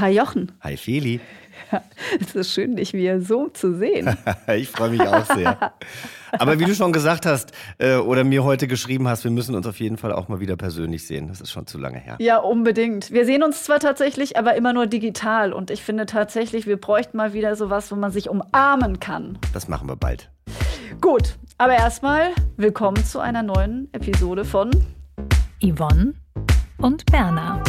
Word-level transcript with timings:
Hi 0.00 0.10
Jochen, 0.16 0.50
Hi 0.62 0.78
Feli. 0.78 1.20
es 2.20 2.34
ist 2.34 2.54
schön, 2.54 2.74
dich 2.74 2.94
wieder 2.94 3.20
so 3.20 3.48
zu 3.48 3.76
sehen. 3.76 4.16
Ich 4.56 4.68
freue 4.68 4.90
mich 4.90 5.02
auch 5.02 5.24
sehr. 5.26 5.74
Aber 6.32 6.58
wie 6.58 6.64
du 6.64 6.74
schon 6.74 6.92
gesagt 6.92 7.26
hast 7.26 7.52
äh, 7.78 7.96
oder 7.96 8.24
mir 8.24 8.42
heute 8.42 8.66
geschrieben 8.66 9.06
hast, 9.08 9.24
wir 9.24 9.30
müssen 9.30 9.54
uns 9.54 9.66
auf 9.66 9.78
jeden 9.78 9.98
Fall 9.98 10.12
auch 10.12 10.28
mal 10.28 10.40
wieder 10.40 10.56
persönlich 10.56 11.06
sehen. 11.06 11.28
Das 11.28 11.40
ist 11.40 11.50
schon 11.50 11.66
zu 11.66 11.76
lange 11.76 11.98
her. 11.98 12.16
ja, 12.18 12.38
unbedingt. 12.38 13.10
Wir 13.12 13.26
sehen 13.26 13.42
uns 13.42 13.62
zwar 13.62 13.78
tatsächlich, 13.78 14.38
aber 14.38 14.54
immer 14.54 14.72
nur 14.72 14.86
digital. 14.86 15.52
Und 15.52 15.70
ich 15.70 15.82
finde 15.82 16.06
tatsächlich, 16.06 16.66
wir 16.66 16.78
bräuchten 16.78 17.18
mal 17.18 17.34
wieder 17.34 17.54
sowas, 17.54 17.92
wo 17.92 17.96
man 17.96 18.10
sich 18.10 18.30
umarmen 18.30 19.00
kann. 19.00 19.38
Das 19.52 19.68
machen 19.68 19.86
wir 19.86 19.96
bald. 19.96 20.30
Gut, 21.00 21.36
aber 21.58 21.74
erstmal 21.74 22.30
willkommen 22.56 23.04
zu 23.04 23.20
einer 23.20 23.42
neuen 23.42 23.88
Episode 23.92 24.44
von 24.46 24.70
Yvonne 25.62 26.14
und 26.78 27.04
Berna. 27.06 27.62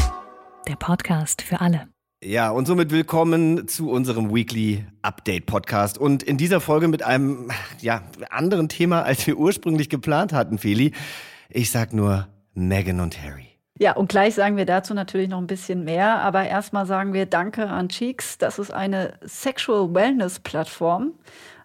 Der 0.68 0.76
Podcast 0.76 1.42
für 1.42 1.60
alle. 1.60 1.88
Ja, 2.24 2.52
und 2.52 2.68
somit 2.68 2.92
willkommen 2.92 3.68
zu 3.68 3.90
unserem 3.90 4.32
Weekly 4.32 4.86
Update 5.02 5.48
Podcast. 5.48 5.98
Und 5.98 6.22
in 6.22 6.38
dieser 6.38 6.62
Folge 6.62 6.88
mit 6.88 7.02
einem 7.02 7.50
ja, 7.80 8.04
anderen 8.30 8.70
Thema, 8.70 9.02
als 9.02 9.26
wir 9.26 9.40
ursprünglich 9.40 9.90
geplant 9.90 10.32
hatten, 10.32 10.60
Feli. 10.60 10.92
Ich 11.50 11.72
sag 11.72 11.94
nur 11.94 12.28
Meghan 12.54 13.00
und 13.00 13.20
Harry. 13.20 13.48
Ja, 13.80 13.94
und 13.96 14.10
gleich 14.10 14.36
sagen 14.36 14.56
wir 14.56 14.68
dazu 14.68 14.94
natürlich 14.94 15.30
noch 15.30 15.40
ein 15.40 15.48
bisschen 15.48 15.84
mehr. 15.84 16.20
Aber 16.20 16.46
erstmal 16.46 16.86
sagen 16.86 17.14
wir 17.14 17.26
Danke 17.26 17.68
an 17.68 17.90
Cheeks. 17.90 18.38
Das 18.38 18.60
ist 18.60 18.72
eine 18.72 19.16
Sexual 19.26 19.92
Wellness 19.92 20.42
Plattform, 20.42 21.14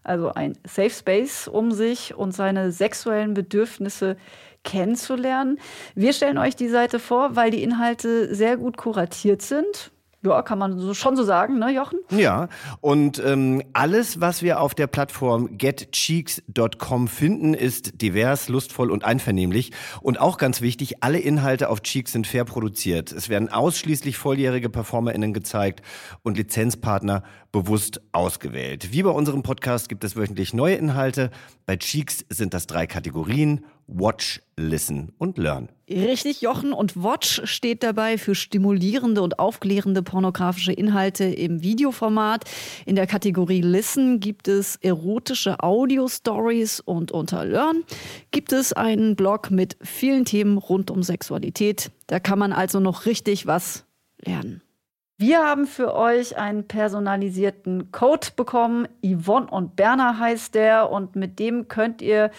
also 0.05 0.33
ein 0.33 0.57
Safe 0.67 0.89
Space, 0.89 1.49
um 1.49 1.71
sich 1.71 2.15
und 2.15 2.33
seine 2.33 2.73
sexuellen 2.73 3.35
Bedürfnisse 3.35 4.17
kennenzulernen. 4.65 5.59
Wir 5.95 6.15
stellen 6.15 6.39
euch 6.39 6.57
die 6.57 6.69
Seite 6.69 6.99
vor, 6.99 7.37
weil 7.37 7.51
die 7.51 7.63
Inhalte 7.63 8.35
sehr 8.35 8.57
gut 8.57 8.79
kuratiert 8.79 9.43
sind. 9.43 9.93
Ja, 10.23 10.43
kann 10.43 10.59
man 10.59 10.79
so, 10.79 10.95
schon 10.95 11.15
so 11.15 11.23
sagen, 11.23 11.59
ne, 11.59 11.71
Jochen? 11.73 11.99
Ja, 12.11 12.49
und 12.81 13.23
ähm, 13.25 13.63
alles, 13.75 14.21
was 14.21 14.43
wir 14.43 14.61
auf 14.61 14.75
der 14.75 14.87
Plattform 14.87 15.57
getcheeks.com 15.57 17.07
finden, 17.07 17.55
ist 17.55 18.01
divers, 18.01 18.49
lustvoll 18.49 18.91
und 18.91 19.05
einvernehmlich. 19.05 19.73
Und 20.01 20.19
auch 20.19 20.39
ganz 20.39 20.63
wichtig, 20.63 21.03
alle 21.03 21.19
Inhalte 21.19 21.69
auf 21.69 21.83
Cheeks 21.83 22.13
sind 22.13 22.27
fair 22.27 22.45
produziert. 22.45 23.13
Es 23.13 23.29
werden 23.29 23.51
ausschließlich 23.51 24.17
volljährige 24.17 24.69
PerformerInnen 24.69 25.33
gezeigt 25.33 25.83
und 26.23 26.37
Lizenzpartner 26.37 27.23
bewusst 27.57 28.03
ausgewählt. 28.13 28.93
Wie 28.93 29.03
bei 29.03 29.09
unserem 29.09 29.43
Podcast 29.43 29.89
gibt 29.89 30.05
es 30.05 30.15
wöchentlich 30.15 30.53
neue 30.53 30.75
Inhalte. 30.75 31.31
Bei 31.65 31.79
Cheeks 31.79 32.27
sind 32.29 32.53
das 32.53 32.67
drei 32.67 32.87
Kategorien. 32.87 33.65
Watch, 33.87 34.43
Listen 34.59 35.15
und 35.17 35.39
Learn. 35.39 35.71
Richtig, 35.89 36.43
Jochen. 36.43 36.75
Und 36.75 37.03
Watch 37.03 37.41
steht 37.45 37.83
dabei 37.83 38.19
für 38.19 38.35
stimulierende 38.35 39.23
und 39.23 39.39
aufklärende 39.39 40.03
pornografische 40.03 40.73
Inhalte 40.73 41.25
im 41.25 41.63
Videoformat. 41.63 42.45
In 42.85 42.95
der 42.95 43.07
Kategorie 43.07 43.63
Listen 43.63 44.21
gibt 44.21 44.49
es 44.49 44.77
erotische 44.77 45.61
Audio-Stories 45.61 46.81
und 46.81 47.11
unter 47.11 47.47
Learn 47.47 47.85
gibt 48.33 48.53
es 48.53 48.75
einen 48.75 49.17
Blog 49.17 49.51
mit 49.51 49.79
vielen 49.81 50.27
Themen 50.27 50.59
rund 50.59 50.91
um 50.91 51.03
Sexualität. 51.03 51.91
Da 52.07 52.21
kann 52.21 52.39
man 52.39 52.53
also 52.53 52.81
noch 52.81 53.07
richtig 53.07 53.47
was 53.47 53.87
lernen. 54.19 54.61
Wir 55.19 55.39
haben 55.39 55.67
für 55.67 55.95
euch 55.95 56.37
einen 56.37 56.69
personalisierten 56.69 57.91
Code 57.91 58.29
bekommen. 58.37 58.87
Yvonne 59.03 59.47
und 59.47 59.75
Berner 59.75 60.19
heißt 60.19 60.55
der 60.55 60.91
und 60.91 61.17
mit 61.17 61.39
dem 61.39 61.69
könnt 61.69 62.03
ihr 62.03 62.31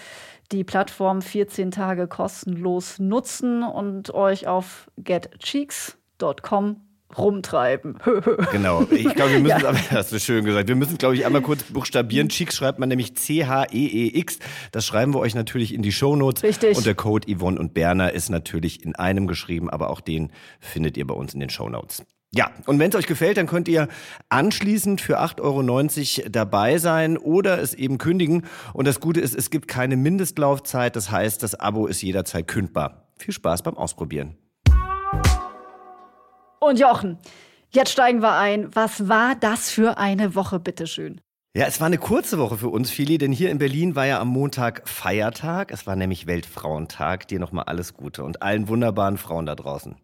die 0.51 0.63
Plattform 0.63 1.23
14 1.23 1.71
Tage 1.71 2.07
kostenlos 2.07 2.99
nutzen 2.99 3.63
und 3.63 4.13
euch 4.13 4.47
auf 4.47 4.91
getcheeks.com 4.97 6.81
rumtreiben. 7.17 7.97
Genau. 8.51 8.83
Ich 8.91 9.11
glaube, 9.15 9.31
wir 9.31 9.39
müssen, 9.41 9.59
Ja. 9.59 9.69
aber, 9.69 9.79
hast 9.91 10.11
du 10.11 10.19
schön 10.19 10.45
gesagt, 10.45 10.67
wir 10.67 10.75
müssen, 10.75 10.99
glaube 10.99 11.15
ich, 11.15 11.25
einmal 11.25 11.41
kurz 11.41 11.63
buchstabieren. 11.63 12.29
Cheeks 12.29 12.55
schreibt 12.57 12.77
man 12.79 12.89
nämlich 12.89 13.15
C-H-E-E-X. 13.15 14.37
Das 14.71 14.85
schreiben 14.85 15.15
wir 15.15 15.19
euch 15.19 15.33
natürlich 15.33 15.73
in 15.73 15.81
die 15.81 15.91
Shownotes. 15.91 16.43
Richtig. 16.43 16.77
Und 16.77 16.85
der 16.85 16.95
Code 16.95 17.25
Yvonne 17.33 17.59
und 17.59 17.73
Berner 17.73 18.13
ist 18.13 18.29
natürlich 18.29 18.83
in 18.85 18.95
einem 18.95 19.25
geschrieben, 19.25 19.67
aber 19.69 19.89
auch 19.89 19.99
den 20.01 20.31
findet 20.59 20.95
ihr 20.95 21.07
bei 21.07 21.15
uns 21.15 21.33
in 21.33 21.39
den 21.39 21.49
Shownotes. 21.49 22.03
Ja, 22.33 22.51
und 22.65 22.77
wenn 22.77 22.89
es 22.89 22.95
euch 22.95 23.07
gefällt, 23.07 23.37
dann 23.37 23.47
könnt 23.47 23.67
ihr 23.67 23.87
anschließend 24.29 24.99
für 24.99 25.19
8,90 25.19 26.19
Euro 26.19 26.29
dabei 26.29 26.77
sein 26.77 27.17
oder 27.17 27.59
es 27.61 27.73
eben 27.73 27.97
kündigen. 27.97 28.45
Und 28.73 28.85
das 28.85 28.99
Gute 28.99 29.21
ist, 29.21 29.33
es 29.33 29.49
gibt 29.49 29.67
keine 29.67 29.95
Mindestlaufzeit. 29.95 30.95
Das 30.95 31.09
heißt, 31.09 31.41
das 31.41 31.55
Abo 31.55 31.87
ist 31.87 32.01
jederzeit 32.01 32.47
kündbar. 32.47 33.07
Viel 33.17 33.33
Spaß 33.33 33.63
beim 33.63 33.77
Ausprobieren. 33.77 34.35
Und 36.59 36.79
Jochen, 36.79 37.17
jetzt 37.69 37.91
steigen 37.91 38.21
wir 38.21 38.35
ein. 38.35 38.75
Was 38.75 39.07
war 39.07 39.35
das 39.35 39.69
für 39.69 39.97
eine 39.97 40.35
Woche, 40.35 40.59
bitteschön? 40.59 41.21
Ja, 41.55 41.65
es 41.65 41.79
war 41.79 41.87
eine 41.87 41.97
kurze 41.97 42.37
Woche 42.37 42.57
für 42.57 42.69
uns, 42.69 42.91
Fili, 42.91 43.17
denn 43.17 43.31
hier 43.31 43.49
in 43.49 43.57
Berlin 43.57 43.95
war 43.95 44.05
ja 44.05 44.19
am 44.19 44.27
Montag 44.27 44.87
Feiertag. 44.87 45.71
Es 45.71 45.87
war 45.87 45.95
nämlich 45.95 46.27
Weltfrauentag. 46.27 47.27
Dir 47.29 47.39
nochmal 47.39 47.63
alles 47.63 47.93
Gute 47.93 48.23
und 48.23 48.43
allen 48.43 48.67
wunderbaren 48.67 49.17
Frauen 49.17 49.45
da 49.45 49.55
draußen. 49.55 49.95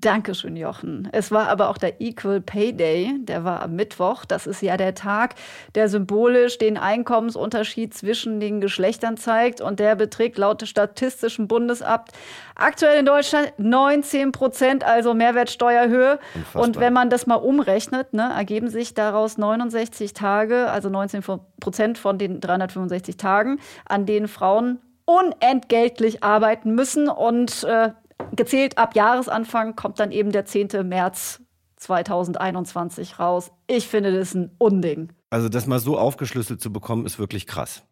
Dankeschön, 0.00 0.56
Jochen. 0.56 1.08
Es 1.10 1.32
war 1.32 1.48
aber 1.48 1.68
auch 1.68 1.76
der 1.76 2.00
Equal 2.00 2.40
Pay 2.40 2.72
Day, 2.72 3.16
der 3.18 3.42
war 3.42 3.62
am 3.62 3.74
Mittwoch. 3.74 4.24
Das 4.24 4.46
ist 4.46 4.62
ja 4.62 4.76
der 4.76 4.94
Tag, 4.94 5.34
der 5.74 5.88
symbolisch 5.88 6.56
den 6.56 6.76
Einkommensunterschied 6.76 7.92
zwischen 7.94 8.38
den 8.38 8.60
Geschlechtern 8.60 9.16
zeigt. 9.16 9.60
Und 9.60 9.80
der 9.80 9.96
beträgt 9.96 10.38
laut 10.38 10.64
Statistischem 10.68 11.48
Bundesamt 11.48 12.12
aktuell 12.54 13.00
in 13.00 13.06
Deutschland 13.06 13.52
19 13.58 14.30
Prozent, 14.30 14.84
also 14.84 15.14
Mehrwertsteuerhöhe. 15.14 16.20
Unfassbar. 16.32 16.62
Und 16.62 16.78
wenn 16.78 16.92
man 16.92 17.10
das 17.10 17.26
mal 17.26 17.34
umrechnet, 17.34 18.14
ne, 18.14 18.30
ergeben 18.32 18.70
sich 18.70 18.94
daraus 18.94 19.36
69 19.36 20.12
Tage, 20.12 20.70
also 20.70 20.90
19 20.90 21.24
Prozent 21.58 21.98
von 21.98 22.18
den 22.18 22.40
365 22.40 23.16
Tagen, 23.16 23.58
an 23.84 24.06
denen 24.06 24.28
Frauen 24.28 24.78
unentgeltlich 25.06 26.22
arbeiten 26.22 26.76
müssen. 26.76 27.08
Und 27.08 27.64
äh, 27.64 27.90
gezählt 28.38 28.78
ab 28.78 28.96
Jahresanfang 28.96 29.76
kommt 29.76 30.00
dann 30.00 30.10
eben 30.10 30.32
der 30.32 30.46
10. 30.46 30.88
März 30.88 31.42
2021 31.76 33.18
raus. 33.18 33.50
Ich 33.66 33.86
finde 33.86 34.16
das 34.16 34.34
ein 34.34 34.50
Unding. 34.56 35.12
Also 35.28 35.50
das 35.50 35.66
mal 35.66 35.78
so 35.78 35.98
aufgeschlüsselt 35.98 36.60
zu 36.60 36.72
bekommen, 36.72 37.04
ist 37.04 37.18
wirklich 37.18 37.46
krass. 37.46 37.82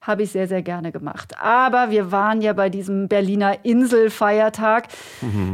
Habe 0.00 0.22
ich 0.22 0.30
sehr, 0.30 0.46
sehr 0.46 0.62
gerne 0.62 0.92
gemacht. 0.92 1.40
Aber 1.40 1.90
wir 1.90 2.12
waren 2.12 2.42
ja 2.42 2.52
bei 2.52 2.68
diesem 2.68 3.08
Berliner 3.08 3.64
Inselfeiertag. 3.64 4.88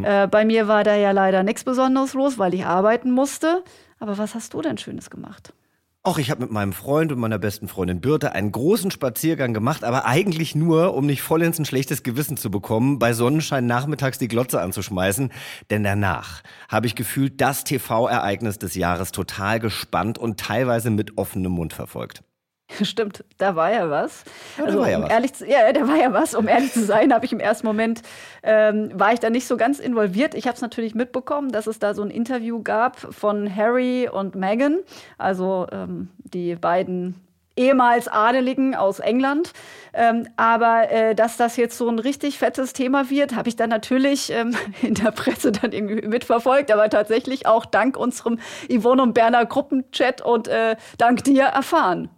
Äh, 0.02 0.26
bei 0.26 0.44
mir 0.44 0.66
war 0.66 0.82
da 0.82 0.96
ja 0.96 1.12
leider 1.12 1.42
nichts 1.42 1.64
Besonderes 1.64 2.14
los, 2.14 2.38
weil 2.38 2.52
ich 2.54 2.66
arbeiten 2.66 3.12
musste. 3.12 3.62
Aber 4.00 4.18
was 4.18 4.34
hast 4.34 4.54
du 4.54 4.60
denn 4.60 4.76
Schönes 4.76 5.08
gemacht? 5.08 5.54
Auch 6.02 6.16
ich 6.16 6.30
habe 6.30 6.40
mit 6.40 6.50
meinem 6.50 6.72
Freund 6.72 7.12
und 7.12 7.18
meiner 7.18 7.38
besten 7.38 7.68
Freundin 7.68 8.00
Birte 8.00 8.32
einen 8.32 8.52
großen 8.52 8.90
Spaziergang 8.90 9.52
gemacht, 9.52 9.84
aber 9.84 10.06
eigentlich 10.06 10.54
nur, 10.54 10.94
um 10.94 11.04
nicht 11.04 11.20
vollends 11.20 11.58
ein 11.58 11.66
schlechtes 11.66 12.02
Gewissen 12.02 12.38
zu 12.38 12.50
bekommen, 12.50 12.98
bei 12.98 13.12
Sonnenschein 13.12 13.66
nachmittags 13.66 14.16
die 14.16 14.28
Glotze 14.28 14.62
anzuschmeißen. 14.62 15.30
Denn 15.68 15.84
danach 15.84 16.42
habe 16.70 16.86
ich 16.86 16.94
gefühlt 16.94 17.38
das 17.42 17.64
TV-Ereignis 17.64 18.56
des 18.56 18.76
Jahres 18.76 19.12
total 19.12 19.60
gespannt 19.60 20.16
und 20.16 20.40
teilweise 20.40 20.88
mit 20.88 21.18
offenem 21.18 21.52
Mund 21.52 21.74
verfolgt. 21.74 22.22
Stimmt, 22.82 23.24
da 23.38 23.56
war 23.56 23.72
ja 23.72 23.90
was. 23.90 24.24
Ja, 24.56 24.64
da 24.64 24.68
also, 24.68 24.80
war 24.80 24.90
ja 24.90 24.96
um 24.98 25.04
was. 25.04 25.10
Ehrlich 25.10 25.32
zu, 25.34 25.46
ja, 25.46 25.72
da 25.72 25.88
war 25.88 25.96
ja 25.96 26.12
was. 26.12 26.34
Um 26.34 26.48
ehrlich 26.48 26.72
zu 26.72 26.84
sein, 26.84 27.12
habe 27.12 27.24
ich 27.24 27.32
im 27.32 27.40
ersten 27.40 27.66
Moment, 27.66 28.02
ähm, 28.42 28.90
war 28.94 29.12
ich 29.12 29.20
da 29.20 29.30
nicht 29.30 29.46
so 29.46 29.56
ganz 29.56 29.78
involviert. 29.78 30.34
Ich 30.34 30.46
habe 30.46 30.54
es 30.54 30.62
natürlich 30.62 30.94
mitbekommen, 30.94 31.50
dass 31.50 31.66
es 31.66 31.78
da 31.78 31.94
so 31.94 32.02
ein 32.02 32.10
Interview 32.10 32.62
gab 32.62 32.98
von 32.98 33.54
Harry 33.54 34.08
und 34.08 34.34
Meghan, 34.34 34.78
also 35.18 35.66
ähm, 35.72 36.08
die 36.24 36.54
beiden 36.54 37.14
ehemals 37.56 38.08
Adeligen 38.08 38.74
aus 38.74 39.00
England. 39.00 39.52
Ähm, 39.92 40.28
aber 40.36 40.90
äh, 40.90 41.14
dass 41.14 41.36
das 41.36 41.56
jetzt 41.56 41.76
so 41.76 41.88
ein 41.88 41.98
richtig 41.98 42.38
fettes 42.38 42.72
Thema 42.72 43.10
wird, 43.10 43.34
habe 43.34 43.48
ich 43.48 43.56
dann 43.56 43.70
natürlich 43.70 44.30
ähm, 44.32 44.54
in 44.82 44.94
der 44.94 45.10
Presse 45.10 45.52
dann 45.52 45.72
irgendwie 45.72 46.06
mitverfolgt, 46.06 46.70
aber 46.70 46.88
tatsächlich 46.88 47.46
auch 47.46 47.66
dank 47.66 47.96
unserem 47.96 48.38
Yvonne 48.70 49.02
und 49.02 49.14
Berner 49.14 49.44
Gruppenchat 49.44 50.22
und 50.22 50.48
äh, 50.48 50.76
dank 50.96 51.24
dir 51.24 51.44
erfahren. 51.44 52.08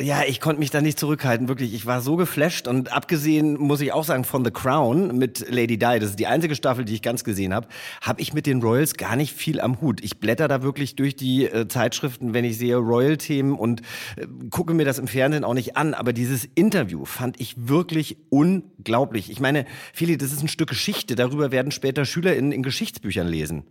Ja, 0.00 0.22
ich 0.26 0.40
konnte 0.40 0.58
mich 0.58 0.70
da 0.70 0.80
nicht 0.80 0.98
zurückhalten, 0.98 1.48
wirklich. 1.48 1.74
Ich 1.74 1.86
war 1.86 2.00
so 2.00 2.16
geflasht 2.16 2.66
und 2.66 2.92
abgesehen, 2.92 3.56
muss 3.58 3.80
ich 3.80 3.92
auch 3.92 4.04
sagen, 4.04 4.24
von 4.24 4.44
The 4.44 4.50
Crown 4.50 5.16
mit 5.16 5.46
Lady 5.48 5.78
Di, 5.78 5.98
das 6.00 6.10
ist 6.10 6.18
die 6.18 6.26
einzige 6.26 6.54
Staffel, 6.56 6.84
die 6.84 6.94
ich 6.94 7.02
ganz 7.02 7.22
gesehen 7.24 7.54
habe, 7.54 7.68
habe 8.00 8.20
ich 8.20 8.32
mit 8.32 8.46
den 8.46 8.62
Royals 8.62 8.94
gar 8.94 9.14
nicht 9.14 9.32
viel 9.32 9.60
am 9.60 9.80
Hut. 9.80 10.02
Ich 10.02 10.18
blätter 10.18 10.48
da 10.48 10.62
wirklich 10.62 10.96
durch 10.96 11.14
die 11.14 11.44
äh, 11.44 11.68
Zeitschriften, 11.68 12.34
wenn 12.34 12.44
ich 12.44 12.58
sehe 12.58 12.76
Royal-Themen 12.76 13.54
und 13.54 13.82
äh, 14.16 14.26
gucke 14.50 14.74
mir 14.74 14.84
das 14.84 14.98
im 14.98 15.06
Fernsehen 15.06 15.44
auch 15.44 15.54
nicht 15.54 15.76
an. 15.76 15.94
Aber 15.94 16.12
dieses 16.12 16.48
Interview 16.54 17.04
fand 17.04 17.40
ich 17.40 17.54
wirklich 17.56 18.16
unglaublich. 18.30 19.30
Ich 19.30 19.40
meine, 19.40 19.66
Feli, 19.92 20.16
das 20.16 20.32
ist 20.32 20.42
ein 20.42 20.48
Stück 20.48 20.70
Geschichte. 20.70 21.14
Darüber 21.14 21.52
werden 21.52 21.70
später 21.70 22.04
SchülerInnen 22.04 22.50
in 22.50 22.62
Geschichtsbüchern 22.62 23.28
lesen. 23.28 23.64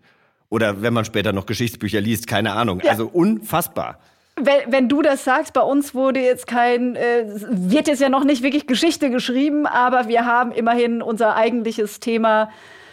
Oder 0.50 0.82
wenn 0.82 0.94
man 0.94 1.04
später 1.04 1.34
noch 1.34 1.46
Geschichtsbücher 1.46 2.00
liest, 2.00 2.28
keine 2.28 2.54
Ahnung. 2.54 2.82
Ja. 2.84 2.92
Also 2.92 3.08
unfassbar 3.08 4.00
wenn, 4.36 4.72
wenn 4.72 4.90
du 4.90 5.02
das 5.02 5.24
sagst, 5.24 5.54
bei 5.54 5.62
uns 5.62 5.94
wurde 5.94 6.22
jetzt 6.22 6.48
kein, 6.48 6.96
äh, 6.96 7.26
wird 7.50 7.88
jetzt 7.88 8.02
ja 8.02 8.10
noch 8.10 8.24
nicht 8.24 8.44
wirklich 8.44 8.68
Geschichte 8.68 9.10
geschrieben, 9.10 9.66
aber 9.66 10.08
wir 10.08 10.26
haben 10.26 10.52
immerhin 10.52 11.02
unser 11.02 11.36
eigentliches 11.36 12.00
Thema 12.00 12.50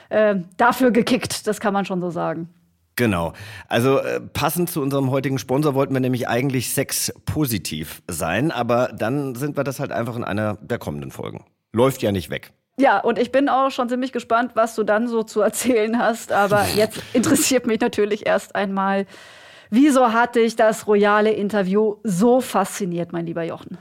äh, 0.09 0.37
dafür 0.57 0.91
gekickt, 0.91 1.47
das 1.47 1.61
kann 1.61 1.73
man 1.73 1.85
schon 1.85 2.01
so 2.01 2.11
sagen. 2.11 2.49
Genau. 2.97 3.33
Also 3.69 3.99
äh, 3.99 4.21
passend 4.21 4.71
zu 4.71 4.83
unserem 4.83 5.13
heutigen 5.13 5.39
Sponsor 5.39 5.75
wollten 5.75 5.95
wir 5.95 6.01
nämlich 6.01 6.27
eigentlich 6.27 6.75
Sex 6.75 7.13
positiv 7.27 8.03
sein, 8.09 8.51
aber 8.51 8.91
dann 8.93 9.37
sind 9.37 9.57
wir 9.57 9.63
das 9.63 9.79
halt 9.79 9.93
einfach 9.93 10.17
in 10.17 10.25
einer 10.25 10.59
der 10.61 10.79
kommenden 10.79 11.13
Folgen. 11.13 11.45
Läuft 11.73 12.03
ja 12.03 12.11
nicht 12.11 12.29
weg. 12.29 12.53
Ja, 12.81 12.99
und 12.99 13.19
ich 13.19 13.31
bin 13.31 13.49
auch 13.49 13.71
schon 13.71 13.89
ziemlich 13.89 14.13
gespannt, 14.13 14.53
was 14.55 14.75
du 14.75 14.83
dann 14.83 15.07
so 15.07 15.23
zu 15.23 15.41
erzählen 15.41 15.99
hast, 15.99 16.33
aber 16.33 16.65
jetzt 16.75 17.01
interessiert 17.13 17.67
mich 17.69 17.81
natürlich 17.81 18.27
erst 18.27 18.57
einmal, 18.57 19.07
Wieso 19.71 20.13
hat 20.13 20.37
dich 20.37 20.57
das 20.57 20.87
royale 20.87 21.33
Interview 21.33 21.97
so 22.03 22.41
fasziniert, 22.41 23.13
mein 23.13 23.27
lieber 23.27 23.43
Jochen? 23.43 23.79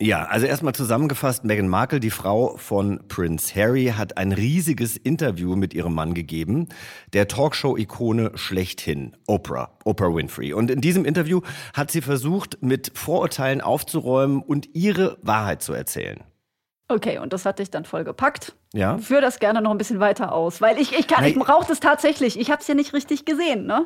Ja, 0.00 0.26
also 0.26 0.46
erstmal 0.46 0.74
zusammengefasst, 0.76 1.44
Meghan 1.44 1.66
Markle, 1.66 1.98
die 1.98 2.10
Frau 2.10 2.56
von 2.56 3.00
Prince 3.08 3.52
Harry, 3.56 3.94
hat 3.96 4.16
ein 4.16 4.30
riesiges 4.30 4.96
Interview 4.96 5.56
mit 5.56 5.74
ihrem 5.74 5.92
Mann 5.92 6.14
gegeben, 6.14 6.68
der 7.14 7.26
Talkshow-Ikone 7.26 8.30
schlechthin, 8.36 9.16
Oprah, 9.26 9.72
Oprah 9.84 10.14
Winfrey. 10.14 10.52
Und 10.52 10.70
in 10.70 10.80
diesem 10.80 11.04
Interview 11.04 11.40
hat 11.74 11.90
sie 11.90 12.00
versucht, 12.00 12.62
mit 12.62 12.92
Vorurteilen 12.94 13.60
aufzuräumen 13.60 14.40
und 14.40 14.68
ihre 14.72 15.18
Wahrheit 15.22 15.64
zu 15.64 15.72
erzählen. 15.72 16.22
Okay, 16.86 17.18
und 17.18 17.32
das 17.32 17.44
hat 17.44 17.58
dich 17.58 17.70
dann 17.70 17.84
voll 17.84 18.04
gepackt. 18.04 18.54
Ja. 18.72 18.98
Führ 18.98 19.20
das 19.20 19.40
gerne 19.40 19.60
noch 19.60 19.72
ein 19.72 19.78
bisschen 19.78 19.98
weiter 19.98 20.32
aus, 20.32 20.60
weil 20.60 20.78
ich, 20.78 20.96
ich 20.96 21.08
kann, 21.08 21.24
ich 21.24 21.34
brauche 21.34 21.66
das 21.66 21.80
tatsächlich. 21.80 22.38
Ich 22.38 22.52
habe 22.52 22.62
es 22.62 22.68
ja 22.68 22.74
nicht 22.74 22.94
richtig 22.94 23.24
gesehen, 23.24 23.66
ne? 23.66 23.84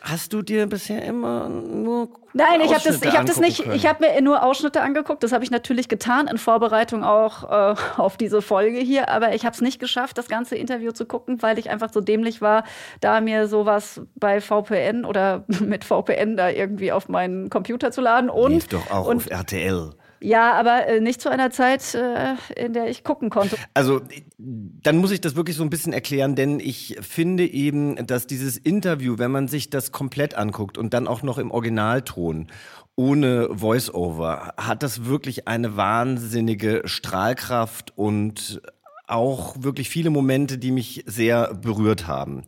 Hast 0.00 0.32
du 0.32 0.40
dir 0.40 0.66
bisher 0.66 1.04
immer 1.04 1.48
nur 1.48 2.08
Nein, 2.32 2.60
ich 2.60 2.72
habe 2.72 2.82
das, 2.82 3.02
ich 3.02 3.16
hab 3.16 3.26
das 3.26 3.38
nicht. 3.38 3.62
Können. 3.62 3.74
Ich 3.74 3.86
habe 3.86 4.06
mir 4.06 4.20
nur 4.22 4.42
Ausschnitte 4.42 4.80
angeguckt. 4.80 5.22
Das 5.22 5.32
habe 5.32 5.44
ich 5.44 5.50
natürlich 5.50 5.88
getan 5.88 6.26
in 6.26 6.38
Vorbereitung 6.38 7.04
auch 7.04 7.44
äh, 7.50 7.74
auf 7.96 8.16
diese 8.16 8.40
Folge 8.40 8.78
hier. 8.78 9.08
Aber 9.08 9.34
ich 9.34 9.44
habe 9.44 9.54
es 9.54 9.60
nicht 9.60 9.78
geschafft, 9.78 10.16
das 10.16 10.28
ganze 10.28 10.56
Interview 10.56 10.92
zu 10.92 11.06
gucken, 11.06 11.42
weil 11.42 11.58
ich 11.58 11.70
einfach 11.70 11.92
so 11.92 12.00
dämlich 12.00 12.40
war, 12.40 12.64
da 13.00 13.20
mir 13.20 13.48
sowas 13.48 14.00
bei 14.14 14.40
VPN 14.40 15.04
oder 15.04 15.44
mit 15.60 15.84
VPN 15.84 16.36
da 16.36 16.48
irgendwie 16.48 16.92
auf 16.92 17.08
meinen 17.08 17.50
Computer 17.50 17.90
zu 17.90 18.00
laden. 18.00 18.30
Und 18.30 18.52
Lief 18.52 18.68
doch 18.68 18.90
auch 18.90 19.06
und, 19.06 19.18
auf 19.18 19.30
RTL. 19.30 19.90
Ja, 20.22 20.52
aber 20.52 20.86
äh, 20.86 21.00
nicht 21.00 21.20
zu 21.22 21.30
einer 21.30 21.50
Zeit, 21.50 21.94
äh, 21.94 22.34
in 22.54 22.74
der 22.74 22.88
ich 22.88 23.04
gucken 23.04 23.30
konnte. 23.30 23.56
Also, 23.72 24.02
dann 24.38 24.98
muss 24.98 25.12
ich 25.12 25.20
das 25.22 25.34
wirklich 25.34 25.56
so 25.56 25.62
ein 25.62 25.70
bisschen 25.70 25.94
erklären, 25.94 26.34
denn 26.34 26.60
ich 26.60 26.98
finde 27.00 27.46
eben, 27.46 28.06
dass 28.06 28.26
dieses 28.26 28.58
Interview, 28.58 29.16
wenn 29.16 29.30
man 29.30 29.48
sich 29.48 29.70
das 29.70 29.92
komplett 29.92 30.34
anguckt 30.34 30.76
und 30.76 30.92
dann 30.92 31.08
auch 31.08 31.22
noch 31.22 31.38
im 31.38 31.50
Originalton 31.50 32.48
ohne 32.96 33.48
Voice-Over, 33.50 34.54
hat 34.58 34.82
das 34.82 35.06
wirklich 35.06 35.48
eine 35.48 35.76
wahnsinnige 35.78 36.82
Strahlkraft 36.84 37.96
und 37.96 38.60
auch 39.06 39.56
wirklich 39.58 39.88
viele 39.88 40.10
Momente, 40.10 40.58
die 40.58 40.70
mich 40.70 41.02
sehr 41.06 41.54
berührt 41.54 42.06
haben. 42.06 42.44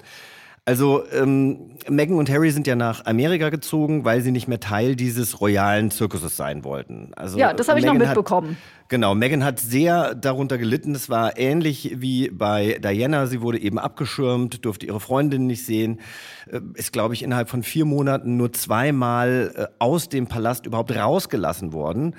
Also 0.65 1.03
ähm, 1.13 1.77
Meghan 1.89 2.17
und 2.17 2.31
Harry 2.31 2.53
sind 2.53 2.69
ja 2.69 2.77
nach 2.77 3.05
Amerika 3.05 3.51
gezogen, 3.51 4.05
weil 4.05 4.21
sie 4.21 4.31
nicht 4.31 4.47
mehr 4.47 4.61
Teil 4.61 4.95
dieses 4.95 5.41
royalen 5.41 5.91
Zirkuses 5.91 6.37
sein 6.37 6.63
wollten. 6.63 7.11
Also, 7.17 7.37
ja, 7.37 7.53
das 7.53 7.69
habe 7.69 7.81
ich 7.81 7.85
noch 7.85 7.95
mitbekommen. 7.95 8.51
Hat, 8.51 8.57
genau, 8.93 9.15
Meghan 9.15 9.43
hat 9.43 9.59
sehr 9.59 10.15
darunter 10.15 10.59
gelitten. 10.59 10.95
Es 10.95 11.09
war 11.09 11.39
ähnlich 11.39 11.95
wie 11.97 12.29
bei 12.29 12.79
Diana. 12.79 13.27
Sie 13.27 13.41
wurde 13.41 13.59
eben 13.59 13.79
abgeschirmt, 13.79 14.67
durfte 14.67 14.85
ihre 14.85 15.01
Freundin 15.01 15.47
nicht 15.47 15.65
sehen. 15.65 15.99
Äh, 16.47 16.61
ist, 16.75 16.93
glaube 16.93 17.15
ich, 17.15 17.23
innerhalb 17.23 17.49
von 17.49 17.63
vier 17.63 17.87
Monaten 17.87 18.37
nur 18.37 18.53
zweimal 18.53 19.53
äh, 19.57 19.67
aus 19.79 20.11
dem 20.11 20.27
Palast 20.27 20.67
überhaupt 20.67 20.95
rausgelassen 20.95 21.73
worden 21.73 22.15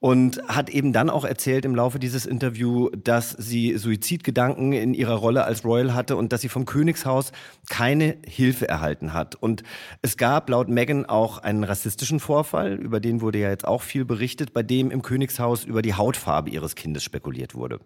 und 0.00 0.40
hat 0.46 0.70
eben 0.70 0.92
dann 0.92 1.10
auch 1.10 1.24
erzählt 1.24 1.64
im 1.64 1.74
Laufe 1.74 1.98
dieses 1.98 2.24
Interviews, 2.24 2.90
dass 3.02 3.30
sie 3.30 3.76
Suizidgedanken 3.76 4.72
in 4.72 4.94
ihrer 4.94 5.16
Rolle 5.16 5.44
als 5.44 5.64
Royal 5.64 5.94
hatte 5.94 6.16
und 6.16 6.32
dass 6.32 6.40
sie 6.40 6.48
vom 6.48 6.66
Königshaus 6.66 7.32
keine 7.68 8.16
Hilfe 8.24 8.68
erhalten 8.68 9.12
hat. 9.12 9.34
Und 9.34 9.64
es 10.00 10.16
gab 10.16 10.48
laut 10.50 10.68
Meghan 10.68 11.04
auch 11.04 11.38
einen 11.38 11.64
rassistischen 11.64 12.20
Vorfall, 12.20 12.74
über 12.74 13.00
den 13.00 13.20
wurde 13.20 13.38
ja 13.38 13.50
jetzt 13.50 13.66
auch 13.66 13.82
viel 13.82 14.04
berichtet, 14.04 14.52
bei 14.52 14.62
dem 14.62 14.92
im 14.92 15.02
Königshaus 15.02 15.64
über 15.64 15.82
die 15.82 15.94
Hautfarbe 16.18 16.50
ihres 16.50 16.74
Kindes 16.74 17.04
spekuliert 17.04 17.54
wurde. 17.54 17.78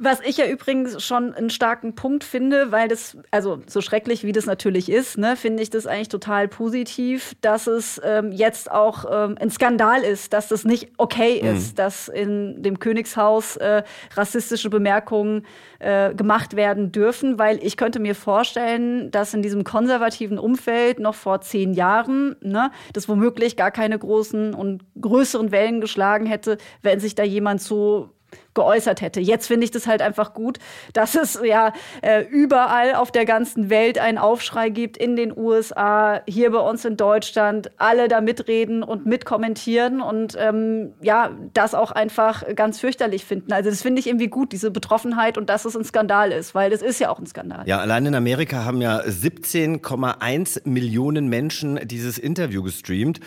Was 0.00 0.20
ich 0.20 0.36
ja 0.36 0.46
übrigens 0.46 1.02
schon 1.04 1.34
einen 1.34 1.50
starken 1.50 1.96
Punkt 1.96 2.22
finde, 2.22 2.70
weil 2.70 2.86
das, 2.86 3.16
also 3.32 3.60
so 3.66 3.80
schrecklich 3.80 4.22
wie 4.22 4.30
das 4.30 4.46
natürlich 4.46 4.88
ist, 4.88 5.18
ne, 5.18 5.34
finde 5.34 5.60
ich 5.60 5.70
das 5.70 5.88
eigentlich 5.88 6.08
total 6.08 6.46
positiv, 6.46 7.34
dass 7.40 7.66
es 7.66 8.00
ähm, 8.04 8.30
jetzt 8.30 8.70
auch 8.70 9.04
ähm, 9.10 9.36
ein 9.40 9.50
Skandal 9.50 10.02
ist, 10.02 10.32
dass 10.32 10.46
das 10.46 10.64
nicht 10.64 10.92
okay 10.98 11.40
mhm. 11.42 11.56
ist, 11.56 11.80
dass 11.80 12.06
in 12.06 12.62
dem 12.62 12.78
Königshaus 12.78 13.56
äh, 13.56 13.82
rassistische 14.14 14.70
Bemerkungen 14.70 15.44
äh, 15.80 16.14
gemacht 16.14 16.54
werden 16.54 16.92
dürfen, 16.92 17.40
weil 17.40 17.58
ich 17.64 17.76
könnte 17.76 17.98
mir 17.98 18.14
vorstellen, 18.14 19.10
dass 19.10 19.34
in 19.34 19.42
diesem 19.42 19.64
konservativen 19.64 20.38
Umfeld 20.38 21.00
noch 21.00 21.16
vor 21.16 21.40
zehn 21.40 21.74
Jahren 21.74 22.36
ne, 22.40 22.70
das 22.92 23.08
womöglich 23.08 23.56
gar 23.56 23.72
keine 23.72 23.98
großen 23.98 24.54
und 24.54 24.84
größeren 25.00 25.50
Wellen 25.50 25.80
geschlagen 25.80 26.26
hätte, 26.26 26.56
wenn 26.82 27.00
sich 27.00 27.16
da 27.16 27.24
jemand 27.24 27.60
so 27.60 28.10
geäußert 28.58 29.00
hätte. 29.02 29.20
Jetzt 29.20 29.46
finde 29.46 29.64
ich 29.64 29.70
das 29.70 29.86
halt 29.86 30.02
einfach 30.02 30.34
gut, 30.34 30.58
dass 30.92 31.14
es 31.14 31.40
ja 31.44 31.72
äh, 32.02 32.24
überall 32.24 32.96
auf 32.96 33.12
der 33.12 33.24
ganzen 33.24 33.70
Welt 33.70 33.98
einen 33.98 34.18
Aufschrei 34.18 34.68
gibt, 34.68 34.96
in 34.96 35.14
den 35.14 35.36
USA, 35.36 36.22
hier 36.26 36.50
bei 36.50 36.58
uns 36.58 36.84
in 36.84 36.96
Deutschland, 36.96 37.70
alle 37.76 38.08
da 38.08 38.20
mitreden 38.20 38.82
und 38.82 39.06
mitkommentieren 39.06 40.00
und 40.00 40.36
ähm, 40.36 40.92
ja, 41.00 41.30
das 41.54 41.74
auch 41.74 41.92
einfach 41.92 42.42
ganz 42.56 42.80
fürchterlich 42.80 43.24
finden. 43.24 43.52
Also 43.52 43.70
das 43.70 43.80
finde 43.80 44.00
ich 44.00 44.08
irgendwie 44.08 44.26
gut, 44.26 44.50
diese 44.50 44.72
Betroffenheit 44.72 45.38
und 45.38 45.48
dass 45.48 45.64
es 45.64 45.76
ein 45.76 45.84
Skandal 45.84 46.32
ist, 46.32 46.56
weil 46.56 46.70
das 46.70 46.82
ist 46.82 46.98
ja 46.98 47.10
auch 47.10 47.20
ein 47.20 47.26
Skandal. 47.26 47.62
Ja, 47.66 47.78
allein 47.78 48.06
in 48.06 48.16
Amerika 48.16 48.64
haben 48.64 48.80
ja 48.80 48.98
17,1 49.02 50.68
Millionen 50.68 51.28
Menschen 51.28 51.78
dieses 51.86 52.18
Interview 52.18 52.64
gestreamt. 52.64 53.20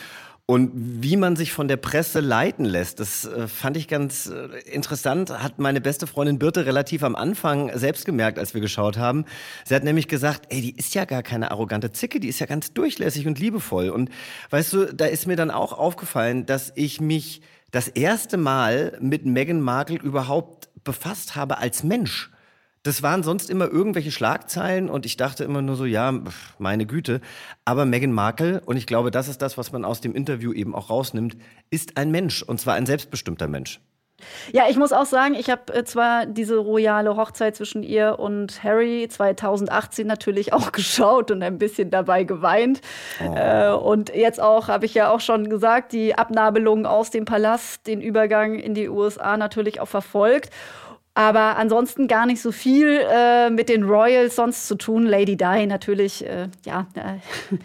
Und 0.52 0.70
wie 0.74 1.16
man 1.16 1.38
sich 1.38 1.54
von 1.54 1.70
der 1.70 1.78
Presse 1.78 2.20
leiten 2.20 2.66
lässt, 2.66 3.00
das 3.00 3.24
äh, 3.24 3.48
fand 3.48 3.78
ich 3.78 3.88
ganz 3.88 4.26
äh, 4.26 4.48
interessant, 4.70 5.30
hat 5.30 5.60
meine 5.60 5.80
beste 5.80 6.08
Freundin 6.08 6.40
Birte 6.40 6.66
relativ 6.66 7.04
am 7.04 7.16
Anfang 7.16 7.72
selbst 7.78 8.04
gemerkt, 8.04 8.38
als 8.38 8.54
wir 8.54 8.60
geschaut 8.60 8.98
haben. 8.98 9.24
Sie 9.64 9.74
hat 9.74 9.86
nämlich 9.86 10.10
gesagt, 10.10 10.48
ey, 10.50 10.60
die 10.60 10.76
ist 10.76 10.94
ja 10.94 11.06
gar 11.06 11.24
keine 11.24 11.52
arrogante 11.52 11.94
Zicke, 11.94 12.20
die 12.20 12.28
ist 12.28 12.40
ja 12.40 12.48
ganz 12.48 12.74
durchlässig 12.74 13.28
und 13.28 13.40
liebevoll. 13.40 13.88
Und 13.92 14.10
weißt 14.50 14.74
du, 14.74 14.94
da 14.94 15.06
ist 15.06 15.26
mir 15.26 15.38
dann 15.38 15.52
auch 15.52 15.72
aufgefallen, 15.72 16.46
dass 16.46 16.74
ich 16.76 17.00
mich 17.00 17.42
das 17.72 17.88
erste 17.88 18.36
Mal 18.36 18.98
mit 19.00 19.26
Meghan 19.26 19.62
Markle 19.62 20.00
überhaupt 20.00 20.68
befasst 20.84 21.38
habe 21.38 21.60
als 21.60 21.86
Mensch. 21.86 22.30
Das 22.84 23.04
waren 23.04 23.22
sonst 23.22 23.50
immer 23.50 23.68
irgendwelche 23.68 24.12
Schlagzeilen 24.12 24.90
und 24.90 25.06
ich 25.06 25.16
dachte 25.16 25.44
immer 25.44 25.62
nur 25.62 25.76
so, 25.76 25.86
ja, 25.86 26.20
meine 26.58 26.88
Güte. 26.88 27.22
Aber 27.64 27.86
Meghan 27.86 28.12
Markle, 28.12 28.62
und 28.66 28.76
ich 28.76 28.88
glaube, 28.88 29.12
das 29.12 29.28
ist 29.28 29.42
das, 29.42 29.58
was 29.58 29.72
man 29.72 29.86
aus 29.86 30.02
dem 30.02 30.16
Interview 30.16 30.52
eben 30.52 30.74
auch 30.74 30.90
rausnimmt, 30.90 31.38
ist 31.70 31.98
ein 31.98 32.10
Mensch 32.10 32.42
und 32.42 32.60
zwar 32.60 32.74
ein 32.74 32.88
selbstbestimmter 32.88 33.48
Mensch. 33.48 33.80
Ja, 34.52 34.64
ich 34.70 34.78
muss 34.78 34.94
auch 34.94 35.06
sagen, 35.06 35.36
ich 35.36 35.50
habe 35.50 35.74
äh, 35.74 35.84
zwar 35.84 36.26
diese 36.26 36.58
royale 36.58 37.16
Hochzeit 37.16 37.56
zwischen 37.56 37.84
ihr 37.84 38.20
und 38.20 38.64
Harry 38.64 39.08
2018 39.10 40.08
natürlich 40.08 40.54
auch 40.54 40.72
geschaut 40.72 41.32
und 41.32 41.44
ein 41.44 41.58
bisschen 41.58 41.90
dabei 41.90 42.24
geweint. 42.24 42.82
Oh. 43.20 43.36
Äh, 43.36 43.72
und 43.72 44.14
jetzt 44.14 44.42
auch, 44.42 44.68
habe 44.68 44.86
ich 44.86 44.94
ja 44.94 45.12
auch 45.12 45.22
schon 45.22 45.50
gesagt, 45.50 45.92
die 45.92 46.16
Abnabelung 46.16 46.86
aus 46.86 47.10
dem 47.10 47.26
Palast, 47.26 47.88
den 47.88 48.02
Übergang 48.02 48.56
in 48.56 48.74
die 48.74 48.90
USA 48.90 49.38
natürlich 49.38 49.80
auch 49.80 49.88
verfolgt. 49.88 50.50
Aber 51.14 51.58
ansonsten 51.58 52.08
gar 52.08 52.26
nicht 52.26 52.42
so 52.42 52.54
viel 52.54 53.02
äh, 53.12 53.50
mit 53.50 53.68
den 53.68 53.84
Royals 53.84 54.38
sonst 54.38 54.66
zu 54.66 54.76
tun. 54.76 55.06
Lady 55.06 55.36
Di 55.36 55.66
natürlich, 55.66 56.26
äh, 56.26 56.48
ja, 56.66 56.88
äh, 56.96 57.20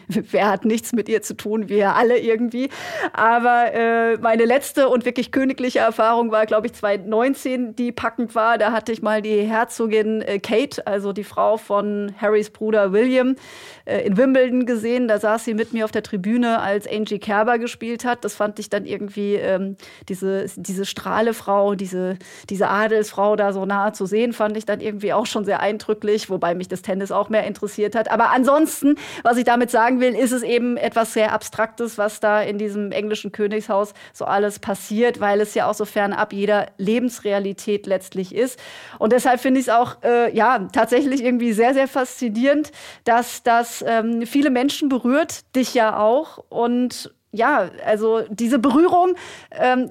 wer 0.32 0.48
hat 0.48 0.64
nichts 0.64 0.92
mit 0.92 1.08
ihr 1.08 1.22
zu 1.22 1.36
tun? 1.36 1.68
Wir 1.68 1.94
alle 1.94 2.18
irgendwie. 2.18 2.70
Aber 3.12 3.72
äh, 3.72 4.16
meine 4.16 4.46
letzte 4.46 4.88
und 4.88 5.04
wirklich 5.04 5.30
königliche 5.30 5.78
Erfahrung 5.78 6.32
war, 6.32 6.44
glaube 6.44 6.66
ich, 6.66 6.72
2019, 6.72 7.76
die 7.76 7.92
packend 7.92 8.34
war. 8.34 8.58
Da 8.58 8.72
hatte 8.72 8.90
ich 8.90 9.00
mal 9.00 9.22
die 9.22 9.42
Herzogin 9.42 10.22
äh, 10.22 10.40
Kate, 10.40 10.84
also 10.84 11.12
die 11.12 11.22
Frau 11.22 11.56
von 11.56 12.16
Harrys 12.20 12.50
Bruder 12.50 12.92
William, 12.92 13.36
äh, 13.84 14.00
in 14.00 14.16
Wimbledon 14.16 14.66
gesehen. 14.66 15.06
Da 15.06 15.20
saß 15.20 15.44
sie 15.44 15.54
mit 15.54 15.72
mir 15.72 15.84
auf 15.84 15.92
der 15.92 16.02
Tribüne, 16.02 16.60
als 16.60 16.88
Angie 16.90 17.20
Kerber 17.20 17.60
gespielt 17.60 18.04
hat. 18.04 18.24
Das 18.24 18.34
fand 18.34 18.58
ich 18.58 18.70
dann 18.70 18.86
irgendwie 18.86 19.36
ähm, 19.36 19.76
diese, 20.08 20.46
diese 20.56 20.84
Strahlefrau, 20.84 21.76
diese, 21.76 22.18
diese 22.50 22.68
Adelsfrau 22.68 23.35
da 23.36 23.52
so 23.52 23.64
nahe 23.66 23.92
zu 23.92 24.06
sehen, 24.06 24.32
fand 24.32 24.56
ich 24.56 24.64
dann 24.64 24.80
irgendwie 24.80 25.12
auch 25.12 25.26
schon 25.26 25.44
sehr 25.44 25.60
eindrücklich, 25.60 26.30
wobei 26.30 26.54
mich 26.54 26.68
das 26.68 26.82
Tennis 26.82 27.12
auch 27.12 27.28
mehr 27.28 27.44
interessiert 27.44 27.94
hat. 27.94 28.10
Aber 28.10 28.30
ansonsten, 28.30 28.96
was 29.22 29.36
ich 29.36 29.44
damit 29.44 29.70
sagen 29.70 30.00
will, 30.00 30.14
ist 30.14 30.32
es 30.32 30.42
eben 30.42 30.76
etwas 30.76 31.12
sehr 31.12 31.32
Abstraktes, 31.32 31.98
was 31.98 32.20
da 32.20 32.42
in 32.42 32.58
diesem 32.58 32.92
englischen 32.92 33.32
Königshaus 33.32 33.94
so 34.12 34.24
alles 34.24 34.58
passiert, 34.58 35.20
weil 35.20 35.40
es 35.40 35.54
ja 35.54 35.68
auch 35.68 35.74
so 35.74 35.84
fernab 35.84 36.32
jeder 36.32 36.66
Lebensrealität 36.78 37.86
letztlich 37.86 38.34
ist. 38.34 38.58
Und 38.98 39.12
deshalb 39.12 39.40
finde 39.40 39.60
ich 39.60 39.66
es 39.66 39.72
auch, 39.72 40.02
äh, 40.02 40.34
ja, 40.34 40.68
tatsächlich 40.72 41.22
irgendwie 41.22 41.52
sehr, 41.52 41.74
sehr 41.74 41.88
faszinierend, 41.88 42.72
dass 43.04 43.42
das 43.42 43.84
ähm, 43.86 44.26
viele 44.26 44.50
Menschen 44.50 44.88
berührt, 44.88 45.54
dich 45.54 45.74
ja 45.74 45.98
auch. 45.98 46.38
Und 46.48 47.14
ja, 47.32 47.70
also 47.84 48.22
diese 48.30 48.58
Berührung 48.58 49.14
ähm, 49.52 49.90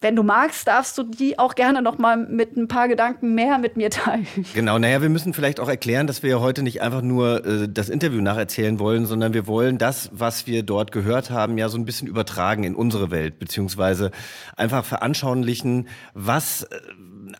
wenn 0.00 0.14
du 0.14 0.22
magst, 0.22 0.66
darfst 0.68 0.96
du 0.98 1.02
die 1.02 1.38
auch 1.38 1.54
gerne 1.54 1.82
noch 1.82 1.98
mal 1.98 2.16
mit 2.16 2.56
ein 2.56 2.68
paar 2.68 2.88
Gedanken 2.88 3.34
mehr 3.34 3.58
mit 3.58 3.76
mir 3.76 3.90
teilen. 3.90 4.26
Genau, 4.54 4.78
naja, 4.78 5.02
wir 5.02 5.08
müssen 5.08 5.32
vielleicht 5.32 5.60
auch 5.60 5.68
erklären, 5.68 6.06
dass 6.06 6.22
wir 6.22 6.30
ja 6.30 6.40
heute 6.40 6.62
nicht 6.62 6.82
einfach 6.82 7.02
nur 7.02 7.44
äh, 7.44 7.68
das 7.68 7.88
Interview 7.88 8.20
nacherzählen 8.20 8.78
wollen, 8.78 9.06
sondern 9.06 9.32
wir 9.34 9.46
wollen 9.46 9.78
das, 9.78 10.10
was 10.12 10.46
wir 10.46 10.62
dort 10.62 10.92
gehört 10.92 11.30
haben, 11.30 11.58
ja 11.58 11.68
so 11.68 11.78
ein 11.78 11.84
bisschen 11.84 12.08
übertragen 12.08 12.64
in 12.64 12.74
unsere 12.74 13.10
Welt, 13.10 13.38
beziehungsweise 13.38 14.10
einfach 14.56 14.84
veranschaulichen, 14.84 15.88
was 16.14 16.64
äh, 16.64 16.76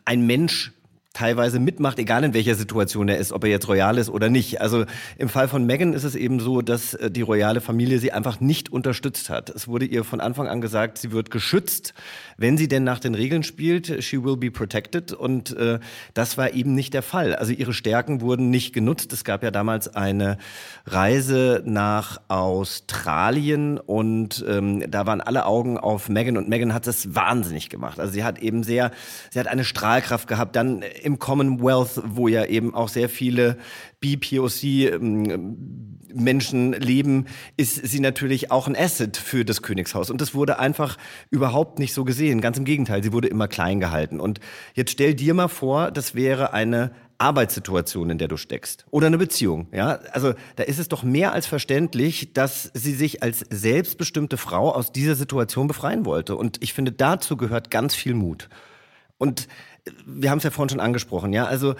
ein 0.05 0.27
Mensch 0.27 0.73
teilweise 1.17 1.59
mitmacht, 1.59 1.99
egal 1.99 2.25
in 2.25 2.35
welcher 2.35 2.55
Situation 2.55 3.09
er 3.09 3.17
ist, 3.17 3.33
ob 3.33 3.43
er 3.45 3.51
jetzt 3.51 3.69
royal 3.69 3.97
ist 3.97 4.11
oder 4.11 4.29
nicht. 4.29 4.61
Also 4.61 4.85
im 5.17 5.31
Fall 5.31 5.49
von 5.49 5.65
Meghan 5.65 5.95
ist 5.95 6.05
es 6.05 6.15
eben 6.15 6.41
so, 6.41 6.61
dass 6.61 6.93
äh, 6.93 7.11
die 7.11 7.23
royale 7.23 7.63
Familie 7.63 7.99
sie 7.99 8.13
einfach 8.13 8.41
nicht 8.41 8.71
unterstützt 8.71 9.31
hat. 9.31 9.49
Es 9.49 9.67
wurde 9.67 9.87
ihr 9.87 10.05
von 10.05 10.21
Anfang 10.21 10.47
an 10.47 10.61
gesagt, 10.61 10.99
sie 10.99 11.13
wird 11.13 11.31
geschützt, 11.31 11.95
wenn 12.37 12.57
sie 12.57 12.69
denn 12.69 12.85
nach 12.85 12.99
den 12.99 13.15
Regeln 13.15 13.43
spielt. 13.43 14.03
She 14.03 14.23
will 14.23 14.37
be 14.37 14.51
protected. 14.51 15.13
Und 15.13 15.57
äh, 15.57 15.79
das 16.15 16.37
war 16.39 16.53
eben 16.53 16.75
nicht 16.75 16.95
der 16.95 17.03
Fall. 17.03 17.35
Also 17.35 17.53
ihre 17.53 17.73
Stärken 17.73 18.21
wurden 18.21 18.51
nicht 18.51 18.73
genutzt. 18.73 19.13
Es 19.13 19.25
gab 19.25 19.43
ja 19.43 19.51
damals 19.51 19.95
eine 19.95 20.39
Reise 20.85 21.63
nach 21.65 22.21
Australien 22.29 23.79
und 23.79 24.45
ähm, 24.49 24.91
da 24.91 25.07
waren 25.07 25.21
alle 25.21 25.47
Augen 25.47 25.79
auf 25.79 26.09
Meghan 26.09 26.37
und 26.37 26.49
Meghan 26.49 26.75
hat 26.75 26.87
das 26.87 27.15
wahnsinnig 27.15 27.71
gemacht. 27.71 27.99
Also 27.99 28.13
sie 28.13 28.25
hat 28.25 28.39
eben 28.39 28.63
sehr, 28.63 28.91
sie 29.31 29.41
hat 29.41 29.47
eine 29.47 29.65
Strahlkraft 29.65 30.29
gehabt. 30.29 30.57
Dann 30.57 30.83
im 31.03 31.19
Commonwealth, 31.19 32.03
wo 32.05 32.29
ja 32.29 32.45
eben 32.45 32.75
auch 32.75 32.89
sehr 32.89 33.09
viele 33.09 33.57
BPOC-Menschen 34.07 36.73
ähm, 36.73 36.81
leben, 36.81 37.27
ist 37.57 37.87
sie 37.87 38.01
natürlich 38.01 38.51
auch 38.51 38.67
ein 38.69 38.77
Asset 38.77 39.17
für 39.17 39.45
das 39.45 39.63
Königshaus. 39.63 40.11
Und 40.11 40.21
das 40.21 40.35
wurde 40.35 40.59
einfach 40.59 40.99
überhaupt 41.31 41.79
nicht 41.79 41.95
so 41.95 42.05
gesehen. 42.05 42.41
Ganz 42.41 42.59
im 42.59 42.65
Gegenteil, 42.65 43.03
sie 43.03 43.13
wurde 43.13 43.29
immer 43.29 43.49
klein 43.49 43.81
gehalten. 43.81 44.21
Und 44.21 44.41
jetzt 44.75 44.93
stell 44.93 45.15
dir 45.15 45.35
mal 45.35 45.49
vor, 45.49 45.91
das 45.91 46.15
wäre 46.15 46.53
eine 46.53 46.93
Arbeitssituation, 47.19 48.11
in 48.11 48.19
der 48.19 48.29
du 48.29 48.37
steckst 48.37 48.85
oder 48.91 49.07
eine 49.07 49.17
Beziehung, 49.17 49.69
ja? 49.73 50.01
Also, 50.13 50.35
da 50.57 50.65
ist 50.65 50.79
es 50.79 50.89
doch 50.89 51.03
mehr 51.03 51.33
als 51.33 51.47
verständlich, 51.47 52.35
dass 52.35 52.71
sie 52.75 52.93
sich 52.93 53.23
als 53.23 53.39
selbstbestimmte 53.49 54.37
Frau 54.37 54.71
aus 54.71 54.93
dieser 54.93 55.15
Situation 55.15 55.67
befreien 55.67 56.05
wollte 56.05 56.37
und 56.37 56.63
ich 56.63 56.75
finde 56.75 56.93
dazu 56.93 57.39
gehört 57.39 57.71
ganz 57.71 57.95
viel 57.95 58.13
Mut. 58.13 58.51
Und 59.17 59.49
wir 60.05 60.31
haben 60.31 60.39
es 60.39 60.45
ja 60.45 60.51
vorhin 60.51 60.69
schon 60.69 60.81
angesprochen, 60.81 61.33
ja. 61.33 61.47
Also 61.47 61.75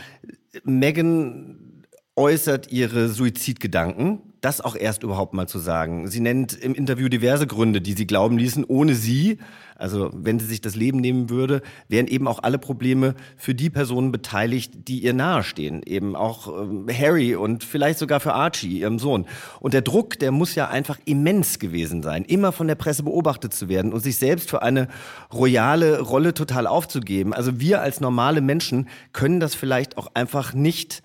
Megan 0.65 1.76
äußert 2.17 2.73
ihre 2.73 3.09
Suizidgedanken. 3.09 4.21
Das 4.41 4.61
auch 4.61 4.77
erst 4.77 5.03
überhaupt 5.03 5.35
mal 5.35 5.49
zu 5.49 5.59
sagen. 5.59 6.09
Sie 6.09 6.21
nennt 6.21 6.55
im 6.55 6.75
Interview 6.75 7.09
diverse 7.09 7.47
Gründe, 7.47 7.81
die 7.81 7.93
sie 7.93 8.07
glauben 8.07 8.39
ließen, 8.39 8.65
ohne 8.65 8.95
sie, 8.95 9.39
also 9.75 10.11
wenn 10.15 10.39
sie 10.39 10.47
sich 10.47 10.61
das 10.61 10.77
Leben 10.77 10.99
nehmen 11.01 11.31
würde, 11.31 11.63
wären 11.89 12.07
eben 12.07 12.29
auch 12.29 12.43
alle 12.43 12.59
Probleme 12.59 13.15
für 13.37 13.55
die 13.55 13.71
Personen 13.71 14.13
beteiligt, 14.13 14.89
die 14.89 15.01
ihr 15.01 15.15
nahestehen. 15.15 15.83
Eben 15.83 16.17
auch 16.17 16.49
äh, 16.49 16.95
Harry 16.95 17.35
und 17.35 17.65
vielleicht 17.65 17.99
sogar 17.99 18.21
für 18.21 18.35
Archie, 18.35 18.81
ihrem 18.81 18.99
Sohn. 18.99 19.27
Und 19.59 19.75
der 19.75 19.83
Druck, 19.83 20.19
der 20.19 20.31
muss 20.31 20.55
ja 20.55 20.69
einfach 20.69 20.99
immens 21.07 21.59
gewesen 21.59 22.03
sein, 22.03 22.25
immer 22.25 22.53
von 22.53 22.69
der 22.69 22.77
Presse 22.77 23.03
beobachtet 23.03 23.53
zu 23.53 23.69
werden 23.69 23.93
und 23.93 24.01
sich 24.01 24.17
selbst 24.17 24.49
für 24.49 24.63
eine 24.63 24.89
royale 25.33 26.01
Rolle 26.01 26.35
total 26.35 26.67
aufzugeben. 26.67 27.35
Also 27.35 27.59
wir 27.61 27.83
als 27.83 28.01
normale 28.01 28.41
Menschen 28.41 28.89
können 29.13 29.41
das 29.41 29.55
vielleicht 29.55 29.99
auch 29.99 30.09
einfach 30.15 30.55
nicht 30.55 31.03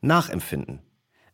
nachempfinden. 0.00 0.80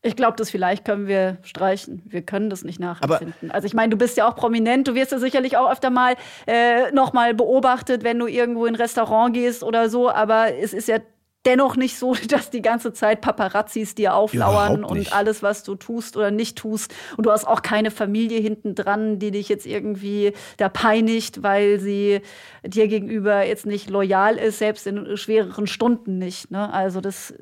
Ich 0.02 0.14
glaube, 0.14 0.36
das 0.36 0.50
vielleicht 0.50 0.84
können 0.84 1.08
wir 1.08 1.38
streichen. 1.42 2.02
Wir 2.06 2.22
können 2.22 2.48
das 2.48 2.62
nicht 2.62 2.78
nachempfinden. 2.78 3.34
Aber 3.48 3.54
also 3.54 3.66
ich 3.66 3.74
meine, 3.74 3.90
du 3.90 3.96
bist 3.96 4.16
ja 4.16 4.28
auch 4.28 4.36
prominent. 4.36 4.86
Du 4.86 4.94
wirst 4.94 5.10
ja 5.10 5.18
sicherlich 5.18 5.56
auch 5.56 5.70
öfter 5.70 5.90
mal 5.90 6.14
äh, 6.46 6.92
noch 6.92 7.12
mal 7.12 7.34
beobachtet, 7.34 8.04
wenn 8.04 8.18
du 8.18 8.28
irgendwo 8.28 8.66
in 8.66 8.74
ein 8.74 8.80
Restaurant 8.80 9.34
gehst 9.34 9.64
oder 9.64 9.90
so. 9.90 10.08
Aber 10.08 10.54
es 10.54 10.72
ist 10.72 10.86
ja 10.86 10.98
dennoch 11.44 11.76
nicht 11.76 11.98
so, 11.98 12.14
dass 12.28 12.50
die 12.50 12.62
ganze 12.62 12.92
Zeit 12.92 13.20
Paparazzis 13.20 13.96
dir 13.96 14.14
auflauern 14.14 14.84
und 14.84 15.12
alles, 15.12 15.42
was 15.42 15.64
du 15.64 15.74
tust 15.74 16.16
oder 16.16 16.30
nicht 16.30 16.56
tust. 16.56 16.94
Und 17.16 17.26
du 17.26 17.32
hast 17.32 17.44
auch 17.44 17.62
keine 17.62 17.90
Familie 17.90 18.38
hinten 18.38 18.76
dran, 18.76 19.18
die 19.18 19.32
dich 19.32 19.48
jetzt 19.48 19.66
irgendwie 19.66 20.34
da 20.56 20.68
peinigt, 20.68 21.42
weil 21.42 21.80
sie 21.80 22.20
dir 22.64 22.86
gegenüber 22.86 23.44
jetzt 23.44 23.66
nicht 23.66 23.90
loyal 23.90 24.36
ist, 24.36 24.58
selbst 24.58 24.86
in 24.86 25.16
schwereren 25.16 25.66
Stunden 25.66 26.18
nicht. 26.18 26.50
Ne? 26.50 26.72
Also 26.72 27.00
das 27.00 27.34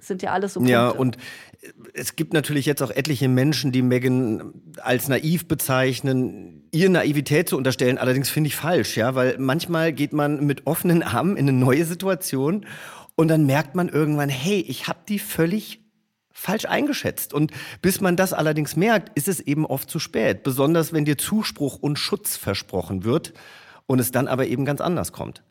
sind 0.00 0.22
ja 0.22 0.32
alles 0.32 0.54
so 0.54 0.60
Punkte. 0.60 0.72
Ja, 0.72 0.88
und 0.88 1.16
es 1.92 2.16
gibt 2.16 2.32
natürlich 2.32 2.66
jetzt 2.66 2.82
auch 2.82 2.90
etliche 2.90 3.28
Menschen, 3.28 3.72
die 3.72 3.82
Megan 3.82 4.52
als 4.82 5.08
naiv 5.08 5.46
bezeichnen. 5.46 6.68
Ihr 6.72 6.88
Naivität 6.88 7.48
zu 7.48 7.56
unterstellen, 7.56 7.98
allerdings 7.98 8.30
finde 8.30 8.48
ich 8.48 8.56
falsch, 8.56 8.96
ja, 8.96 9.14
weil 9.14 9.36
manchmal 9.38 9.92
geht 9.92 10.12
man 10.12 10.46
mit 10.46 10.66
offenen 10.66 11.02
Armen 11.02 11.36
in 11.36 11.48
eine 11.48 11.56
neue 11.56 11.84
Situation 11.84 12.66
und 13.16 13.28
dann 13.28 13.44
merkt 13.46 13.74
man 13.74 13.88
irgendwann, 13.88 14.28
hey, 14.28 14.64
ich 14.66 14.88
habe 14.88 15.00
die 15.08 15.18
völlig 15.18 15.80
falsch 16.32 16.64
eingeschätzt. 16.64 17.34
Und 17.34 17.52
bis 17.82 18.00
man 18.00 18.16
das 18.16 18.32
allerdings 18.32 18.76
merkt, 18.76 19.16
ist 19.16 19.28
es 19.28 19.40
eben 19.40 19.66
oft 19.66 19.90
zu 19.90 19.98
spät, 19.98 20.42
besonders 20.42 20.92
wenn 20.92 21.04
dir 21.04 21.18
Zuspruch 21.18 21.76
und 21.76 21.98
Schutz 21.98 22.36
versprochen 22.36 23.04
wird 23.04 23.34
und 23.86 23.98
es 23.98 24.10
dann 24.10 24.28
aber 24.28 24.46
eben 24.46 24.64
ganz 24.64 24.80
anders 24.80 25.12
kommt. 25.12 25.42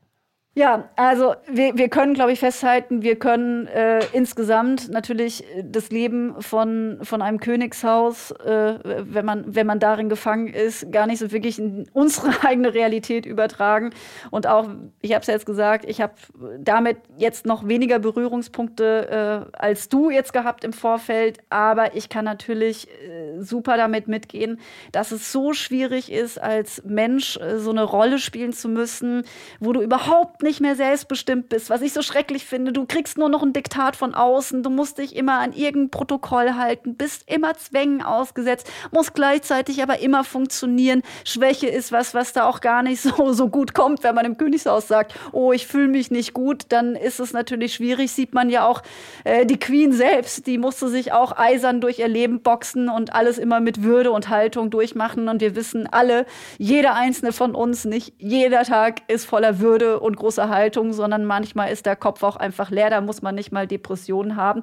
Ja, 0.55 0.89
also 0.95 1.35
wir, 1.47 1.77
wir 1.77 1.89
können, 1.89 2.15
glaube 2.15 2.31
ich, 2.31 2.39
festhalten, 2.39 3.03
wir 3.03 3.17
können 3.17 3.67
äh, 3.67 3.99
insgesamt 4.13 4.89
natürlich 4.89 5.43
das 5.63 5.91
Leben 5.91 6.41
von, 6.41 6.97
von 7.03 7.21
einem 7.21 7.39
Königshaus, 7.39 8.31
äh, 8.31 8.79
wenn, 8.83 9.25
man, 9.25 9.45
wenn 9.55 9.67
man 9.67 9.79
darin 9.79 10.09
gefangen 10.09 10.47
ist, 10.47 10.91
gar 10.91 11.05
nicht 11.05 11.19
so 11.19 11.31
wirklich 11.31 11.59
in 11.59 11.87
unsere 11.93 12.31
eigene 12.45 12.73
Realität 12.73 13.27
übertragen. 13.27 13.91
Und 14.31 14.47
auch, 14.47 14.67
ich 15.01 15.13
habe 15.13 15.21
es 15.21 15.27
ja 15.27 15.35
jetzt 15.35 15.45
gesagt, 15.45 15.85
ich 15.87 16.01
habe 16.01 16.13
damit 16.57 16.97
jetzt 17.15 17.45
noch 17.45 17.67
weniger 17.67 17.99
Berührungspunkte 17.99 19.45
äh, 19.53 19.55
als 19.55 19.87
du 19.87 20.09
jetzt 20.09 20.33
gehabt 20.33 20.63
im 20.63 20.73
Vorfeld. 20.73 21.37
Aber 21.51 21.95
ich 21.95 22.09
kann 22.09 22.25
natürlich 22.25 22.87
äh, 22.89 23.39
super 23.39 23.77
damit 23.77 24.07
mitgehen, 24.07 24.59
dass 24.91 25.11
es 25.11 25.31
so 25.31 25.53
schwierig 25.53 26.11
ist, 26.11 26.41
als 26.41 26.83
Mensch 26.85 27.37
äh, 27.37 27.59
so 27.59 27.69
eine 27.69 27.83
Rolle 27.83 28.17
spielen 28.17 28.51
zu 28.51 28.67
müssen, 28.67 29.23
wo 29.59 29.73
du 29.73 29.81
überhaupt 29.81 30.38
nicht 30.41 30.61
mehr 30.61 30.75
selbstbestimmt 30.75 31.49
bist, 31.49 31.69
was 31.69 31.81
ich 31.81 31.93
so 31.93 32.01
schrecklich 32.01 32.45
finde. 32.45 32.71
Du 32.71 32.85
kriegst 32.85 33.17
nur 33.17 33.29
noch 33.29 33.43
ein 33.43 33.53
Diktat 33.53 33.95
von 33.95 34.13
außen, 34.13 34.63
du 34.63 34.69
musst 34.69 34.97
dich 34.97 35.15
immer 35.15 35.39
an 35.39 35.53
irgendein 35.53 35.89
Protokoll 35.89 36.55
halten, 36.55 36.95
bist 36.95 37.23
immer 37.27 37.55
Zwängen 37.55 38.01
ausgesetzt, 38.01 38.69
musst 38.91 39.13
gleichzeitig 39.13 39.83
aber 39.83 39.99
immer 39.99 40.23
funktionieren. 40.23 41.03
Schwäche 41.25 41.67
ist 41.67 41.91
was, 41.91 42.13
was 42.13 42.33
da 42.33 42.45
auch 42.45 42.61
gar 42.61 42.83
nicht 42.83 43.01
so, 43.01 43.33
so 43.33 43.49
gut 43.49 43.73
kommt, 43.73 44.03
wenn 44.03 44.15
man 44.15 44.25
im 44.25 44.37
Königshaus 44.37 44.87
sagt, 44.87 45.13
oh, 45.31 45.51
ich 45.51 45.67
fühle 45.67 45.87
mich 45.87 46.11
nicht 46.11 46.33
gut, 46.33 46.63
dann 46.69 46.95
ist 46.95 47.19
es 47.19 47.33
natürlich 47.33 47.73
schwierig. 47.75 48.11
Sieht 48.11 48.33
man 48.33 48.49
ja 48.49 48.65
auch 48.65 48.81
äh, 49.23 49.45
die 49.45 49.59
Queen 49.59 49.91
selbst, 49.91 50.47
die 50.47 50.57
musste 50.57 50.87
sich 50.89 51.11
auch 51.11 51.37
eisern 51.37 51.81
durch 51.81 51.99
ihr 51.99 52.07
Leben 52.07 52.41
boxen 52.41 52.89
und 52.89 53.13
alles 53.13 53.37
immer 53.37 53.59
mit 53.59 53.83
Würde 53.83 54.11
und 54.11 54.29
Haltung 54.29 54.69
durchmachen. 54.69 55.27
Und 55.27 55.41
wir 55.41 55.55
wissen 55.55 55.87
alle, 55.87 56.25
jeder 56.57 56.95
einzelne 56.95 57.33
von 57.33 57.55
uns, 57.55 57.85
nicht 57.85 58.13
jeder 58.17 58.63
Tag 58.63 59.01
ist 59.07 59.25
voller 59.25 59.59
Würde 59.59 59.99
und 59.99 60.17
großer 60.17 60.28
große 60.29 60.49
Haltung, 60.49 60.93
sondern 60.93 61.25
manchmal 61.25 61.71
ist 61.71 61.87
der 61.87 61.95
Kopf 61.95 62.21
auch 62.21 62.35
einfach 62.35 62.69
leer, 62.69 62.91
da 62.91 63.01
muss 63.01 63.23
man 63.23 63.33
nicht 63.33 63.51
mal 63.51 63.65
Depressionen 63.65 64.35
haben. 64.35 64.61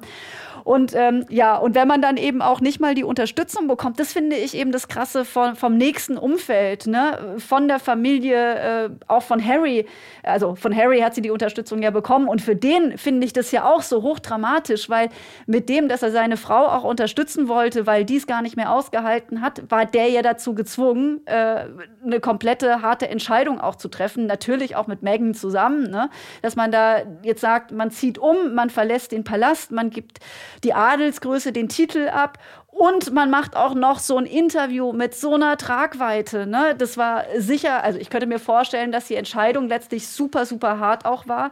Und 0.67 0.93
ähm, 0.93 1.25
ja, 1.29 1.55
und 1.55 1.75
wenn 1.75 1.87
man 1.87 2.01
dann 2.01 2.17
eben 2.17 2.41
auch 2.41 2.59
nicht 2.59 2.81
mal 2.81 2.93
die 2.93 3.05
Unterstützung 3.05 3.69
bekommt, 3.69 4.01
das 4.01 4.11
finde 4.11 4.35
ich 4.35 4.53
eben 4.53 4.73
das 4.73 4.89
Krasse 4.89 5.23
von, 5.23 5.55
vom 5.55 5.77
nächsten 5.77 6.17
Umfeld, 6.17 6.87
ne? 6.87 7.37
von 7.37 7.69
der 7.69 7.79
Familie, 7.79 8.55
äh, 8.55 8.89
auch 9.07 9.23
von 9.23 9.41
Harry. 9.41 9.85
Also 10.23 10.55
von 10.55 10.75
Harry 10.75 10.99
hat 10.99 11.15
sie 11.15 11.21
die 11.21 11.31
Unterstützung 11.31 11.81
ja 11.81 11.89
bekommen. 11.89 12.27
Und 12.27 12.41
für 12.41 12.57
den 12.57 12.97
finde 12.97 13.25
ich 13.25 13.31
das 13.31 13.53
ja 13.53 13.63
auch 13.63 13.81
so 13.81 14.01
hochdramatisch, 14.01 14.89
weil 14.89 15.07
mit 15.45 15.69
dem, 15.69 15.87
dass 15.87 16.03
er 16.03 16.11
seine 16.11 16.35
Frau 16.35 16.67
auch 16.67 16.83
unterstützen 16.83 17.47
wollte, 17.47 17.87
weil 17.87 18.03
die 18.03 18.17
es 18.17 18.27
gar 18.27 18.41
nicht 18.41 18.57
mehr 18.57 18.73
ausgehalten 18.73 19.41
hat, 19.41 19.71
war 19.71 19.85
der 19.85 20.09
ja 20.09 20.21
dazu 20.21 20.53
gezwungen, 20.53 21.21
äh, 21.27 21.67
eine 22.03 22.19
komplette 22.19 22.81
harte 22.81 23.07
Entscheidung 23.07 23.61
auch 23.61 23.75
zu 23.75 23.87
treffen. 23.87 24.25
Natürlich 24.25 24.75
auch 24.75 24.87
mit 24.87 25.01
Megan 25.01 25.33
zusammen, 25.33 25.89
ne? 25.89 26.09
dass 26.41 26.57
man 26.57 26.73
da 26.73 27.03
jetzt 27.23 27.39
sagt, 27.39 27.71
man 27.71 27.89
zieht 27.89 28.17
um, 28.17 28.53
man 28.53 28.69
verlässt 28.69 29.13
den 29.13 29.23
Palast, 29.23 29.71
man 29.71 29.91
gibt 29.91 30.19
die 30.63 30.73
Adelsgröße 30.73 31.51
den 31.51 31.69
Titel 31.69 32.09
ab 32.09 32.37
und 32.77 33.11
man 33.11 33.31
macht 33.31 33.55
auch 33.55 33.73
noch 33.73 33.97
so 33.97 34.17
ein 34.17 34.25
Interview 34.25 34.93
mit 34.93 35.15
so 35.15 35.33
einer 35.33 35.57
Tragweite. 35.57 36.45
Ne? 36.45 36.75
Das 36.77 36.95
war 36.95 37.25
sicher, 37.37 37.83
also 37.83 37.97
ich 37.97 38.09
könnte 38.11 38.27
mir 38.27 38.39
vorstellen, 38.39 38.91
dass 38.91 39.07
die 39.07 39.15
Entscheidung 39.15 39.67
letztlich 39.67 40.07
super, 40.07 40.45
super 40.45 40.79
hart 40.79 41.05
auch 41.05 41.27
war. 41.27 41.51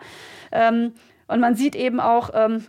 Ähm, 0.51 0.93
und 1.27 1.39
man 1.39 1.55
sieht 1.55 1.75
eben 1.75 1.99
auch, 1.99 2.29
ähm, 2.33 2.67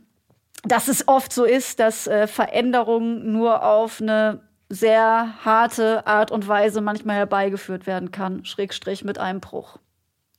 dass 0.65 0.89
es 0.89 1.07
oft 1.07 1.33
so 1.33 1.45
ist, 1.45 1.81
dass 1.81 2.07
äh, 2.07 2.27
Veränderungen 2.27 3.31
nur 3.31 3.63
auf 3.63 4.01
eine 4.01 4.41
sehr 4.71 5.45
harte 5.45 6.07
Art 6.07 6.31
und 6.31 6.49
Weise 6.49 6.81
manchmal 6.81 7.17
herbeigeführt 7.17 7.87
werden 7.87 8.11
kann, 8.11 8.45
Schrägstrich 8.45 9.05
mit 9.05 9.19
einem 9.19 9.41
Bruch. 9.41 9.79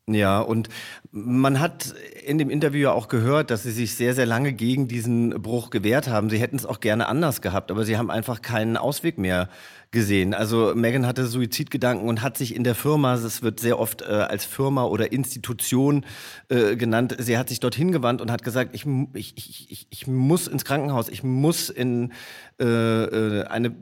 Ja, 0.10 0.40
und 0.40 0.70
man 1.12 1.60
hat 1.60 1.94
in 2.26 2.38
dem 2.38 2.50
Interview 2.50 2.84
ja 2.84 2.92
auch 2.94 3.10
gehört, 3.10 3.52
dass 3.52 3.64
sie 3.64 3.72
sich 3.72 3.96
sehr, 3.96 4.16
sehr 4.16 4.26
lange 4.26 4.54
gegen 4.54 4.88
diesen 4.88 5.42
Bruch 5.42 5.70
gewehrt 5.70 6.08
haben. 6.08 6.30
Sie 6.30 6.38
hätten 6.38 6.56
es 6.56 6.66
auch 6.66 6.80
gerne 6.80 7.08
anders 7.08 7.42
gehabt, 7.42 7.72
aber 7.72 7.84
sie 7.84 7.98
haben 7.98 8.10
einfach 8.10 8.42
keinen 8.42 8.78
Ausweg 8.78 9.18
mehr 9.18 9.50
gesehen. 9.92 10.34
Also 10.34 10.74
Megan 10.76 11.06
hatte 11.06 11.26
Suizidgedanken 11.26 12.10
und 12.10 12.22
hat 12.22 12.38
sich 12.38 12.56
in 12.56 12.64
der 12.64 12.76
Firma, 12.76 13.14
es 13.14 13.42
wird 13.42 13.60
sehr 13.60 13.80
oft 13.80 14.02
äh, 14.02 14.06
als 14.06 14.46
Firma 14.46 14.84
oder 14.84 15.12
Institution 15.12 16.06
äh, 16.50 16.76
genannt, 16.76 17.16
sie 17.20 17.38
hat 17.38 17.50
sich 17.50 17.60
dorthin 17.60 17.92
gewandt 17.92 18.22
und 18.22 18.30
hat 18.30 18.44
gesagt, 18.44 18.76
ich, 18.76 18.86
ich, 19.14 19.72
ich, 19.72 19.88
ich 19.90 20.08
muss 20.08 20.48
ins 20.48 20.66
Krankenhaus, 20.66 21.08
ich 21.10 21.24
muss 21.24 21.70
in 21.70 22.12
äh, 22.60 22.66
äh, 22.66 23.44
eine 23.46 23.74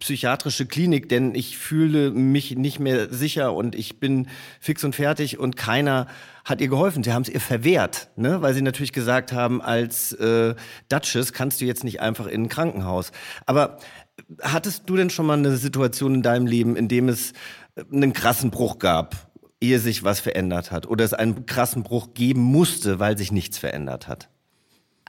psychiatrische 0.00 0.66
Klinik, 0.66 1.08
denn 1.08 1.34
ich 1.34 1.56
fühle 1.56 2.10
mich 2.10 2.56
nicht 2.56 2.80
mehr 2.80 3.12
sicher 3.12 3.54
und 3.54 3.74
ich 3.74 4.00
bin 4.00 4.28
fix 4.58 4.84
und 4.84 4.94
fertig 4.94 5.38
und 5.38 5.56
keiner 5.56 6.06
hat 6.44 6.60
ihr 6.60 6.68
geholfen. 6.68 7.02
Sie 7.04 7.12
haben 7.12 7.22
es 7.22 7.28
ihr 7.28 7.40
verwehrt, 7.40 8.10
ne? 8.16 8.42
weil 8.42 8.54
sie 8.54 8.62
natürlich 8.62 8.92
gesagt 8.92 9.32
haben, 9.32 9.62
als 9.62 10.12
äh, 10.14 10.54
Duchess 10.88 11.32
kannst 11.32 11.60
du 11.60 11.64
jetzt 11.64 11.84
nicht 11.84 12.00
einfach 12.00 12.26
in 12.26 12.44
ein 12.44 12.48
Krankenhaus. 12.48 13.12
Aber 13.46 13.78
Hattest 14.42 14.88
du 14.88 14.96
denn 14.96 15.10
schon 15.10 15.26
mal 15.26 15.38
eine 15.38 15.56
Situation 15.56 16.14
in 16.14 16.22
deinem 16.22 16.46
Leben, 16.46 16.76
in 16.76 16.88
dem 16.88 17.08
es 17.08 17.32
äh, 17.74 17.84
einen 17.92 18.12
krassen 18.12 18.50
Bruch 18.50 18.78
gab, 18.78 19.30
ehe 19.60 19.78
sich 19.78 20.04
was 20.04 20.20
verändert 20.20 20.70
hat? 20.70 20.86
Oder 20.86 21.04
es 21.04 21.14
einen 21.14 21.46
krassen 21.46 21.82
Bruch 21.82 22.14
geben 22.14 22.42
musste, 22.42 22.98
weil 22.98 23.18
sich 23.18 23.32
nichts 23.32 23.58
verändert 23.58 24.08
hat? 24.08 24.28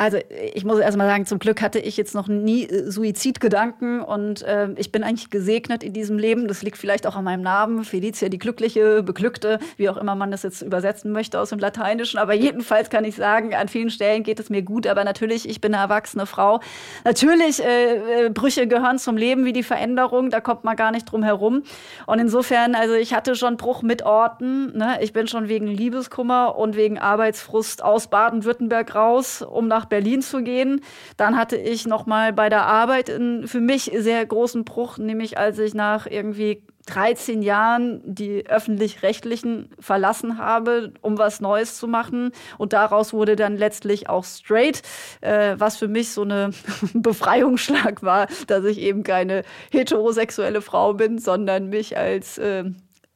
Also 0.01 0.17
ich 0.55 0.65
muss 0.65 0.79
erst 0.79 0.97
mal 0.97 1.07
sagen, 1.07 1.27
zum 1.27 1.37
Glück 1.37 1.61
hatte 1.61 1.77
ich 1.77 1.95
jetzt 1.95 2.15
noch 2.15 2.27
nie 2.27 2.63
äh, 2.63 2.89
Suizidgedanken 2.89 4.01
und 4.01 4.41
äh, 4.41 4.69
ich 4.77 4.91
bin 4.91 5.03
eigentlich 5.03 5.29
gesegnet 5.29 5.83
in 5.83 5.93
diesem 5.93 6.17
Leben. 6.17 6.47
Das 6.47 6.63
liegt 6.63 6.77
vielleicht 6.77 7.05
auch 7.05 7.15
an 7.15 7.23
meinem 7.23 7.43
Namen, 7.43 7.83
Felicia 7.83 8.27
die 8.27 8.39
Glückliche, 8.39 9.03
Beglückte, 9.03 9.59
wie 9.77 9.89
auch 9.89 9.97
immer 9.97 10.15
man 10.15 10.31
das 10.31 10.41
jetzt 10.41 10.63
übersetzen 10.63 11.11
möchte 11.11 11.39
aus 11.39 11.49
dem 11.49 11.59
Lateinischen. 11.59 12.17
Aber 12.17 12.33
jedenfalls 12.33 12.89
kann 12.89 13.05
ich 13.05 13.15
sagen, 13.15 13.53
an 13.53 13.67
vielen 13.67 13.91
Stellen 13.91 14.23
geht 14.23 14.39
es 14.39 14.49
mir 14.49 14.63
gut. 14.63 14.87
Aber 14.87 15.03
natürlich, 15.03 15.47
ich 15.47 15.61
bin 15.61 15.71
eine 15.75 15.83
erwachsene 15.83 16.25
Frau. 16.25 16.61
Natürlich, 17.03 17.63
äh, 17.63 18.25
äh, 18.25 18.29
Brüche 18.31 18.65
gehören 18.65 18.97
zum 18.97 19.17
Leben 19.17 19.45
wie 19.45 19.53
die 19.53 19.61
Veränderung, 19.61 20.31
da 20.31 20.41
kommt 20.41 20.63
man 20.63 20.75
gar 20.75 20.89
nicht 20.89 21.11
drum 21.11 21.21
herum. 21.21 21.61
Und 22.07 22.17
insofern, 22.17 22.73
also 22.73 22.95
ich 22.95 23.13
hatte 23.13 23.35
schon 23.35 23.55
Bruch 23.55 23.83
mit 23.83 24.01
Orten. 24.01 24.75
Ne? 24.75 24.97
Ich 25.01 25.13
bin 25.13 25.27
schon 25.27 25.47
wegen 25.47 25.67
Liebeskummer 25.67 26.57
und 26.57 26.75
wegen 26.75 26.97
Arbeitsfrust 26.97 27.83
aus 27.83 28.07
Baden-Württemberg 28.07 28.95
raus, 28.95 29.43
um 29.43 29.67
nach 29.67 29.90
Berlin 29.91 30.21
zu 30.23 30.41
gehen. 30.41 30.81
Dann 31.17 31.37
hatte 31.37 31.57
ich 31.57 31.85
noch 31.85 32.07
mal 32.07 32.33
bei 32.33 32.49
der 32.49 32.65
Arbeit 32.65 33.11
einen 33.11 33.47
für 33.47 33.59
mich 33.59 33.91
sehr 33.95 34.25
großen 34.25 34.63
Bruch, 34.63 34.97
nämlich 34.97 35.37
als 35.37 35.59
ich 35.59 35.75
nach 35.75 36.07
irgendwie 36.07 36.63
13 36.87 37.41
Jahren 37.43 38.01
die 38.05 38.47
öffentlich-rechtlichen 38.47 39.69
verlassen 39.79 40.37
habe, 40.37 40.93
um 41.01 41.17
was 41.17 41.41
Neues 41.41 41.77
zu 41.77 41.87
machen. 41.87 42.31
Und 42.57 42.73
daraus 42.73 43.13
wurde 43.13 43.35
dann 43.35 43.57
letztlich 43.57 44.09
auch 44.09 44.23
straight, 44.23 44.81
äh, 45.19 45.55
was 45.57 45.77
für 45.77 45.87
mich 45.87 46.11
so 46.11 46.23
eine 46.23 46.51
Befreiungsschlag 46.93 48.01
war, 48.01 48.27
dass 48.47 48.65
ich 48.65 48.79
eben 48.79 49.03
keine 49.03 49.43
heterosexuelle 49.71 50.61
Frau 50.61 50.93
bin, 50.93 51.19
sondern 51.19 51.67
mich 51.69 51.97
als, 51.97 52.37
äh, 52.37 52.63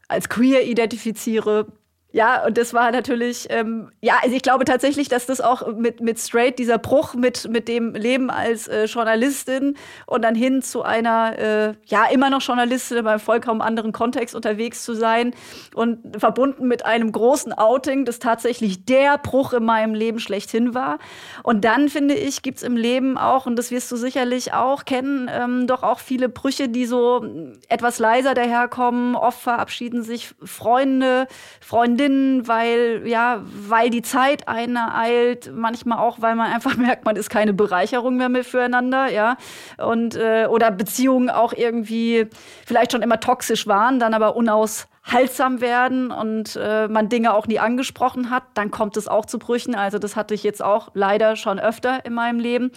als 0.07 0.29
queer 0.29 0.67
identifiziere, 0.67 1.67
ja, 2.15 2.45
und 2.45 2.57
das 2.57 2.73
war 2.73 2.93
natürlich, 2.93 3.47
ähm, 3.49 3.91
ja, 3.99 4.13
also 4.23 4.33
ich 4.33 4.41
glaube 4.41 4.63
tatsächlich, 4.63 5.09
dass 5.09 5.25
das 5.25 5.41
auch 5.41 5.75
mit, 5.75 5.99
mit 5.99 6.17
Straight, 6.17 6.57
dieser 6.57 6.77
Bruch 6.77 7.13
mit, 7.13 7.49
mit 7.49 7.67
dem 7.67 7.93
Leben 7.93 8.29
als 8.29 8.69
äh, 8.69 8.85
Journalistin 8.85 9.75
und 10.05 10.21
dann 10.21 10.33
hin 10.33 10.61
zu 10.61 10.83
einer, 10.83 11.37
äh, 11.37 11.73
ja, 11.87 12.05
immer 12.09 12.29
noch 12.29 12.41
Journalistin, 12.41 12.99
aber 12.99 13.15
im 13.15 13.19
vollkommen 13.19 13.59
anderen 13.59 13.91
Kontext 13.91 14.33
unterwegs 14.33 14.85
zu 14.85 14.93
sein 14.93 15.33
und 15.73 16.17
verbunden 16.17 16.69
mit 16.69 16.85
einem 16.85 17.11
großen 17.11 17.51
Outing, 17.51 18.05
das 18.05 18.19
tatsächlich 18.19 18.85
der 18.85 19.17
Bruch 19.17 19.51
in 19.51 19.65
meinem 19.65 19.93
Leben 19.93 20.19
schlechthin 20.19 20.73
war. 20.73 20.99
Und 21.43 21.65
dann, 21.65 21.89
finde 21.89 22.13
ich, 22.13 22.43
gibt's 22.43 22.63
im 22.63 22.77
Leben 22.77 23.17
auch, 23.17 23.45
und 23.45 23.57
das 23.57 23.71
wirst 23.71 23.91
du 23.91 23.97
sicherlich 23.97 24.53
auch 24.53 24.85
kennen, 24.85 25.29
ähm, 25.29 25.67
doch 25.67 25.83
auch 25.83 25.99
viele 25.99 26.29
Brüche, 26.29 26.69
die 26.69 26.85
so 26.85 27.25
etwas 27.67 27.99
leiser 27.99 28.33
daherkommen. 28.33 29.15
Oft 29.15 29.41
verabschieden 29.41 30.01
sich 30.01 30.33
Freunde, 30.41 31.27
Freundinnen, 31.59 32.04
Sinn, 32.05 32.47
weil, 32.47 33.03
ja, 33.05 33.41
weil 33.43 33.89
die 33.89 34.01
Zeit 34.01 34.47
eine 34.47 34.95
eilt, 34.95 35.51
manchmal 35.53 35.99
auch, 35.99 36.21
weil 36.21 36.35
man 36.35 36.51
einfach 36.51 36.77
merkt, 36.77 37.05
man 37.05 37.15
ist 37.15 37.29
keine 37.29 37.53
Bereicherung 37.53 38.17
mehr 38.17 38.43
füreinander, 38.43 39.11
ja. 39.11 39.37
Und, 39.77 40.15
äh, 40.15 40.47
oder 40.47 40.71
Beziehungen 40.71 41.29
auch 41.29 41.53
irgendwie 41.53 42.27
vielleicht 42.65 42.91
schon 42.91 43.01
immer 43.01 43.19
toxisch 43.19 43.65
waren, 43.67 43.99
dann 43.99 44.13
aber 44.13 44.35
unaushaltsam 44.35 45.61
werden 45.61 46.11
und 46.11 46.57
äh, 46.61 46.87
man 46.87 47.09
Dinge 47.09 47.33
auch 47.33 47.47
nie 47.47 47.59
angesprochen 47.59 48.29
hat, 48.29 48.43
dann 48.53 48.69
kommt 48.71 48.97
es 48.97 49.07
auch 49.07 49.25
zu 49.25 49.39
Brüchen. 49.39 49.73
Also 49.73 49.97
das 49.97 50.15
hatte 50.15 50.33
ich 50.33 50.43
jetzt 50.43 50.63
auch 50.63 50.89
leider 50.93 51.35
schon 51.35 51.59
öfter 51.59 52.05
in 52.05 52.13
meinem 52.13 52.39
Leben. 52.39 52.71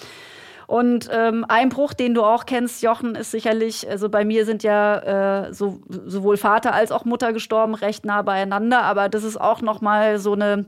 Und 0.68 1.09
ähm, 1.11 1.46
ein 1.48 1.70
Bruch, 1.70 1.94
den 1.94 2.12
du 2.12 2.22
auch 2.22 2.44
kennst, 2.44 2.83
Jochen, 2.83 3.14
ist 3.14 3.31
sicherlich, 3.31 3.88
also 3.88 4.11
bei 4.11 4.26
mir 4.26 4.44
sind 4.44 4.62
ja 4.62 5.46
äh, 5.46 5.54
so, 5.54 5.81
sowohl 5.88 6.37
Vater 6.37 6.74
als 6.74 6.92
auch 6.92 7.07
Mutter 7.07 7.33
gestorben, 7.33 7.74
recht 7.74 8.04
nah 8.04 8.20
beieinander, 8.20 8.83
aber 8.83 9.09
das 9.09 9.24
ist 9.24 9.40
auch 9.40 9.62
noch 9.62 9.81
mal 9.81 10.18
so 10.18 10.35
eine, 10.35 10.66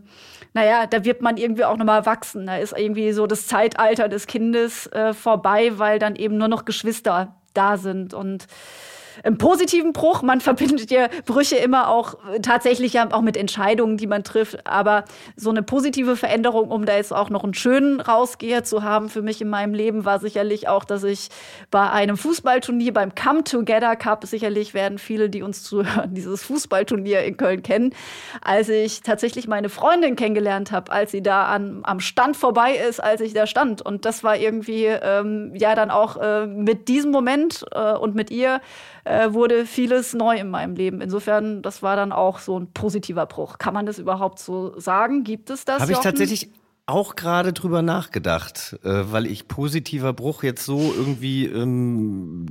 naja, 0.54 0.86
da 0.86 1.04
wird 1.04 1.20
man 1.20 1.36
irgendwie 1.36 1.66
auch 1.66 1.76
noch 1.76 1.84
mal 1.84 2.06
wachsen. 2.06 2.46
Da 2.46 2.56
ist 2.56 2.72
irgendwie 2.74 3.12
so 3.12 3.26
das 3.26 3.46
Zeitalter 3.46 4.08
des 4.08 4.26
Kindes 4.26 4.86
äh, 4.86 5.12
vorbei, 5.12 5.72
weil 5.78 5.98
dann 5.98 6.16
eben 6.16 6.38
nur 6.38 6.48
noch 6.48 6.64
Geschwister 6.64 7.36
da 7.52 7.76
sind 7.76 8.14
und 8.14 8.46
einen 9.22 9.38
positiven 9.38 9.92
Bruch. 9.92 10.22
Man 10.22 10.40
verbindet 10.40 10.90
ja 10.90 11.08
Brüche 11.26 11.56
immer 11.56 11.88
auch 11.88 12.14
äh, 12.32 12.40
tatsächlich 12.40 12.94
ja 12.94 13.08
auch 13.12 13.22
mit 13.22 13.36
Entscheidungen, 13.36 13.96
die 13.96 14.06
man 14.06 14.24
trifft. 14.24 14.66
Aber 14.66 15.04
so 15.36 15.50
eine 15.50 15.62
positive 15.62 16.16
Veränderung, 16.16 16.70
um 16.70 16.86
da 16.86 16.96
jetzt 16.96 17.12
auch 17.12 17.30
noch 17.30 17.44
einen 17.44 17.54
schönen 17.54 18.00
Rausgeher 18.00 18.64
zu 18.64 18.82
haben 18.82 19.08
für 19.08 19.22
mich 19.22 19.40
in 19.40 19.48
meinem 19.48 19.74
Leben, 19.74 20.04
war 20.04 20.18
sicherlich 20.18 20.68
auch, 20.68 20.84
dass 20.84 21.04
ich 21.04 21.28
bei 21.70 21.90
einem 21.90 22.16
Fußballturnier, 22.16 22.92
beim 22.92 23.14
Come 23.14 23.44
Together 23.44 23.96
Cup, 23.96 24.24
sicherlich 24.24 24.74
werden 24.74 24.98
viele, 24.98 25.30
die 25.30 25.42
uns 25.42 25.62
zuhören, 25.62 26.14
dieses 26.14 26.42
Fußballturnier 26.44 27.22
in 27.24 27.36
Köln 27.36 27.62
kennen, 27.62 27.94
als 28.42 28.68
ich 28.68 29.02
tatsächlich 29.02 29.48
meine 29.48 29.68
Freundin 29.68 30.16
kennengelernt 30.16 30.72
habe, 30.72 30.92
als 30.92 31.10
sie 31.10 31.22
da 31.22 31.46
an, 31.46 31.80
am 31.84 32.00
Stand 32.00 32.36
vorbei 32.36 32.74
ist, 32.74 33.00
als 33.00 33.20
ich 33.20 33.32
da 33.32 33.46
stand. 33.46 33.82
Und 33.82 34.04
das 34.04 34.24
war 34.24 34.36
irgendwie 34.36 34.86
ähm, 34.86 35.52
ja 35.54 35.74
dann 35.74 35.90
auch 35.90 36.16
äh, 36.16 36.46
mit 36.46 36.88
diesem 36.88 37.10
Moment 37.10 37.64
äh, 37.72 37.92
und 37.92 38.14
mit 38.14 38.30
ihr 38.30 38.60
äh, 39.04 39.32
wurde 39.32 39.66
vieles 39.66 40.14
neu 40.14 40.36
in 40.36 40.50
meinem 40.50 40.74
Leben. 40.74 41.00
Insofern, 41.00 41.62
das 41.62 41.82
war 41.82 41.96
dann 41.96 42.12
auch 42.12 42.38
so 42.38 42.58
ein 42.58 42.72
positiver 42.72 43.26
Bruch. 43.26 43.58
Kann 43.58 43.74
man 43.74 43.86
das 43.86 43.98
überhaupt 43.98 44.38
so 44.38 44.78
sagen? 44.78 45.24
Gibt 45.24 45.50
es 45.50 45.64
das? 45.64 45.80
Habe 45.82 45.92
ich 45.92 45.98
tatsächlich 45.98 46.50
auch 46.90 47.16
gerade 47.16 47.52
drüber 47.52 47.82
nachgedacht, 47.82 48.78
äh, 48.84 48.88
weil 48.88 49.26
ich 49.26 49.48
positiver 49.48 50.12
Bruch 50.12 50.42
jetzt 50.42 50.64
so 50.64 50.92
irgendwie 50.96 51.46
ähm, 51.46 52.46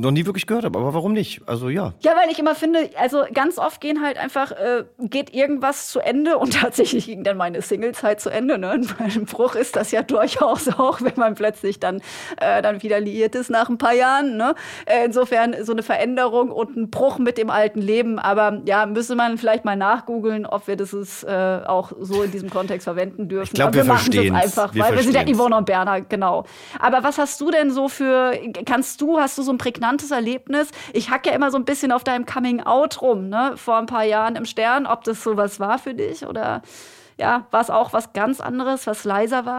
noch 0.00 0.10
nie 0.10 0.24
wirklich 0.26 0.46
gehört 0.46 0.64
habe, 0.64 0.78
aber 0.78 0.94
warum 0.94 1.12
nicht? 1.12 1.42
Also 1.46 1.68
ja. 1.68 1.92
Ja, 2.00 2.12
weil 2.16 2.30
ich 2.30 2.38
immer 2.38 2.54
finde, 2.54 2.90
also 2.96 3.24
ganz 3.34 3.58
oft 3.58 3.80
gehen 3.80 4.02
halt 4.02 4.18
einfach, 4.18 4.52
äh, 4.52 4.84
geht 5.00 5.34
irgendwas 5.34 5.88
zu 5.88 6.00
Ende 6.00 6.38
und 6.38 6.54
tatsächlich 6.60 7.06
ging 7.06 7.24
dann 7.24 7.36
meine 7.36 7.60
Singlezeit 7.62 8.20
zu 8.20 8.30
Ende. 8.30 8.58
Ne? 8.58 8.80
Ein 8.98 9.24
Bruch 9.26 9.54
ist 9.54 9.76
das 9.76 9.90
ja 9.90 10.02
durchaus 10.02 10.68
auch, 10.68 11.00
wenn 11.02 11.14
man 11.16 11.34
plötzlich 11.34 11.80
dann, 11.80 12.00
äh, 12.40 12.62
dann 12.62 12.82
wieder 12.82 13.00
liiert 13.00 13.34
ist 13.34 13.50
nach 13.50 13.68
ein 13.68 13.78
paar 13.78 13.94
Jahren. 13.94 14.36
Ne? 14.36 14.54
Äh, 14.86 15.04
insofern 15.04 15.56
so 15.64 15.72
eine 15.72 15.82
Veränderung 15.82 16.50
und 16.50 16.76
ein 16.76 16.90
Bruch 16.90 17.18
mit 17.18 17.38
dem 17.38 17.50
alten 17.50 17.80
Leben. 17.80 18.18
Aber 18.18 18.62
ja, 18.64 18.86
müsste 18.86 19.16
man 19.16 19.38
vielleicht 19.38 19.64
mal 19.64 19.76
nachgoogeln, 19.76 20.46
ob 20.46 20.66
wir 20.66 20.76
das 20.76 20.92
ist, 20.92 21.24
äh, 21.24 21.60
auch 21.66 21.92
so 22.00 22.22
in 22.22 22.30
diesem 22.30 22.50
Kontext 22.50 22.84
verwenden 22.84 23.28
dürfen. 23.28 23.50
Ich 23.54 23.71
glaube, 23.72 23.76
wir, 23.76 23.84
wir 23.84 24.32
machen 24.32 24.36
es 24.36 24.44
einfach, 24.44 24.74
wir 24.74 24.82
weil 24.82 24.96
wir 24.96 25.02
sind 25.02 25.14
ja 25.14 25.24
Yvonne 25.24 25.56
und 25.56 25.66
Berner, 25.66 26.00
genau. 26.02 26.44
Aber 26.78 27.02
was 27.02 27.18
hast 27.18 27.40
du 27.40 27.50
denn 27.50 27.70
so 27.70 27.88
für, 27.88 28.38
kannst 28.64 29.00
du, 29.00 29.18
hast 29.18 29.38
du 29.38 29.42
so 29.42 29.52
ein 29.52 29.58
prägnantes 29.58 30.10
Erlebnis? 30.10 30.70
Ich 30.92 31.10
hack 31.10 31.26
ja 31.26 31.32
immer 31.32 31.50
so 31.50 31.58
ein 31.58 31.64
bisschen 31.64 31.92
auf 31.92 32.04
deinem 32.04 32.26
Coming 32.26 32.60
Out 32.60 33.02
rum, 33.02 33.28
ne? 33.28 33.54
Vor 33.56 33.78
ein 33.78 33.86
paar 33.86 34.04
Jahren 34.04 34.36
im 34.36 34.44
Stern, 34.44 34.86
ob 34.86 35.04
das 35.04 35.22
sowas 35.22 35.60
war 35.60 35.78
für 35.78 35.94
dich 35.94 36.26
oder 36.26 36.62
ja, 37.18 37.46
war 37.50 37.60
es 37.60 37.70
auch 37.70 37.92
was 37.92 38.12
ganz 38.12 38.40
anderes, 38.40 38.86
was 38.86 39.04
leiser 39.04 39.46
war? 39.46 39.58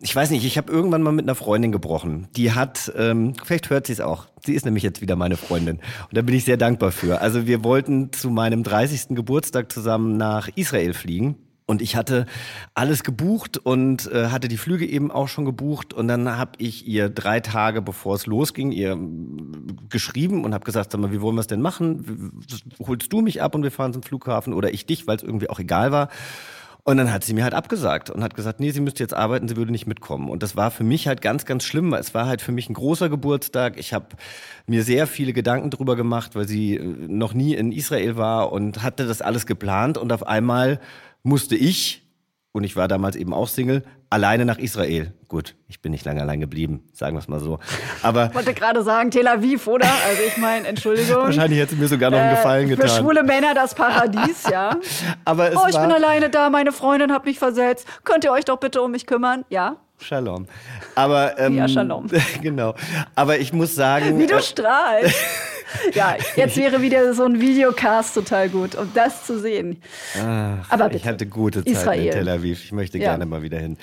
Ich 0.00 0.14
weiß 0.14 0.30
nicht, 0.30 0.44
ich 0.44 0.56
habe 0.56 0.70
irgendwann 0.70 1.02
mal 1.02 1.12
mit 1.12 1.24
einer 1.24 1.34
Freundin 1.34 1.72
gebrochen. 1.72 2.28
Die 2.36 2.52
hat, 2.52 2.92
ähm, 2.96 3.34
vielleicht 3.42 3.68
hört 3.68 3.88
sie 3.88 3.92
es 3.92 4.00
auch. 4.00 4.26
Sie 4.44 4.54
ist 4.54 4.64
nämlich 4.64 4.84
jetzt 4.84 5.00
wieder 5.00 5.16
meine 5.16 5.36
Freundin. 5.36 5.78
Und 5.78 6.16
da 6.16 6.22
bin 6.22 6.36
ich 6.36 6.44
sehr 6.44 6.56
dankbar 6.56 6.92
für. 6.92 7.20
Also 7.20 7.48
wir 7.48 7.64
wollten 7.64 8.12
zu 8.12 8.30
meinem 8.30 8.62
30. 8.62 9.16
Geburtstag 9.16 9.72
zusammen 9.72 10.16
nach 10.16 10.48
Israel 10.54 10.94
fliegen. 10.94 11.36
Und 11.66 11.82
ich 11.82 11.96
hatte 11.96 12.24
alles 12.72 13.02
gebucht 13.02 13.58
und 13.58 14.10
äh, 14.10 14.28
hatte 14.28 14.48
die 14.48 14.56
Flüge 14.56 14.86
eben 14.86 15.10
auch 15.10 15.28
schon 15.28 15.44
gebucht. 15.44 15.92
Und 15.92 16.08
dann 16.08 16.38
habe 16.38 16.52
ich 16.58 16.86
ihr 16.86 17.10
drei 17.10 17.40
Tage, 17.40 17.82
bevor 17.82 18.14
es 18.14 18.24
losging, 18.24 18.72
ihr 18.72 18.96
geschrieben 19.90 20.44
und 20.44 20.54
habe 20.54 20.64
gesagt, 20.64 20.92
sag 20.92 21.00
mal, 21.00 21.12
wie 21.12 21.20
wollen 21.20 21.34
wir 21.34 21.42
es 21.42 21.46
denn 21.46 21.60
machen? 21.60 22.32
Holst 22.86 23.12
du 23.12 23.20
mich 23.20 23.42
ab 23.42 23.54
und 23.54 23.64
wir 23.64 23.70
fahren 23.70 23.92
zum 23.92 24.02
Flughafen 24.02 24.54
oder 24.54 24.72
ich 24.72 24.86
dich, 24.86 25.06
weil 25.06 25.16
es 25.16 25.22
irgendwie 25.22 25.50
auch 25.50 25.58
egal 25.58 25.92
war. 25.92 26.08
Und 26.88 26.96
dann 26.96 27.12
hat 27.12 27.22
sie 27.22 27.34
mir 27.34 27.44
halt 27.44 27.52
abgesagt 27.52 28.08
und 28.08 28.22
hat 28.22 28.34
gesagt, 28.34 28.60
nee, 28.60 28.70
sie 28.70 28.80
müsste 28.80 29.02
jetzt 29.02 29.12
arbeiten, 29.12 29.46
sie 29.46 29.58
würde 29.58 29.72
nicht 29.72 29.86
mitkommen. 29.86 30.30
Und 30.30 30.42
das 30.42 30.56
war 30.56 30.70
für 30.70 30.84
mich 30.84 31.06
halt 31.06 31.20
ganz, 31.20 31.44
ganz 31.44 31.64
schlimm, 31.64 31.90
weil 31.90 32.00
es 32.00 32.14
war 32.14 32.24
halt 32.24 32.40
für 32.40 32.50
mich 32.50 32.70
ein 32.70 32.72
großer 32.72 33.10
Geburtstag. 33.10 33.76
Ich 33.76 33.92
habe 33.92 34.06
mir 34.66 34.82
sehr 34.82 35.06
viele 35.06 35.34
Gedanken 35.34 35.68
drüber 35.68 35.96
gemacht, 35.96 36.34
weil 36.34 36.48
sie 36.48 36.76
äh, 36.76 36.82
noch 36.82 37.34
nie 37.34 37.52
in 37.52 37.72
Israel 37.72 38.16
war 38.16 38.52
und 38.52 38.82
hatte 38.82 39.06
das 39.06 39.20
alles 39.20 39.44
geplant. 39.44 39.98
Und 39.98 40.12
auf 40.12 40.26
einmal 40.26 40.80
musste 41.22 41.56
ich, 41.56 42.08
und 42.52 42.64
ich 42.64 42.74
war 42.74 42.88
damals 42.88 43.16
eben 43.16 43.34
auch 43.34 43.48
Single, 43.48 43.82
alleine 44.10 44.44
nach 44.44 44.58
Israel. 44.58 45.12
Gut, 45.28 45.54
ich 45.68 45.82
bin 45.82 45.92
nicht 45.92 46.04
lange 46.04 46.22
allein 46.22 46.40
geblieben, 46.40 46.88
sagen 46.92 47.14
wir 47.14 47.20
es 47.20 47.28
mal 47.28 47.40
so. 47.40 47.58
Aber 48.02 48.26
ich 48.26 48.34
wollte 48.34 48.54
gerade 48.54 48.82
sagen 48.82 49.10
Tel 49.10 49.28
Aviv, 49.28 49.66
oder? 49.66 49.86
Also 50.08 50.22
ich 50.26 50.36
meine, 50.38 50.66
Entschuldigung. 50.66 51.16
Wahrscheinlich 51.24 51.60
hätte 51.60 51.76
mir 51.76 51.88
sogar 51.88 52.10
noch 52.10 52.18
einen 52.18 52.36
Gefallen 52.36 52.66
äh, 52.66 52.70
getan. 52.70 52.88
Für 52.88 52.96
schwule 52.96 53.22
Männer 53.22 53.54
das 53.54 53.74
Paradies, 53.74 54.44
ja. 54.50 54.76
Aber 55.24 55.50
oh, 55.54 55.66
ich 55.68 55.78
bin 55.78 55.92
alleine 55.92 56.30
da, 56.30 56.48
meine 56.48 56.72
Freundin 56.72 57.12
hat 57.12 57.26
mich 57.26 57.38
versetzt. 57.38 57.86
Könnt 58.04 58.24
ihr 58.24 58.32
euch 58.32 58.46
doch 58.46 58.58
bitte 58.58 58.80
um 58.80 58.90
mich 58.90 59.06
kümmern? 59.06 59.44
Ja. 59.50 59.76
Shalom. 60.00 60.46
Aber 60.94 61.38
ähm, 61.38 61.56
ja, 61.56 61.68
Shalom. 61.68 62.06
genau. 62.42 62.74
Aber 63.14 63.38
ich 63.38 63.52
muss 63.52 63.74
sagen, 63.74 64.18
wie 64.18 64.26
du 64.26 64.36
äh, 64.36 64.42
strahlst. 64.42 65.14
ja, 65.94 66.16
jetzt 66.36 66.56
wäre 66.56 66.80
wieder 66.82 67.14
so 67.14 67.24
ein 67.24 67.40
Videocast 67.40 68.14
total 68.14 68.48
gut, 68.48 68.74
um 68.74 68.90
das 68.94 69.24
zu 69.26 69.38
sehen. 69.38 69.80
Ach, 70.16 70.70
Aber 70.70 70.84
bitte. 70.84 70.96
ich 70.96 71.06
hatte 71.06 71.26
gute 71.26 71.64
Zeit 71.64 72.00
in 72.00 72.10
Tel 72.10 72.28
Aviv. 72.28 72.64
Ich 72.64 72.72
möchte 72.72 72.98
ja. 72.98 73.10
gerne 73.10 73.26
mal 73.26 73.42
wieder 73.42 73.58
hin. 73.58 73.76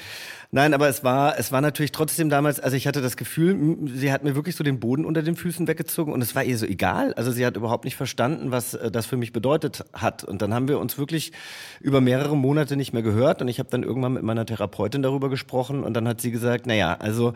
Nein, 0.55 0.73
aber 0.73 0.87
es 0.87 1.03
war, 1.03 1.37
es 1.37 1.51
war 1.51 1.59
natürlich 1.59 1.91
trotzdem 1.91 2.29
damals, 2.29 2.61
also 2.61 2.77
ich 2.77 2.87
hatte 2.87 3.01
das 3.01 3.17
Gefühl, 3.17 3.77
sie 3.93 4.13
hat 4.13 4.23
mir 4.23 4.35
wirklich 4.35 4.55
so 4.55 4.63
den 4.63 4.79
Boden 4.79 5.03
unter 5.03 5.21
den 5.21 5.35
Füßen 5.35 5.67
weggezogen 5.67 6.13
und 6.13 6.21
es 6.21 6.33
war 6.33 6.45
ihr 6.45 6.57
so 6.57 6.65
egal. 6.65 7.13
Also 7.15 7.29
sie 7.31 7.45
hat 7.45 7.57
überhaupt 7.57 7.83
nicht 7.83 7.97
verstanden, 7.97 8.51
was 8.51 8.73
äh, 8.73 8.89
das 8.89 9.05
für 9.05 9.17
mich 9.17 9.33
bedeutet 9.33 9.83
hat. 9.91 10.23
Und 10.23 10.41
dann 10.41 10.53
haben 10.53 10.69
wir 10.69 10.79
uns 10.79 10.97
wirklich 10.97 11.33
über 11.81 11.99
mehrere 11.99 12.37
Monate 12.37 12.77
nicht 12.77 12.93
mehr 12.93 13.01
gehört 13.01 13.41
und 13.41 13.49
ich 13.49 13.59
habe 13.59 13.69
dann 13.69 13.83
irgendwann 13.83 14.13
mit 14.13 14.23
meiner 14.23 14.45
Therapeutin 14.45 15.01
darüber 15.01 15.29
gesprochen 15.29 15.83
und 15.83 15.93
dann 15.93 16.07
hat 16.07 16.21
sie 16.21 16.31
gesagt, 16.31 16.67
naja, 16.67 16.95
also 17.01 17.33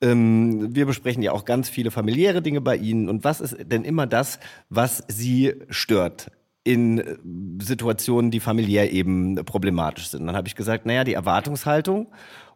ähm, 0.00 0.72
wir 0.72 0.86
besprechen 0.86 1.24
ja 1.24 1.32
auch 1.32 1.44
ganz 1.44 1.68
viele 1.68 1.90
familiäre 1.90 2.40
Dinge 2.40 2.60
bei 2.60 2.76
Ihnen 2.76 3.08
und 3.08 3.24
was 3.24 3.40
ist 3.40 3.56
denn 3.64 3.82
immer 3.82 4.06
das, 4.06 4.38
was 4.68 5.02
Sie 5.08 5.54
stört? 5.70 6.30
in 6.62 6.98
äh, 6.98 7.16
Situationen, 7.64 8.30
die 8.30 8.38
familiär 8.38 8.92
eben 8.92 9.36
problematisch 9.46 10.08
sind. 10.08 10.26
Dann 10.26 10.36
habe 10.36 10.46
ich 10.46 10.54
gesagt, 10.54 10.84
naja, 10.84 11.04
die 11.04 11.14
Erwartungshaltung 11.14 12.08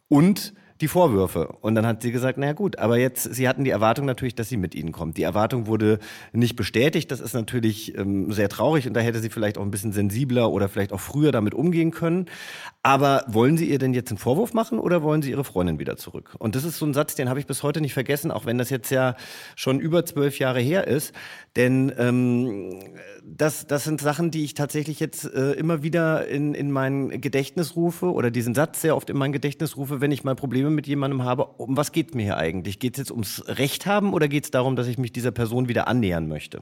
und 0.09 0.53
die 0.81 0.89
Vorwürfe. 0.89 1.47
Und 1.61 1.75
dann 1.75 1.85
hat 1.85 2.01
sie 2.01 2.11
gesagt, 2.11 2.37
naja 2.37 2.53
gut, 2.53 2.79
aber 2.79 2.97
jetzt, 2.97 3.33
sie 3.33 3.47
hatten 3.47 3.63
die 3.63 3.69
Erwartung 3.69 4.05
natürlich, 4.05 4.35
dass 4.35 4.49
sie 4.49 4.57
mit 4.57 4.75
ihnen 4.75 4.91
kommt. 4.91 5.17
Die 5.17 5.23
Erwartung 5.23 5.67
wurde 5.67 5.99
nicht 6.33 6.57
bestätigt. 6.57 7.09
Das 7.11 7.21
ist 7.21 7.33
natürlich 7.33 7.97
ähm, 7.97 8.31
sehr 8.33 8.49
traurig 8.49 8.85
und 8.85 8.93
da 8.93 8.99
hätte 8.99 9.19
sie 9.19 9.29
vielleicht 9.29 9.57
auch 9.57 9.61
ein 9.61 9.71
bisschen 9.71 9.93
sensibler 9.93 10.51
oder 10.51 10.67
vielleicht 10.67 10.91
auch 10.91 10.99
früher 10.99 11.31
damit 11.31 11.53
umgehen 11.53 11.91
können. 11.91 12.25
Aber 12.83 13.23
wollen 13.27 13.57
Sie 13.57 13.69
ihr 13.69 13.79
denn 13.79 13.93
jetzt 13.93 14.11
einen 14.11 14.17
Vorwurf 14.17 14.53
machen 14.53 14.77
oder 14.77 15.01
wollen 15.01 15.21
Sie 15.21 15.31
Ihre 15.31 15.45
Freundin 15.45 15.79
wieder 15.79 15.95
zurück? 15.95 16.35
Und 16.39 16.55
das 16.55 16.65
ist 16.65 16.77
so 16.77 16.85
ein 16.85 16.93
Satz, 16.93 17.15
den 17.15 17.29
habe 17.29 17.39
ich 17.39 17.47
bis 17.47 17.63
heute 17.63 17.79
nicht 17.79 17.93
vergessen, 17.93 18.29
auch 18.29 18.45
wenn 18.45 18.57
das 18.57 18.69
jetzt 18.69 18.91
ja 18.91 19.15
schon 19.55 19.79
über 19.79 20.05
zwölf 20.05 20.39
Jahre 20.39 20.59
her 20.59 20.87
ist. 20.87 21.13
Denn 21.55 21.93
ähm, 21.97 22.81
das, 23.23 23.65
das 23.65 23.85
sind 23.85 24.01
Sachen, 24.01 24.29
die 24.29 24.43
ich 24.43 24.53
tatsächlich 24.53 24.99
jetzt 24.99 25.25
äh, 25.25 25.53
immer 25.53 25.83
wieder 25.83 26.27
in, 26.27 26.53
in 26.53 26.69
mein 26.69 27.21
Gedächtnis 27.21 27.75
rufe 27.75 28.11
oder 28.11 28.29
diesen 28.29 28.53
Satz 28.53 28.81
sehr 28.81 28.95
oft 28.95 29.09
in 29.09 29.17
mein 29.17 29.31
Gedächtnis 29.31 29.77
rufe, 29.77 30.01
wenn 30.01 30.11
ich 30.11 30.23
mal 30.23 30.35
Probleme 30.35 30.64
mit 30.69 30.87
jemandem 30.87 31.23
habe. 31.23 31.45
Um 31.57 31.77
was 31.77 31.91
geht 31.91 32.15
mir 32.15 32.23
hier 32.23 32.37
eigentlich? 32.37 32.79
Geht 32.79 32.95
es 32.95 32.99
jetzt 32.99 33.11
ums 33.11 33.43
Recht 33.47 33.85
haben 33.85 34.13
oder 34.13 34.27
geht 34.27 34.45
es 34.45 34.51
darum, 34.51 34.75
dass 34.75 34.87
ich 34.87 34.97
mich 34.97 35.11
dieser 35.11 35.31
Person 35.31 35.67
wieder 35.67 35.87
annähern 35.87 36.27
möchte? 36.27 36.61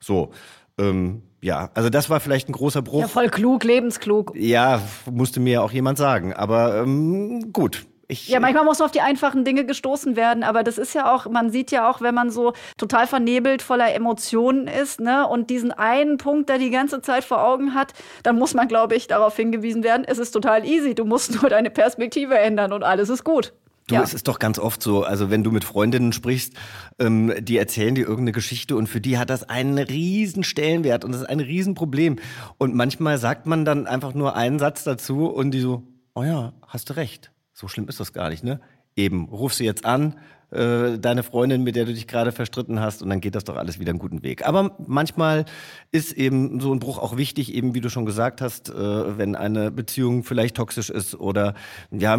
So. 0.00 0.30
Ähm, 0.78 1.22
ja, 1.42 1.70
also 1.74 1.88
das 1.88 2.10
war 2.10 2.20
vielleicht 2.20 2.48
ein 2.48 2.52
großer 2.52 2.82
Bruch. 2.82 3.00
Ja, 3.00 3.08
voll 3.08 3.28
klug, 3.28 3.64
lebensklug. 3.64 4.32
Ja, 4.36 4.82
musste 5.10 5.40
mir 5.40 5.62
auch 5.62 5.72
jemand 5.72 5.98
sagen. 5.98 6.32
Aber 6.34 6.82
ähm, 6.82 7.52
gut, 7.52 7.86
ich, 8.10 8.28
ja, 8.28 8.40
manchmal 8.40 8.64
muss 8.64 8.78
man 8.78 8.86
auf 8.86 8.92
die 8.92 9.00
einfachen 9.00 9.44
Dinge 9.44 9.64
gestoßen 9.64 10.16
werden, 10.16 10.42
aber 10.42 10.64
das 10.64 10.78
ist 10.78 10.94
ja 10.94 11.14
auch, 11.14 11.26
man 11.26 11.50
sieht 11.50 11.70
ja 11.70 11.88
auch, 11.88 12.00
wenn 12.00 12.14
man 12.14 12.30
so 12.30 12.52
total 12.76 13.06
vernebelt 13.06 13.62
voller 13.62 13.94
Emotionen 13.94 14.66
ist, 14.66 15.00
ne, 15.00 15.26
und 15.26 15.48
diesen 15.48 15.70
einen 15.70 16.18
Punkt 16.18 16.50
da 16.50 16.58
die 16.58 16.70
ganze 16.70 17.02
Zeit 17.02 17.24
vor 17.24 17.42
Augen 17.44 17.74
hat, 17.74 17.92
dann 18.22 18.38
muss 18.38 18.54
man, 18.54 18.68
glaube 18.68 18.96
ich, 18.96 19.06
darauf 19.06 19.36
hingewiesen 19.36 19.84
werden, 19.84 20.04
es 20.06 20.18
ist 20.18 20.32
total 20.32 20.64
easy, 20.66 20.94
du 20.94 21.04
musst 21.04 21.30
nur 21.40 21.48
deine 21.48 21.70
Perspektive 21.70 22.36
ändern 22.36 22.72
und 22.72 22.82
alles 22.82 23.08
ist 23.08 23.24
gut. 23.24 23.52
Du, 23.86 23.94
ja. 23.94 24.02
es 24.02 24.14
ist 24.14 24.28
doch 24.28 24.38
ganz 24.38 24.58
oft 24.58 24.82
so, 24.82 25.02
also 25.02 25.30
wenn 25.30 25.42
du 25.42 25.50
mit 25.50 25.64
Freundinnen 25.64 26.12
sprichst, 26.12 26.54
ähm, 26.98 27.32
die 27.40 27.56
erzählen 27.56 27.94
dir 27.94 28.02
irgendeine 28.02 28.32
Geschichte 28.32 28.76
und 28.76 28.88
für 28.88 29.00
die 29.00 29.18
hat 29.18 29.30
das 29.30 29.48
einen 29.48 29.78
riesen 29.78 30.44
Stellenwert 30.44 31.04
und 31.04 31.12
das 31.12 31.22
ist 31.22 31.28
ein 31.28 31.40
Riesenproblem. 31.40 32.16
Und 32.58 32.74
manchmal 32.74 33.18
sagt 33.18 33.46
man 33.46 33.64
dann 33.64 33.88
einfach 33.88 34.14
nur 34.14 34.36
einen 34.36 34.60
Satz 34.60 34.84
dazu 34.84 35.26
und 35.26 35.50
die 35.50 35.60
so, 35.60 35.82
oh 36.14 36.22
ja, 36.22 36.52
hast 36.68 36.90
du 36.90 36.96
recht 36.96 37.32
so 37.60 37.68
schlimm 37.68 37.88
ist 37.88 38.00
das 38.00 38.12
gar 38.12 38.30
nicht, 38.30 38.42
ne? 38.42 38.60
Eben, 38.96 39.28
ruf 39.28 39.54
sie 39.54 39.64
jetzt 39.64 39.84
an, 39.84 40.16
äh, 40.50 40.98
deine 40.98 41.22
Freundin, 41.22 41.62
mit 41.62 41.76
der 41.76 41.84
du 41.84 41.94
dich 41.94 42.08
gerade 42.08 42.32
verstritten 42.32 42.80
hast, 42.80 43.02
und 43.02 43.10
dann 43.10 43.20
geht 43.20 43.34
das 43.34 43.44
doch 43.44 43.56
alles 43.56 43.78
wieder 43.78 43.90
einen 43.90 43.98
guten 43.98 44.22
Weg. 44.22 44.46
Aber 44.48 44.76
manchmal 44.84 45.44
ist 45.92 46.12
eben 46.12 46.58
so 46.58 46.74
ein 46.74 46.80
Bruch 46.80 46.98
auch 46.98 47.16
wichtig, 47.16 47.54
eben 47.54 47.74
wie 47.74 47.80
du 47.80 47.88
schon 47.88 48.06
gesagt 48.06 48.40
hast, 48.40 48.70
äh, 48.70 49.18
wenn 49.18 49.36
eine 49.36 49.70
Beziehung 49.70 50.24
vielleicht 50.24 50.56
toxisch 50.56 50.90
ist 50.90 51.14
oder 51.14 51.54
ja, 51.92 52.18